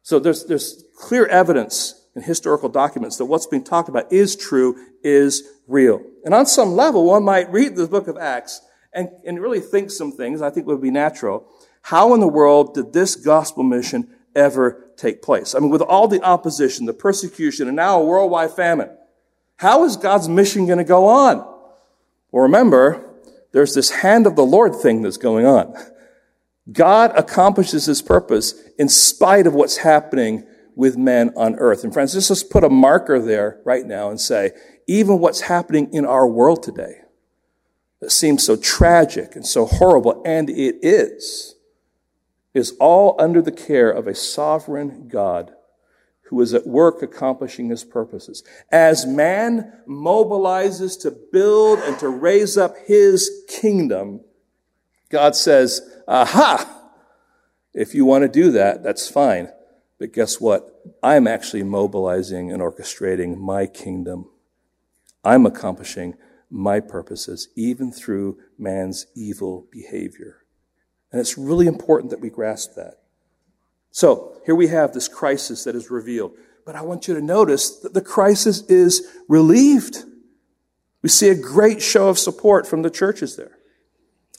So 0.03 0.19
there's, 0.19 0.45
there's 0.45 0.85
clear 0.97 1.27
evidence 1.27 2.01
in 2.15 2.23
historical 2.23 2.69
documents 2.69 3.17
that 3.17 3.25
what's 3.25 3.47
being 3.47 3.65
talked 3.65 3.89
about 3.89 4.13
is 4.13 4.37
true, 4.37 4.77
is 5.03 5.43
real. 5.67 6.03
And 6.25 6.35
on 6.35 6.47
some 6.47 6.73
level, 6.73 7.05
one 7.05 7.25
might 7.25 7.51
read 7.51 7.77
the 7.77 7.87
book 7.87 8.07
of 8.07 8.17
Acts 8.17 8.61
and, 8.95 9.11
and 9.27 9.41
really 9.41 9.61
think 9.61 9.91
some 9.91 10.13
things 10.13 10.41
I 10.41 10.51
think 10.51 10.67
would 10.67 10.81
be 10.81 10.91
natural. 10.91 11.47
How 11.83 12.15
in 12.15 12.21
the 12.21 12.29
world 12.29 12.75
did 12.75 12.93
this 12.93 13.17
gospel 13.17 13.63
mission 13.63 14.09
ever 14.35 14.91
take 14.97 15.21
place? 15.21 15.55
I 15.55 15.59
mean, 15.59 15.71
with 15.71 15.83
all 15.83 16.09
the 16.09 16.23
opposition, 16.23 16.87
the 16.87 16.95
persecution, 16.95 17.67
and 17.69 17.77
now 17.77 18.01
a 18.01 18.05
worldwide 18.05 18.53
famine, 18.53 18.91
how 19.57 19.85
is 19.85 19.97
God's 19.97 20.29
mission 20.29 20.67
going 20.67 20.79
to 20.79 20.85
go 20.85 21.07
on? 21.07 21.39
Well, 22.31 22.45
remember, 22.45 23.11
there's 23.53 23.75
this 23.75 23.91
hand 23.91 24.27
of 24.27 24.37
the 24.37 24.45
Lord 24.45 24.75
thing 24.75 25.03
that's 25.03 25.17
going 25.17 25.47
on. 25.47 25.75
God 26.73 27.13
accomplishes 27.17 27.87
his 27.87 28.01
purpose 28.01 28.55
in 28.79 28.89
spite 28.89 29.47
of 29.47 29.55
what's 29.55 29.79
happening 29.79 30.47
with 30.75 30.97
men 30.97 31.33
on 31.37 31.55
earth. 31.57 31.85
And 31.85 31.93
friends, 31.93 32.15
let's 32.15 32.29
just 32.29 32.51
put 32.51 32.65
a 32.65 32.71
marker 32.71 33.21
there 33.21 33.61
right 33.65 33.85
now 33.85 34.11
and 34.11 34.21
say, 34.21 34.53
even 34.89 35.19
what's 35.19 35.43
happening 35.43 35.93
in 35.93 36.05
our 36.05 36.27
world 36.27 36.63
today 36.63 37.04
that 38.01 38.13
seems 38.13 38.45
so 38.45 38.57
tragic 38.57 39.35
and 39.35 39.47
so 39.47 39.67
horrible, 39.67 40.23
and 40.25 40.51
it 40.51 40.77
is, 40.83 41.55
is 42.53 42.73
all 42.81 43.17
under 43.19 43.41
the 43.41 43.53
care 43.53 43.91
of 43.91 44.07
a 44.07 44.15
sovereign 44.15 45.09
God 45.09 45.53
who 46.29 46.41
is 46.41 46.55
at 46.55 46.67
work 46.67 47.03
accomplishing 47.03 47.69
his 47.69 47.85
purposes. 47.85 48.43
As 48.71 49.07
man 49.07 49.73
mobilizes 49.87 51.01
to 51.03 51.11
build 51.11 51.79
and 51.81 51.99
to 51.99 52.09
raise 52.09 52.57
up 52.57 52.75
his 52.87 53.31
kingdom, 53.49 54.21
God 55.11 55.37
says, 55.37 55.81
aha! 56.09 56.83
If 57.73 57.95
you 57.95 58.05
want 58.05 58.23
to 58.23 58.29
do 58.29 58.51
that, 58.53 58.83
that's 58.83 59.09
fine. 59.09 59.51
But 59.99 60.13
guess 60.13 60.41
what? 60.41 60.83
I'm 61.03 61.27
actually 61.27 61.63
mobilizing 61.63 62.51
and 62.51 62.63
orchestrating 62.63 63.37
my 63.39 63.67
kingdom. 63.67 64.31
I'm 65.23 65.47
accomplishing 65.47 66.17
my 66.55 66.79
purposes, 66.79 67.49
even 67.57 67.91
through 67.91 68.39
man's 68.57 69.07
evil 69.17 69.67
behavior. 69.73 70.45
And 71.11 71.21
it's 71.21 71.37
really 71.37 71.67
important 71.67 72.11
that 72.11 72.21
we 72.21 72.31
grasp 72.31 72.75
that. 72.77 73.01
So 73.91 74.41
here 74.47 74.55
we 74.55 74.69
have 74.69 74.93
this 74.93 75.09
crisis 75.09 75.65
that 75.65 75.75
is 75.75 75.91
revealed. 75.91 76.33
But 76.65 76.77
I 76.77 76.83
want 76.83 77.09
you 77.09 77.15
to 77.15 77.21
notice 77.21 77.81
that 77.81 77.93
the 77.93 78.01
crisis 78.01 78.63
is 78.69 79.07
relieved. 79.29 80.05
We 81.03 81.09
see 81.09 81.29
a 81.29 81.35
great 81.35 81.83
show 81.83 82.09
of 82.09 82.19
support 82.19 82.67
from 82.69 82.83
the 82.83 82.91
churches 82.91 83.37
there. 83.37 83.59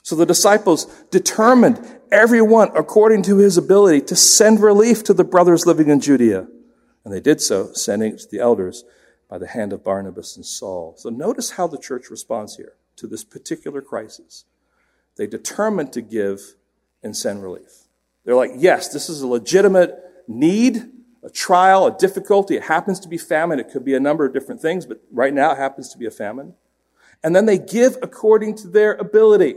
So 0.02 0.16
the 0.16 0.26
disciples 0.26 0.86
determined, 1.12 1.80
everyone 2.12 2.70
according 2.76 3.24
to 3.24 3.38
his 3.38 3.58
ability, 3.58 4.02
to 4.02 4.16
send 4.16 4.62
relief 4.62 5.04
to 5.04 5.14
the 5.14 5.24
brothers 5.24 5.66
living 5.66 5.90
in 5.90 6.00
Judea. 6.00 6.48
And 7.04 7.14
they 7.14 7.20
did 7.20 7.42
so, 7.42 7.74
sending 7.74 8.14
it 8.14 8.20
to 8.20 8.28
the 8.32 8.40
elders 8.40 8.86
by 9.30 9.38
the 9.38 9.48
hand 9.48 9.74
of 9.74 9.84
Barnabas 9.84 10.36
and 10.36 10.46
Saul. 10.46 10.96
So 10.98 11.10
notice 11.10 11.52
how 11.52 11.68
the 11.68 11.78
church 11.78 12.10
responds 12.10 12.58
here 12.58 12.74
to 12.98 13.08
this 13.08 13.24
particular 13.24 13.82
crisis. 13.82 14.46
They 15.18 15.28
determined 15.28 15.94
to 15.94 16.02
give 16.02 16.56
and 17.02 17.16
send 17.16 17.42
relief. 17.42 17.88
They're 18.24 18.36
like, 18.36 18.52
yes, 18.56 18.90
this 18.90 19.10
is 19.10 19.22
a 19.22 19.28
legitimate 19.28 19.96
need, 20.28 20.92
a 21.24 21.30
trial, 21.30 21.88
a 21.88 21.98
difficulty. 21.98 22.56
It 22.56 22.64
happens 22.64 23.00
to 23.02 23.08
be 23.08 23.18
famine. 23.18 23.60
It 23.60 23.70
could 23.70 23.86
be 23.86 23.96
a 23.96 24.00
number 24.00 24.26
of 24.26 24.34
different 24.34 24.62
things, 24.62 24.86
but 24.86 25.02
right 25.12 25.34
now 25.34 25.52
it 25.52 25.58
happens 25.58 25.90
to 25.90 25.98
be 25.98 26.06
a 26.06 26.12
famine. 26.12 26.54
And 27.24 27.36
then 27.36 27.46
they 27.46 27.58
give 27.58 27.98
according 28.02 28.56
to 28.58 28.68
their 28.68 28.94
ability. 28.94 29.56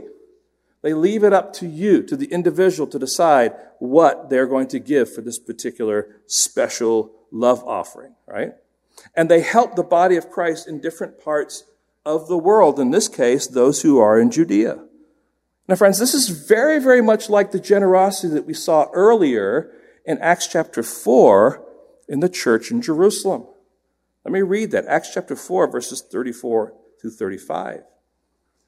They 0.81 0.93
leave 0.93 1.23
it 1.23 1.33
up 1.33 1.51
to 1.53 1.67
you, 1.67 2.03
to 2.03 2.15
the 2.15 2.31
individual, 2.31 2.87
to 2.87 2.99
decide 2.99 3.53
what 3.79 4.29
they're 4.29 4.47
going 4.47 4.67
to 4.69 4.79
give 4.79 5.13
for 5.13 5.21
this 5.21 5.37
particular 5.37 6.15
special 6.25 7.11
love 7.31 7.63
offering, 7.65 8.15
right? 8.25 8.53
And 9.15 9.29
they 9.29 9.41
help 9.41 9.75
the 9.75 9.83
body 9.83 10.15
of 10.15 10.29
Christ 10.29 10.67
in 10.67 10.81
different 10.81 11.23
parts 11.23 11.63
of 12.05 12.27
the 12.27 12.37
world. 12.37 12.79
In 12.79 12.91
this 12.91 13.07
case, 13.07 13.47
those 13.47 13.81
who 13.81 13.99
are 13.99 14.19
in 14.19 14.31
Judea. 14.31 14.79
Now, 15.67 15.75
friends, 15.75 15.99
this 15.99 16.13
is 16.13 16.29
very, 16.29 16.79
very 16.79 17.01
much 17.01 17.29
like 17.29 17.51
the 17.51 17.59
generosity 17.59 18.33
that 18.33 18.45
we 18.45 18.53
saw 18.53 18.87
earlier 18.93 19.71
in 20.05 20.17
Acts 20.17 20.47
chapter 20.47 20.81
4 20.81 21.63
in 22.07 22.21
the 22.21 22.29
church 22.29 22.71
in 22.71 22.81
Jerusalem. 22.81 23.45
Let 24.25 24.31
me 24.31 24.41
read 24.41 24.71
that. 24.71 24.87
Acts 24.87 25.13
chapter 25.13 25.35
4, 25.35 25.71
verses 25.71 26.01
34 26.01 26.73
through 26.99 27.11
35. 27.11 27.83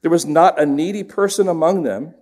There 0.02 0.10
was 0.10 0.26
not 0.26 0.60
a 0.60 0.66
needy 0.66 1.02
person 1.02 1.48
among 1.48 1.82
them, 1.82 2.14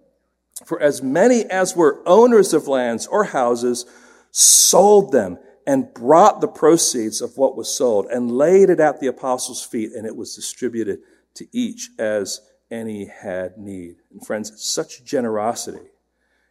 for 0.65 0.81
as 0.81 1.03
many 1.03 1.45
as 1.45 1.77
were 1.77 2.03
owners 2.07 2.53
of 2.53 2.69
lands 2.69 3.07
or 3.07 3.25
houses 3.25 3.87
sold 4.31 5.13
them 5.13 5.39
and 5.71 5.95
brought 5.95 6.41
the 6.41 6.49
proceeds 6.49 7.21
of 7.21 7.37
what 7.37 7.57
was 7.57 7.73
sold 7.73 8.07
and 8.07 8.37
laid 8.37 8.71
it 8.71 8.81
at 8.81 8.99
the 8.99 9.07
apostles' 9.07 9.63
feet, 9.63 9.93
and 9.93 10.05
it 10.05 10.17
was 10.17 10.35
distributed 10.35 10.99
to 11.33 11.47
each 11.53 11.91
as 11.97 12.41
any 12.73 13.05
had 13.05 13.57
need. 13.57 13.95
And 14.11 14.27
friends, 14.27 14.53
such 14.61 15.05
generosity 15.05 15.91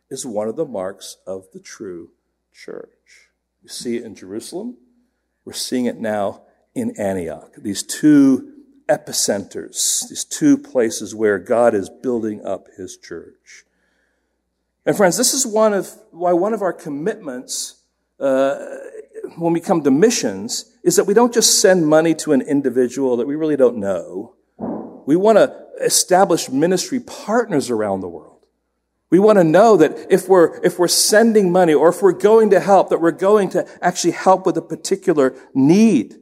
is 0.09 0.25
one 0.25 0.47
of 0.47 0.55
the 0.55 0.63
marks 0.63 1.17
of 1.27 1.47
the 1.51 1.59
true 1.59 2.11
church. 2.53 3.27
You 3.61 3.67
see 3.67 3.97
it 3.97 4.05
in 4.05 4.15
Jerusalem. 4.15 4.77
We're 5.43 5.51
seeing 5.51 5.83
it 5.83 5.97
now 5.97 6.43
in 6.73 6.97
Antioch. 6.97 7.51
These 7.57 7.83
two 7.83 8.53
epicenters, 8.87 10.07
these 10.07 10.23
two 10.23 10.57
places 10.57 11.13
where 11.13 11.39
God 11.39 11.75
is 11.75 11.89
building 11.89 12.45
up 12.45 12.67
his 12.77 12.95
church. 12.95 13.65
And 14.85 14.95
friends, 14.95 15.17
this 15.17 15.33
is 15.33 15.45
one 15.45 15.73
of 15.73 15.89
why 16.11 16.31
one 16.31 16.53
of 16.53 16.61
our 16.61 16.71
commitments 16.71 17.83
uh, 18.17 18.57
when 19.39 19.53
we 19.53 19.59
come 19.59 19.83
to 19.83 19.91
missions 19.91 20.65
is 20.83 20.95
that 20.95 21.05
we 21.05 21.13
don't 21.13 21.33
just 21.33 21.61
send 21.61 21.87
money 21.87 22.13
to 22.15 22.33
an 22.33 22.41
individual 22.41 23.17
that 23.17 23.27
we 23.27 23.35
really 23.35 23.57
don't 23.57 23.77
know. 23.77 24.35
We 25.05 25.15
want 25.15 25.37
to 25.37 25.55
establish 25.81 26.49
ministry 26.49 26.99
partners 26.99 27.69
around 27.69 28.01
the 28.01 28.07
world. 28.07 28.45
We 29.09 29.19
want 29.19 29.39
to 29.39 29.43
know 29.43 29.77
that 29.77 30.11
if 30.11 30.29
we're, 30.29 30.63
if 30.63 30.77
we're 30.77 30.87
sending 30.87 31.51
money 31.51 31.73
or 31.73 31.89
if 31.89 32.01
we're 32.01 32.11
going 32.11 32.51
to 32.51 32.59
help, 32.59 32.89
that 32.89 33.01
we're 33.01 33.11
going 33.11 33.49
to 33.51 33.67
actually 33.81 34.11
help 34.11 34.45
with 34.45 34.55
a 34.57 34.61
particular 34.61 35.35
need. 35.53 36.15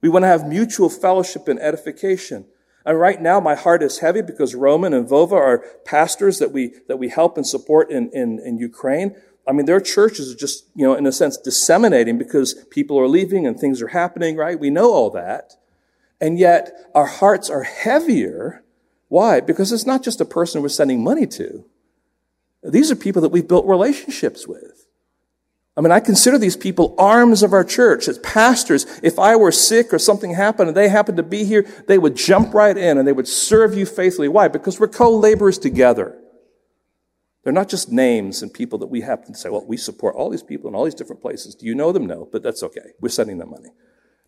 We 0.00 0.08
want 0.08 0.22
to 0.22 0.28
have 0.28 0.48
mutual 0.48 0.88
fellowship 0.88 1.48
and 1.48 1.60
edification. 1.60 2.46
And 2.86 2.98
right 2.98 3.20
now, 3.20 3.40
my 3.40 3.54
heart 3.54 3.82
is 3.82 3.98
heavy 3.98 4.22
because 4.22 4.54
Roman 4.54 4.94
and 4.94 5.06
Vova 5.06 5.32
are 5.32 5.64
pastors 5.84 6.38
that 6.38 6.50
we, 6.50 6.72
that 6.88 6.96
we 6.96 7.10
help 7.10 7.36
and 7.36 7.46
support 7.46 7.90
in, 7.90 8.10
in, 8.14 8.40
in 8.42 8.56
Ukraine. 8.56 9.14
I 9.50 9.52
mean, 9.52 9.66
their 9.66 9.80
churches 9.80 10.32
are 10.32 10.36
just, 10.36 10.64
you 10.76 10.86
know, 10.86 10.94
in 10.94 11.08
a 11.08 11.12
sense, 11.12 11.36
disseminating 11.36 12.18
because 12.18 12.54
people 12.70 12.96
are 13.00 13.08
leaving 13.08 13.48
and 13.48 13.58
things 13.58 13.82
are 13.82 13.88
happening, 13.88 14.36
right? 14.36 14.58
We 14.58 14.70
know 14.70 14.92
all 14.92 15.10
that. 15.10 15.54
And 16.20 16.38
yet, 16.38 16.70
our 16.94 17.06
hearts 17.06 17.50
are 17.50 17.64
heavier. 17.64 18.62
Why? 19.08 19.40
Because 19.40 19.72
it's 19.72 19.86
not 19.86 20.04
just 20.04 20.20
a 20.20 20.24
person 20.24 20.62
we're 20.62 20.68
sending 20.68 21.02
money 21.02 21.26
to. 21.26 21.64
These 22.62 22.92
are 22.92 22.96
people 22.96 23.22
that 23.22 23.32
we've 23.32 23.48
built 23.48 23.66
relationships 23.66 24.46
with. 24.46 24.86
I 25.76 25.80
mean, 25.80 25.90
I 25.90 25.98
consider 25.98 26.38
these 26.38 26.56
people 26.56 26.94
arms 26.96 27.42
of 27.42 27.52
our 27.52 27.64
church 27.64 28.06
as 28.06 28.18
pastors. 28.20 28.86
If 29.02 29.18
I 29.18 29.34
were 29.34 29.50
sick 29.50 29.92
or 29.92 29.98
something 29.98 30.32
happened 30.32 30.68
and 30.68 30.76
they 30.76 30.88
happened 30.88 31.16
to 31.16 31.24
be 31.24 31.42
here, 31.42 31.66
they 31.88 31.98
would 31.98 32.14
jump 32.14 32.54
right 32.54 32.76
in 32.76 32.98
and 32.98 33.08
they 33.08 33.12
would 33.12 33.26
serve 33.26 33.76
you 33.76 33.84
faithfully. 33.84 34.28
Why? 34.28 34.46
Because 34.46 34.78
we're 34.78 34.86
co-laborers 34.86 35.58
together. 35.58 36.16
They're 37.42 37.52
not 37.52 37.68
just 37.68 37.90
names 37.90 38.42
and 38.42 38.52
people 38.52 38.78
that 38.80 38.88
we 38.88 39.00
happen 39.00 39.32
to 39.32 39.38
say, 39.38 39.48
well, 39.48 39.64
we 39.66 39.76
support 39.76 40.14
all 40.14 40.28
these 40.28 40.42
people 40.42 40.68
in 40.68 40.74
all 40.74 40.84
these 40.84 40.94
different 40.94 41.22
places. 41.22 41.54
Do 41.54 41.66
you 41.66 41.74
know 41.74 41.90
them? 41.90 42.06
No, 42.06 42.28
but 42.30 42.42
that's 42.42 42.62
okay. 42.62 42.92
We're 43.00 43.08
sending 43.08 43.38
them 43.38 43.50
money. 43.50 43.70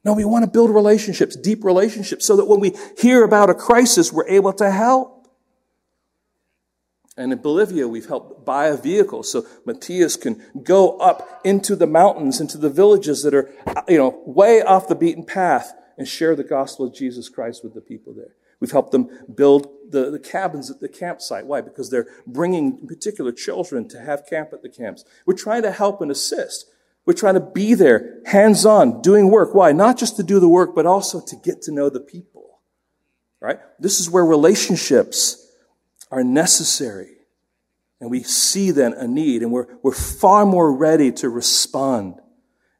No, 0.04 0.14
we 0.14 0.24
want 0.24 0.44
to 0.44 0.50
build 0.50 0.70
relationships, 0.70 1.36
deep 1.36 1.62
relationships, 1.62 2.26
so 2.26 2.36
that 2.36 2.46
when 2.46 2.58
we 2.58 2.72
hear 2.98 3.22
about 3.22 3.50
a 3.50 3.54
crisis, 3.54 4.12
we're 4.12 4.26
able 4.28 4.52
to 4.54 4.70
help. 4.70 5.28
And 7.16 7.32
in 7.32 7.40
Bolivia, 7.40 7.86
we've 7.86 8.08
helped 8.08 8.46
buy 8.46 8.68
a 8.68 8.76
vehicle 8.76 9.22
so 9.22 9.46
Matthias 9.66 10.16
can 10.16 10.42
go 10.62 10.96
up 10.96 11.40
into 11.44 11.76
the 11.76 11.86
mountains, 11.86 12.40
into 12.40 12.56
the 12.56 12.70
villages 12.70 13.22
that 13.22 13.34
are, 13.34 13.52
you 13.86 13.98
know, 13.98 14.22
way 14.24 14.62
off 14.62 14.88
the 14.88 14.94
beaten 14.94 15.24
path 15.24 15.74
and 15.98 16.08
share 16.08 16.34
the 16.34 16.42
gospel 16.42 16.86
of 16.86 16.94
Jesus 16.94 17.28
Christ 17.28 17.62
with 17.62 17.74
the 17.74 17.82
people 17.82 18.14
there. 18.14 18.34
We've 18.60 18.72
helped 18.72 18.92
them 18.92 19.10
build 19.34 19.68
the, 19.92 20.10
the 20.10 20.18
cabins 20.18 20.70
at 20.70 20.80
the 20.80 20.88
campsite. 20.88 21.46
Why? 21.46 21.60
Because 21.60 21.90
they're 21.90 22.08
bringing, 22.26 22.86
particular, 22.86 23.30
children 23.32 23.88
to 23.88 24.00
have 24.00 24.26
camp 24.26 24.52
at 24.52 24.62
the 24.62 24.68
camps. 24.68 25.04
We're 25.26 25.34
trying 25.34 25.62
to 25.62 25.70
help 25.70 26.00
and 26.00 26.10
assist. 26.10 26.66
We're 27.04 27.14
trying 27.14 27.34
to 27.34 27.40
be 27.40 27.74
there, 27.74 28.20
hands 28.26 28.64
on, 28.64 29.02
doing 29.02 29.30
work. 29.30 29.54
Why? 29.54 29.72
Not 29.72 29.98
just 29.98 30.16
to 30.16 30.22
do 30.22 30.40
the 30.40 30.48
work, 30.48 30.74
but 30.74 30.86
also 30.86 31.20
to 31.20 31.36
get 31.36 31.62
to 31.62 31.72
know 31.72 31.88
the 31.88 32.00
people. 32.00 32.60
Right? 33.40 33.58
This 33.78 34.00
is 34.00 34.08
where 34.08 34.24
relationships 34.24 35.50
are 36.10 36.22
necessary. 36.22 37.08
And 38.00 38.10
we 38.10 38.22
see 38.22 38.70
then 38.70 38.92
a 38.94 39.06
need, 39.06 39.42
and 39.42 39.52
we're, 39.52 39.66
we're 39.82 39.92
far 39.92 40.44
more 40.44 40.72
ready 40.72 41.12
to 41.12 41.28
respond. 41.28 42.20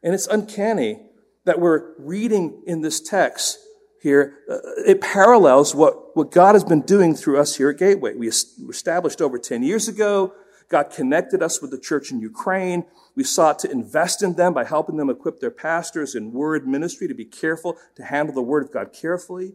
And 0.03 0.15
it's 0.15 0.27
uncanny 0.27 1.01
that 1.45 1.61
we're 1.61 1.95
reading 1.99 2.63
in 2.67 2.81
this 2.81 3.01
text 3.01 3.59
here, 4.03 4.39
uh, 4.51 4.59
it 4.85 5.01
parallels 5.01 5.77
what, 5.77 6.17
what 6.17 6.33
God 6.33 6.57
has 6.57 6.65
been 6.65 6.81
doing 6.81 7.15
through 7.15 7.39
us 7.39 7.57
here 7.57 7.71
at 7.71 7.79
Gateway. 7.79 8.15
We 8.15 8.27
established 8.27 9.23
over 9.23 9.39
10 9.39 9.63
years 9.63 9.87
ago. 9.87 10.35
God 10.69 10.91
connected 10.91 11.41
us 11.41 11.63
with 11.63 11.71
the 11.71 11.79
church 11.79 12.11
in 12.11 12.21
Ukraine. 12.21 12.85
We 13.15 13.23
sought 13.23 13.61
to 13.61 13.71
invest 13.71 14.23
in 14.23 14.35
them 14.35 14.55
by 14.55 14.65
helping 14.65 14.97
them 14.97 15.09
equip 15.09 15.39
their 15.39 15.53
pastors 15.53 16.17
in 16.17 16.33
word 16.33 16.67
ministry 16.67 17.07
to 17.07 17.15
be 17.15 17.25
careful, 17.25 17.77
to 17.95 18.03
handle 18.03 18.35
the 18.35 18.43
word 18.43 18.65
of 18.65 18.73
God 18.73 18.93
carefully. 18.93 19.53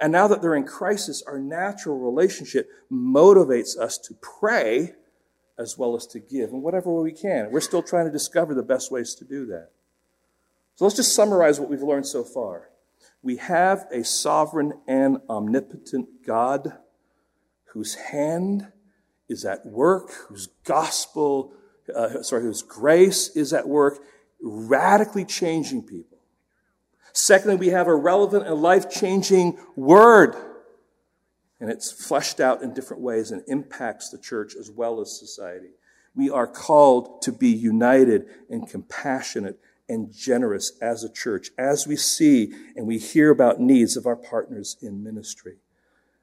And 0.00 0.10
now 0.10 0.26
that 0.26 0.42
they're 0.42 0.56
in 0.56 0.64
crisis, 0.64 1.22
our 1.22 1.38
natural 1.38 1.98
relationship 1.98 2.68
motivates 2.90 3.78
us 3.78 3.96
to 3.98 4.14
pray 4.14 4.94
as 5.56 5.78
well 5.78 5.94
as 5.94 6.04
to 6.08 6.18
give 6.18 6.50
in 6.50 6.62
whatever 6.62 6.92
way 6.92 7.04
we 7.04 7.12
can. 7.12 7.52
We're 7.52 7.60
still 7.60 7.82
trying 7.82 8.06
to 8.06 8.12
discover 8.12 8.54
the 8.54 8.62
best 8.62 8.90
ways 8.90 9.14
to 9.16 9.24
do 9.24 9.46
that. 9.46 9.68
So 10.74 10.84
let's 10.84 10.96
just 10.96 11.14
summarize 11.14 11.60
what 11.60 11.70
we've 11.70 11.80
learned 11.80 12.06
so 12.06 12.24
far. 12.24 12.70
We 13.24 13.38
have 13.38 13.86
a 13.90 14.04
sovereign 14.04 14.74
and 14.86 15.16
omnipotent 15.30 16.26
God 16.26 16.74
whose 17.72 17.94
hand 17.94 18.70
is 19.30 19.46
at 19.46 19.64
work, 19.64 20.12
whose 20.28 20.48
gospel, 20.64 21.54
uh, 21.96 22.22
sorry, 22.22 22.42
whose 22.42 22.60
grace 22.60 23.34
is 23.34 23.54
at 23.54 23.66
work, 23.66 23.98
radically 24.42 25.24
changing 25.24 25.86
people. 25.86 26.18
Secondly, 27.14 27.56
we 27.56 27.68
have 27.68 27.86
a 27.86 27.94
relevant 27.94 28.46
and 28.46 28.60
life 28.60 28.90
changing 28.90 29.58
word. 29.74 30.36
And 31.60 31.70
it's 31.70 31.90
fleshed 31.90 32.40
out 32.40 32.60
in 32.60 32.74
different 32.74 33.02
ways 33.02 33.30
and 33.30 33.42
impacts 33.46 34.10
the 34.10 34.18
church 34.18 34.54
as 34.54 34.70
well 34.70 35.00
as 35.00 35.18
society. 35.18 35.70
We 36.14 36.28
are 36.28 36.46
called 36.46 37.22
to 37.22 37.32
be 37.32 37.48
united 37.48 38.26
and 38.50 38.68
compassionate 38.68 39.58
and 39.88 40.12
generous 40.12 40.72
as 40.80 41.04
a 41.04 41.12
church 41.12 41.50
as 41.58 41.86
we 41.86 41.96
see 41.96 42.52
and 42.76 42.86
we 42.86 42.98
hear 42.98 43.30
about 43.30 43.60
needs 43.60 43.96
of 43.96 44.06
our 44.06 44.16
partners 44.16 44.76
in 44.80 45.02
ministry. 45.02 45.56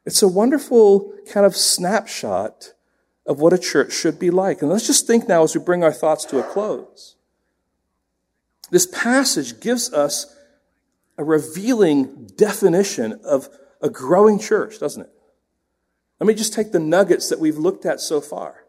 It's 0.06 0.24
a 0.24 0.28
wonderful 0.28 1.14
kind 1.32 1.46
of 1.46 1.56
snapshot 1.56 2.74
of 3.26 3.40
what 3.40 3.54
a 3.54 3.58
church 3.58 3.94
should 3.94 4.18
be 4.18 4.32
like. 4.32 4.62
And 4.62 4.72
let's 4.72 4.88
just 4.88 5.06
think 5.06 5.28
now 5.28 5.44
as 5.44 5.56
we 5.56 5.64
bring 5.64 5.84
our 5.84 5.94
thoughts 5.94 6.26
to 6.26 6.40
a 6.40 6.44
close. 6.44 7.16
This 8.72 8.88
passage 8.88 9.60
gives 9.60 9.94
us 9.94 10.36
a 11.18 11.24
revealing 11.24 12.28
definition 12.36 13.20
of 13.24 13.50
a 13.82 13.90
growing 13.90 14.40
church, 14.40 14.80
doesn't 14.80 15.04
it? 15.04 15.12
Let 16.20 16.28
me 16.28 16.34
just 16.34 16.54
take 16.54 16.72
the 16.72 16.80
nuggets 16.80 17.30
that 17.30 17.40
we've 17.40 17.58
looked 17.58 17.86
at 17.86 18.00
so 18.00 18.22
far. 18.22 18.66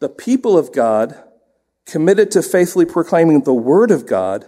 The 0.00 0.08
people 0.08 0.58
of 0.58 0.72
God 0.72 1.22
committed 1.88 2.30
to 2.30 2.42
faithfully 2.42 2.84
proclaiming 2.84 3.42
the 3.42 3.54
word 3.54 3.90
of 3.90 4.06
God, 4.06 4.44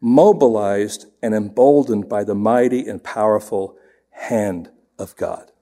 mobilized 0.00 1.06
and 1.22 1.34
emboldened 1.34 2.08
by 2.08 2.24
the 2.24 2.34
mighty 2.34 2.88
and 2.88 3.04
powerful 3.04 3.76
hand 4.10 4.70
of 4.98 5.14
God. 5.16 5.52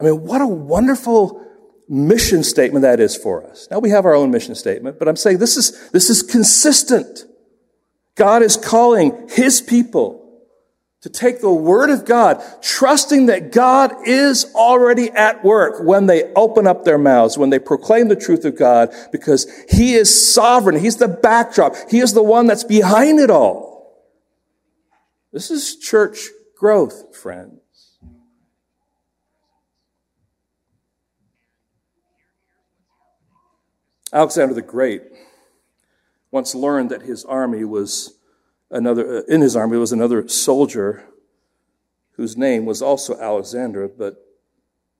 I 0.00 0.04
mean, 0.04 0.24
what 0.24 0.40
a 0.40 0.46
wonderful 0.46 1.44
mission 1.88 2.42
statement 2.42 2.82
that 2.82 3.00
is 3.00 3.16
for 3.16 3.44
us. 3.44 3.68
Now 3.70 3.78
we 3.78 3.90
have 3.90 4.04
our 4.04 4.14
own 4.14 4.30
mission 4.30 4.54
statement, 4.54 4.98
but 4.98 5.08
I'm 5.08 5.16
saying 5.16 5.38
this 5.38 5.56
is, 5.56 5.90
this 5.90 6.10
is 6.10 6.22
consistent. 6.22 7.24
God 8.14 8.42
is 8.42 8.56
calling 8.56 9.28
his 9.30 9.60
people 9.60 10.17
to 11.02 11.08
take 11.08 11.40
the 11.40 11.52
word 11.52 11.90
of 11.90 12.04
God, 12.04 12.42
trusting 12.60 13.26
that 13.26 13.52
God 13.52 13.94
is 14.06 14.52
already 14.54 15.10
at 15.10 15.44
work 15.44 15.84
when 15.84 16.06
they 16.06 16.32
open 16.34 16.66
up 16.66 16.84
their 16.84 16.98
mouths, 16.98 17.38
when 17.38 17.50
they 17.50 17.60
proclaim 17.60 18.08
the 18.08 18.16
truth 18.16 18.44
of 18.44 18.58
God, 18.58 18.92
because 19.12 19.46
he 19.70 19.94
is 19.94 20.34
sovereign. 20.34 20.78
He's 20.78 20.96
the 20.96 21.08
backdrop. 21.08 21.76
He 21.88 22.00
is 22.00 22.14
the 22.14 22.22
one 22.22 22.46
that's 22.46 22.64
behind 22.64 23.20
it 23.20 23.30
all. 23.30 23.68
This 25.32 25.50
is 25.50 25.76
church 25.76 26.18
growth, 26.56 27.16
friends. 27.16 27.60
Alexander 34.12 34.54
the 34.54 34.62
Great 34.62 35.02
once 36.30 36.54
learned 36.54 36.90
that 36.90 37.02
his 37.02 37.24
army 37.24 37.64
was 37.64 38.17
another, 38.70 39.18
uh, 39.18 39.22
in 39.28 39.40
his 39.40 39.56
army 39.56 39.78
was 39.78 39.92
another 39.92 40.28
soldier 40.28 41.04
whose 42.12 42.36
name 42.36 42.66
was 42.66 42.82
also 42.82 43.18
Alexander, 43.18 43.88
but 43.88 44.16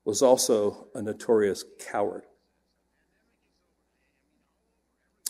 was 0.04 0.22
also 0.22 0.88
a 0.94 1.02
notorious 1.02 1.64
coward. 1.90 2.22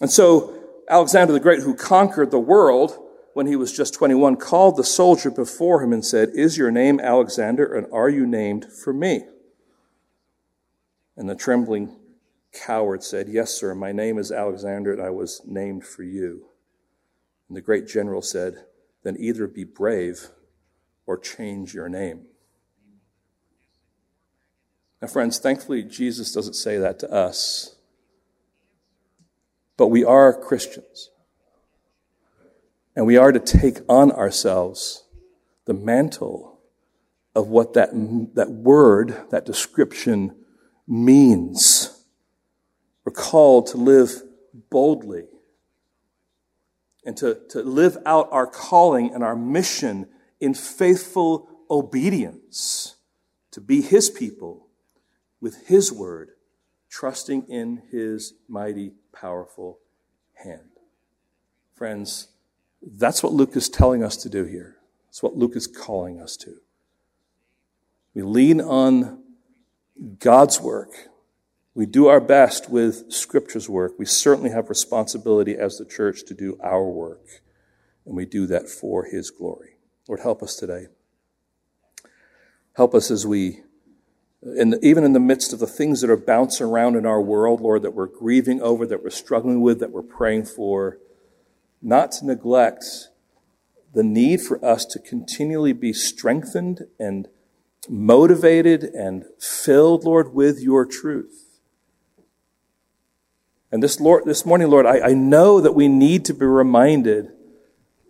And 0.01 0.11
so 0.11 0.55
Alexander 0.89 1.33
the 1.33 1.41
Great, 1.41 1.63
who 1.63 1.75
conquered 1.75 2.31
the 2.31 2.39
world 2.39 2.99
when 3.35 3.47
he 3.47 3.57
was 3.57 3.77
just 3.77 3.95
21, 3.95 4.37
called 4.37 4.77
the 4.77 4.85
soldier 4.85 5.31
before 5.31 5.83
him 5.83 5.93
and 5.93 6.05
said, 6.05 6.31
Is 6.35 6.57
your 6.57 6.71
name 6.71 7.01
Alexander, 7.01 7.75
and 7.75 7.87
are 7.93 8.09
you 8.09 8.27
named 8.27 8.67
for 8.67 8.93
me? 8.93 9.25
And 11.17 11.29
the 11.29 11.35
trembling 11.35 11.97
coward 12.53 13.03
said, 13.03 13.29
Yes, 13.29 13.53
sir, 13.53 13.75
my 13.75 13.93
name 13.93 14.19
is 14.19 14.31
Alexander, 14.33 14.93
and 14.93 15.03
I 15.03 15.11
was 15.11 15.43
named 15.47 15.85
for 15.85 16.03
you. 16.03 16.48
And 17.49 17.57
the 17.57 17.63
great 17.63 17.87
general 17.87 18.23
said, 18.23 18.65
Then 19.03 19.17
either 19.19 19.47
be 19.47 19.65
brave 19.65 20.29
or 21.07 21.19
change 21.19 21.75
your 21.75 21.89
name. 21.89 22.27
Now, 25.01 25.09
friends, 25.09 25.39
thankfully, 25.39 25.83
Jesus 25.83 26.33
doesn't 26.33 26.55
say 26.55 26.77
that 26.79 26.99
to 27.01 27.13
us. 27.13 27.77
But 29.77 29.89
we 29.89 30.05
are 30.05 30.33
Christians. 30.33 31.11
And 32.97 33.07
we 33.07 33.17
are 33.17 33.31
to 33.31 33.39
take 33.39 33.79
on 33.89 34.11
ourselves 34.11 35.05
the 35.67 35.75
mantle 35.75 36.59
of 37.35 37.47
what 37.47 37.75
that, 37.75 37.91
that 38.35 38.51
word, 38.51 39.17
that 39.31 39.47
description 39.47 40.35
means. 40.89 42.05
We're 43.05 43.13
called 43.13 43.69
to 43.69 43.77
live 43.77 44.23
boldly 44.69 45.29
and 47.09 47.17
to, 47.17 47.41
to 47.49 47.63
live 47.63 47.97
out 48.05 48.29
our 48.31 48.47
calling 48.47 49.15
and 49.15 49.25
our 49.25 49.35
mission 49.35 50.07
in 50.41 50.53
faithful 50.53 51.49
obedience 51.71 52.97
to 53.51 53.63
be 53.63 53.81
His 53.81 54.11
people 54.11 54.67
with 55.41 55.69
His 55.69 55.91
word, 55.91 56.33
trusting 56.91 57.45
in 57.49 57.81
His 57.91 58.35
mighty, 58.47 58.93
powerful 59.11 59.79
hand. 60.35 60.69
Friends, 61.75 62.29
that's 62.83 63.23
what 63.23 63.33
Luke 63.33 63.57
is 63.57 63.71
telling 63.71 64.05
us 64.05 64.19
to 64.19 64.29
do 64.29 64.45
here. 64.45 64.77
That's 65.07 65.23
what 65.23 65.35
Luke 65.35 65.57
is 65.57 65.67
calling 65.67 66.21
us 66.21 66.37
to. 66.37 66.57
We 68.13 68.21
lean 68.21 68.61
on 68.61 69.23
God's 70.19 70.61
work 70.61 70.91
we 71.79 71.87
do 71.87 72.09
our 72.09 72.21
best 72.21 72.69
with 72.69 73.13
Scripture's 73.13 73.69
work. 73.69 73.93
We 74.01 74.05
certainly 74.05 74.51
have 74.51 74.69
responsibility 74.69 75.55
as 75.55 75.79
the 75.79 75.85
church 75.85 76.25
to 76.25 76.35
do 76.35 76.59
our 76.61 76.83
work, 76.83 77.25
and 78.05 78.17
we 78.17 78.27
do 78.27 78.49
that 78.49 78.69
for 78.69 79.05
His 79.05 79.31
glory. 79.31 79.77
Lord, 80.09 80.19
help 80.19 80.43
us 80.43 80.57
today. 80.57 80.89
Help 82.73 82.97
us 82.97 83.13
as 83.13 83.29
we, 83.29 83.61
in 84.43 84.71
the, 84.71 84.85
even 84.85 85.05
in 85.05 85.13
the 85.13 85.21
midst 85.21 85.53
of 85.53 85.61
the 85.61 85.69
things 85.69 86.01
that 86.01 86.11
are 86.11 86.17
bouncing 86.17 86.67
around 86.67 86.97
in 86.97 87.07
our 87.07 87.23
world, 87.23 87.61
Lord, 87.61 87.83
that 87.83 87.95
we're 87.95 88.07
grieving 88.07 88.61
over, 88.61 88.85
that 88.85 89.05
we're 89.05 89.11
struggling 89.11 89.61
with, 89.61 89.79
that 89.79 89.93
we're 89.93 90.03
praying 90.03 90.47
for, 90.47 90.99
not 91.81 92.11
to 92.11 92.27
neglect 92.27 93.11
the 93.95 94.03
need 94.03 94.41
for 94.41 94.63
us 94.65 94.85
to 94.87 94.99
continually 94.99 95.75
be 95.75 95.93
strengthened 95.93 96.89
and 96.99 97.29
motivated 97.89 98.83
and 98.83 99.27
filled, 99.39 100.03
Lord, 100.03 100.35
with 100.35 100.61
your 100.61 100.85
truth. 100.85 101.48
And 103.71 103.83
this, 103.83 104.01
Lord, 104.01 104.25
this 104.25 104.47
morning, 104.47 104.71
Lord, 104.71 104.87
I, 104.87 105.01
I 105.01 105.15
know 105.15 105.61
that 105.61 105.75
we 105.75 105.89
need 105.89 106.25
to 106.27 106.35
be 106.35 106.47
reminded 106.47 107.33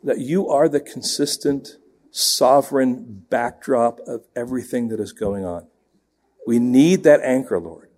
that 0.04 0.18
you 0.18 0.48
are 0.48 0.68
the 0.68 0.80
consistent, 0.80 1.76
sovereign 2.10 3.24
backdrop 3.28 3.98
of 4.06 4.24
everything 4.36 4.88
that 4.88 5.00
is 5.00 5.12
going 5.12 5.44
on. 5.44 5.66
We 6.46 6.58
need 6.58 7.02
that 7.02 7.20
anchor, 7.22 7.58
Lord. 7.58 7.88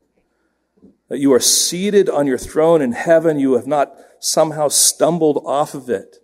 That 1.08 1.18
you 1.18 1.32
are 1.32 1.40
seated 1.40 2.08
on 2.08 2.26
your 2.26 2.38
throne 2.38 2.80
in 2.80 2.92
heaven. 2.92 3.38
You 3.38 3.54
have 3.54 3.66
not 3.66 3.94
somehow 4.20 4.68
stumbled 4.68 5.42
off 5.44 5.74
of 5.74 5.90
it. 5.90 6.16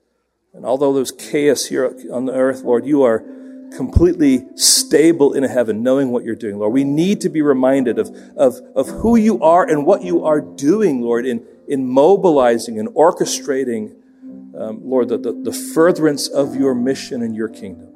And 0.55 0.65
although 0.65 0.95
there's 0.95 1.13
chaos 1.13 1.67
here 1.67 1.95
on 2.11 2.25
the 2.25 2.33
earth, 2.33 2.63
Lord, 2.63 2.87
you 2.87 3.03
are 3.03 3.25
completely 3.77 4.47
stable 4.57 5.35
in 5.35 5.43
heaven, 5.43 5.83
knowing 5.83 6.11
what 6.11 6.25
you're 6.25 6.35
doing, 6.35 6.59
Lord. 6.59 6.73
We 6.73 6.85
need 6.85 7.21
to 7.21 7.29
be 7.29 7.43
reminded 7.43 7.99
of, 7.99 8.09
of, 8.37 8.61
of 8.75 8.89
who 8.89 9.17
you 9.17 9.43
are 9.43 9.69
and 9.69 9.85
what 9.85 10.03
you 10.03 10.25
are 10.25 10.41
doing, 10.41 11.03
Lord, 11.03 11.27
in, 11.27 11.45
in 11.69 11.87
mobilizing 11.87 12.79
and 12.81 12.89
orchestrating, 12.91 13.95
um, 14.59 14.81
Lord, 14.83 15.09
the, 15.09 15.19
the, 15.19 15.33
the 15.33 15.53
furtherance 15.53 16.29
of 16.29 16.57
your 16.57 16.75
mission 16.75 17.23
and 17.23 17.37
your 17.37 17.49
kingdom. 17.49 17.93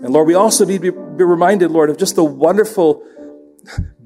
And 0.00 0.12
Lord, 0.14 0.26
we 0.26 0.34
also 0.34 0.64
need 0.64 0.82
to 0.82 0.92
be, 0.92 1.16
be 1.18 1.24
reminded, 1.24 1.70
Lord, 1.70 1.90
of 1.90 1.98
just 1.98 2.16
the 2.16 2.24
wonderful 2.24 3.04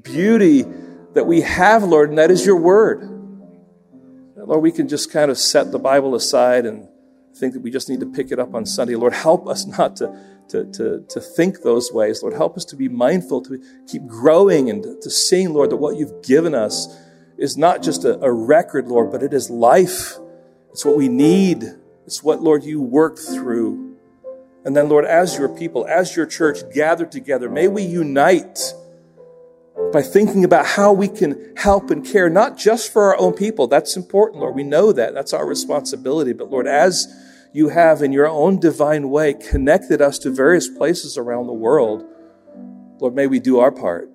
beauty 0.01 0.65
that 1.13 1.25
we 1.25 1.41
have, 1.41 1.83
Lord, 1.83 2.09
and 2.09 2.17
that 2.17 2.31
is 2.31 2.45
your 2.45 2.57
word. 2.57 3.11
Lord, 4.35 4.61
we 4.61 4.71
can 4.71 4.87
just 4.87 5.11
kind 5.11 5.31
of 5.31 5.37
set 5.37 5.71
the 5.71 5.79
Bible 5.79 6.13
aside 6.13 6.65
and 6.65 6.87
think 7.35 7.53
that 7.53 7.61
we 7.61 7.69
just 7.71 7.89
need 7.89 7.99
to 7.99 8.05
pick 8.05 8.31
it 8.31 8.39
up 8.39 8.55
on 8.55 8.65
Sunday. 8.65 8.95
Lord, 8.95 9.13
help 9.13 9.47
us 9.47 9.65
not 9.65 9.95
to, 9.97 10.17
to, 10.49 10.65
to, 10.71 11.05
to 11.07 11.19
think 11.19 11.61
those 11.61 11.91
ways. 11.91 12.21
Lord, 12.21 12.33
help 12.33 12.57
us 12.57 12.65
to 12.65 12.75
be 12.75 12.87
mindful, 12.87 13.41
to 13.43 13.61
keep 13.87 14.07
growing 14.07 14.69
and 14.69 14.83
to, 14.83 14.99
to 15.01 15.09
seeing, 15.09 15.53
Lord, 15.53 15.69
that 15.71 15.77
what 15.77 15.97
you've 15.97 16.23
given 16.23 16.55
us 16.55 16.97
is 17.37 17.57
not 17.57 17.83
just 17.83 18.05
a, 18.05 18.19
a 18.21 18.31
record, 18.31 18.87
Lord, 18.87 19.11
but 19.11 19.21
it 19.21 19.33
is 19.33 19.49
life. 19.49 20.17
It's 20.71 20.85
what 20.85 20.97
we 20.97 21.09
need. 21.09 21.63
It's 22.05 22.23
what, 22.23 22.41
Lord, 22.41 22.63
you 22.63 22.81
work 22.81 23.17
through. 23.17 23.97
And 24.63 24.75
then, 24.75 24.89
Lord, 24.89 25.05
as 25.05 25.37
your 25.37 25.49
people, 25.49 25.85
as 25.87 26.15
your 26.15 26.25
church 26.25 26.59
gathered 26.73 27.11
together, 27.11 27.49
may 27.49 27.67
we 27.67 27.83
unite 27.83 28.73
by 29.91 30.01
thinking 30.01 30.43
about 30.43 30.65
how 30.65 30.93
we 30.93 31.07
can 31.07 31.53
help 31.57 31.89
and 31.89 32.05
care, 32.05 32.29
not 32.29 32.57
just 32.57 32.91
for 32.91 33.03
our 33.03 33.17
own 33.17 33.33
people. 33.33 33.67
That's 33.67 33.97
important, 33.97 34.41
Lord. 34.41 34.55
We 34.55 34.63
know 34.63 34.91
that. 34.91 35.13
That's 35.13 35.33
our 35.33 35.45
responsibility. 35.45 36.33
But 36.33 36.49
Lord, 36.49 36.67
as 36.67 37.07
you 37.53 37.69
have 37.69 38.01
in 38.01 38.11
your 38.11 38.27
own 38.27 38.59
divine 38.59 39.09
way 39.09 39.33
connected 39.33 40.01
us 40.01 40.19
to 40.19 40.29
various 40.29 40.67
places 40.67 41.17
around 41.17 41.47
the 41.47 41.53
world, 41.53 42.05
Lord, 42.99 43.15
may 43.15 43.27
we 43.27 43.39
do 43.39 43.59
our 43.59 43.71
part. 43.71 44.09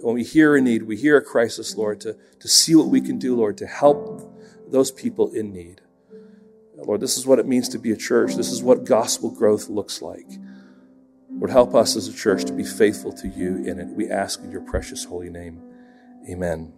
When 0.00 0.14
we 0.14 0.24
hear 0.24 0.54
a 0.54 0.60
need, 0.60 0.82
we 0.82 0.96
hear 0.96 1.16
a 1.16 1.22
crisis, 1.22 1.76
Lord, 1.76 2.00
to, 2.02 2.16
to 2.40 2.48
see 2.48 2.74
what 2.74 2.88
we 2.88 3.00
can 3.00 3.18
do, 3.18 3.34
Lord, 3.34 3.56
to 3.58 3.66
help 3.66 4.34
those 4.70 4.90
people 4.90 5.32
in 5.32 5.52
need. 5.52 5.80
Lord, 6.76 7.00
this 7.00 7.16
is 7.16 7.26
what 7.26 7.38
it 7.38 7.46
means 7.46 7.70
to 7.70 7.78
be 7.78 7.92
a 7.92 7.96
church. 7.96 8.34
This 8.34 8.50
is 8.50 8.62
what 8.62 8.84
gospel 8.84 9.30
growth 9.30 9.70
looks 9.70 10.02
like. 10.02 10.26
Lord, 11.36 11.50
help 11.50 11.74
us 11.74 11.96
as 11.96 12.08
a 12.08 12.12
church 12.12 12.44
to 12.44 12.52
be 12.52 12.64
faithful 12.64 13.12
to 13.12 13.28
you 13.28 13.64
in 13.64 13.78
it. 13.78 13.88
We 13.88 14.10
ask 14.10 14.40
in 14.42 14.50
your 14.50 14.60
precious 14.62 15.04
holy 15.04 15.30
name. 15.30 15.60
Amen. 16.28 16.72